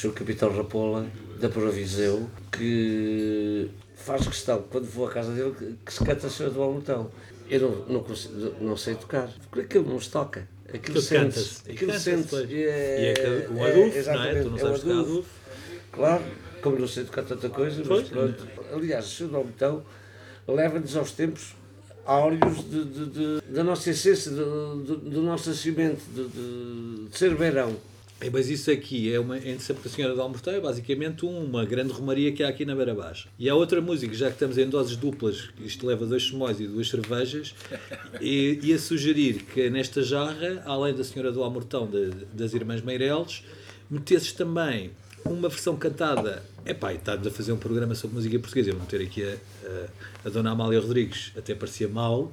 Sr. 0.05 0.13
Capitão 0.13 0.55
Rapola, 0.55 1.07
da 1.41 1.49
Proviseu, 1.49 2.29
que 2.53 3.71
faz 3.97 4.27
questão, 4.27 4.63
quando 4.71 4.85
vou 4.85 5.07
à 5.07 5.11
casa 5.11 5.33
dele, 5.33 5.55
que, 5.85 5.93
se 5.93 6.05
canta 6.05 6.27
a 6.27 6.31
Senhora 6.31 6.55
do 6.55 6.63
Almotão. 6.63 7.11
Eu 7.49 7.61
não, 7.61 7.95
não, 7.97 8.03
consigo, 8.03 8.55
não 8.61 8.77
sei 8.77 8.95
tocar, 8.95 9.31
porque 9.51 9.61
aquilo 9.79 9.89
não 9.91 10.01
se 10.01 10.11
toca. 10.11 10.47
Aquilo 10.69 10.99
Aquilo 10.99 11.01
sente. 11.01 11.39
E 11.69 11.99
sente 11.99 12.29
pois. 12.29 12.51
E 12.51 12.65
é 12.65 13.49
um 13.51 13.65
adufo, 13.65 14.11
não 14.13 14.25
é? 14.25 14.43
Tu 14.43 14.51
não 14.51 14.59
é 14.59 14.65
um 14.65 15.01
adufo. 15.01 15.31
Claro, 15.93 16.25
como 16.63 16.79
não 16.79 16.89
sei 16.89 17.05
tocar 17.05 17.23
tanta 17.23 17.49
coisa, 17.49 17.79
mas 17.79 17.87
Pois. 17.89 18.09
pronto. 18.09 18.47
Aliás, 18.75 19.07
o 19.07 19.09
Senhor 19.09 19.31
do 19.31 19.37
Almotão 19.37 19.83
leva-nos 20.49 20.97
aos 20.97 21.13
tempos 21.13 21.55
áureos 22.05 22.69
de, 22.69 22.85
de- 22.85 23.07
de- 23.07 23.41
da 23.49 23.65
nossa 23.65 23.89
essência, 23.91 24.31
do, 24.31 24.77
do, 24.83 24.97
do 24.97 25.23
nosso 25.23 25.49
nascimento, 25.49 26.03
de, 26.15 26.29
de, 26.29 27.09
de 27.11 27.19
ser 27.19 27.35
beirão. 27.37 27.75
É, 28.25 28.31
mas 28.31 28.49
isso 28.49 28.71
aqui 28.71 29.13
é 29.13 29.21
uma 29.21 29.37
entre 29.37 29.61
sempre 29.61 29.87
a 29.87 29.91
Senhora 29.91 30.15
de 30.15 30.21
Almorteiro, 30.21 30.59
é 30.59 30.63
basicamente 30.63 31.27
uma 31.27 31.65
grande 31.65 31.93
romaria 31.93 32.33
que 32.33 32.43
há 32.43 32.49
aqui 32.49 32.65
na 32.65 32.75
Beira 32.75 32.95
Baixa. 32.95 33.29
E 33.39 33.49
há 33.51 33.55
outra 33.55 33.81
música, 33.81 34.15
já 34.15 34.27
que 34.29 34.33
estamos 34.35 34.57
em 34.57 34.69
doses 34.69 34.97
duplas, 34.97 35.49
isto 35.61 35.87
leva 35.87 36.07
dois 36.07 36.23
chumóis 36.23 36.59
e 36.61 36.67
duas 36.67 36.89
cervejas, 36.89 37.55
e 38.21 38.59
ia 38.63 38.79
sugerir 38.79 39.43
que 39.53 39.69
nesta 39.69 40.03
jarra, 40.03 40.63
além 40.65 40.95
da 40.95 41.05
Senhora 41.05 41.31
do 41.31 41.43
Almortão 41.43 41.87
de- 41.87 42.11
das 42.33 42.55
Irmãs 42.55 42.81
Meireles, 42.83 43.43
metesses 43.91 44.33
também 44.33 44.91
uma 45.25 45.49
versão 45.49 45.77
cantada. 45.77 46.43
Epá, 46.67 46.93
e 46.93 46.97
estás 46.97 47.27
a 47.27 47.31
fazer 47.31 47.53
um 47.53 47.59
programa 47.59 47.95
sobre 47.95 48.17
música 48.17 48.39
portuguesa, 48.39 48.71
eu 48.71 48.75
vou 48.75 48.83
meter 48.85 49.03
aqui 49.03 49.23
a, 49.23 49.37
a, 49.69 49.87
a 50.27 50.31
Dona 50.31 50.51
Amália 50.53 50.81
Rodrigues, 50.81 51.31
até 51.37 51.55
parecia 51.55 51.89
mal. 51.89 52.33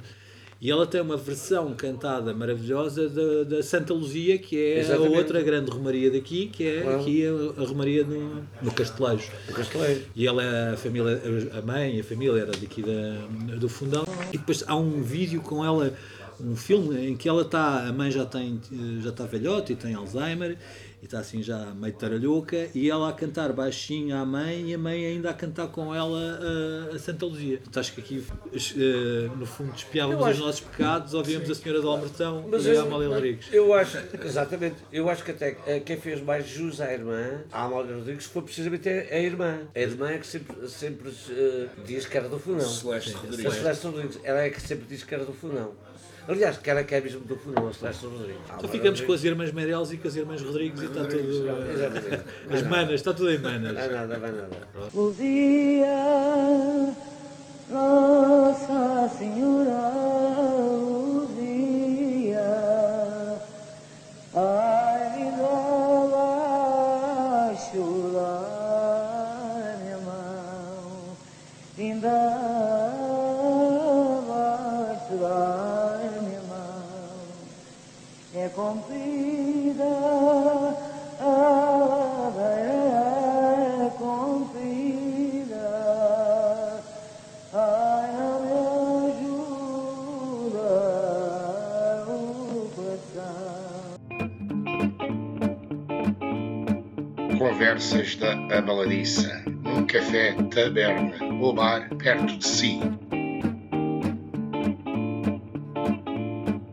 E 0.62 0.70
ela 0.70 0.86
tem 0.86 1.02
uma 1.02 1.18
versão 1.18 1.74
cantada 1.74 2.36
maravilhosa 2.36 3.10
da, 3.10 3.44
da 3.56 3.64
Santa 3.64 3.96
Luzia, 3.96 4.38
que 4.38 4.56
é 4.56 4.80
Exatamente. 4.82 5.16
a 5.16 5.18
outra 5.18 5.42
grande 5.42 5.72
romaria 5.72 6.12
daqui, 6.12 6.46
que 6.54 6.64
é 6.68 6.82
Claro. 6.82 7.02
aqui 7.02 7.26
a, 7.26 7.62
a 7.62 7.66
romaria 7.66 8.04
no, 8.04 8.44
no 8.62 8.72
Castelejo. 8.72 9.32
No 9.50 9.56
Castelejo. 9.56 10.02
E 10.16 10.28
ela, 10.28 10.74
a 10.74 10.78
família, 10.78 11.20
a 11.58 11.62
mãe, 11.64 12.00
a 12.00 12.04
família 12.04 12.42
era 12.42 12.52
daqui 12.52 12.84
da, 12.84 13.56
do 13.58 13.68
fundão. 13.68 14.06
E 14.32 14.38
depois 14.38 14.64
há 14.68 14.76
um 14.76 15.02
vídeo 15.02 15.42
com 15.42 15.66
ela, 15.66 15.96
um 16.40 16.56
filme 16.56 17.08
em 17.08 17.18
que 17.18 17.28
ela 17.28 17.42
está, 17.42 17.88
a 17.88 17.92
mãe 17.92 18.12
já 18.12 18.24
tem, 18.24 18.62
já 19.02 19.10
está 19.10 19.26
velhota 19.26 19.74
e 19.74 19.76
tem 19.76 19.96
Alzheimer, 19.96 20.58
e 21.02 21.06
está 21.06 21.20
assim 21.20 21.42
já 21.42 21.58
meio 21.74 21.94
taralhoca, 21.94 22.70
e 22.76 22.90
ela 22.90 23.10
a 23.10 23.14
cantar 23.14 23.52
baixinho 23.54 24.16
à 24.16 24.24
mãe 24.26 24.70
e 24.70 24.74
a 24.74 24.78
mãe 24.78 25.06
ainda 25.06 25.30
a 25.32 25.34
cantar 25.34 25.68
com 25.70 25.94
ela 25.96 26.40
a, 26.92 26.96
a 26.96 27.00
Santa 27.00 27.26
Luzia. 27.26 27.58
Portanto, 27.58 27.80
acho 27.80 27.94
que 27.94 28.02
aqui, 28.02 28.24
eh, 28.78 29.30
no 29.36 29.46
fundo, 29.46 29.74
espiávamos 29.76 30.20
Eu 30.22 30.28
os 30.28 30.36
acho- 30.36 30.46
nossos 30.46 30.62
pecados, 30.62 31.14
ouvíamos 31.14 31.50
a 31.50 31.56
Senhora 31.56 31.82
do 31.82 31.90
Albertão 31.90 32.46
Mas 32.50 32.66
e 32.66 32.70
a 32.70 32.74
eu, 32.76 32.82
Amália 32.86 33.08
Rodrigues. 33.10 33.48
eu 33.52 33.74
acho, 33.74 33.98
exatamente, 34.24 34.76
eu 34.94 35.10
acho 35.10 35.24
que 35.24 35.32
até 35.32 35.58
eh, 35.66 35.80
quem 35.80 35.98
fez 35.98 36.22
mais 36.22 36.48
jus 36.48 36.80
à 36.80 36.94
irmã, 36.94 37.42
à 37.52 37.64
Amália 37.66 37.96
Rodrigues, 37.96 38.26
foi 38.26 38.42
precisamente 38.44 38.88
a, 38.88 38.92
a 39.16 39.20
irmã. 39.20 39.60
A 39.74 39.80
irmã 39.80 40.10
é 40.12 40.18
que 40.20 40.28
sempre, 40.28 40.68
sempre 40.70 41.10
eh, 41.32 41.68
diz 41.86 42.06
que 42.06 42.16
era 42.18 42.30
do 42.30 42.38
Funão. 42.40 42.60
Celeste 42.62 43.16
A 43.16 43.18
Rodrigues. 43.18 43.54
Celeste 43.56 43.88
Rodrigues. 43.88 44.20
Ela 44.24 44.42
é 44.42 44.50
que 44.50 44.62
sempre 44.62 44.86
diz 44.88 45.04
que 45.04 45.14
era 45.16 45.26
do 45.26 45.34
Funão. 45.34 45.72
Aliás, 46.32 46.58
que 46.58 46.70
ela 46.70 46.82
que 46.82 46.96
é 46.96 47.02
mesmo 47.02 47.20
do 47.22 47.36
Funão, 47.36 47.68
a 47.68 47.74
Celeste 47.74 48.06
Rodrigues. 48.06 48.42
Então 48.58 48.70
ficamos 48.70 49.02
com 49.02 49.12
as 49.12 49.22
irmãs 49.26 49.52
Meireles 49.52 49.92
e 49.92 49.98
com 49.98 50.08
as 50.08 50.16
irmãs 50.16 50.42
Rodrigues 50.42 50.82
e 50.82 50.86
está 50.86 51.04
tudo. 51.04 51.18
Exatamente. 51.20 52.24
As 52.50 52.62
manas, 52.64 52.94
está 52.94 53.14
tudo 53.14 53.32
em 53.32 53.38
manas. 53.38 53.74
Vai 53.74 53.90
nada, 53.90 54.18
vai 54.18 54.32
nada. 54.32 54.58
Luzia, 54.94 55.88
Nossa 57.70 59.10
Senhora 59.18 59.92
Luzia, 60.70 62.40
ai 64.34 64.62
me 64.66 64.71
Conversas 97.42 98.16
da 98.18 98.34
Abaladiça, 98.56 99.44
num 99.48 99.84
café 99.88 100.32
taberna 100.54 101.16
ou 101.42 101.52
bar 101.52 101.90
perto 101.98 102.38
de 102.38 102.46
si. 102.46 102.80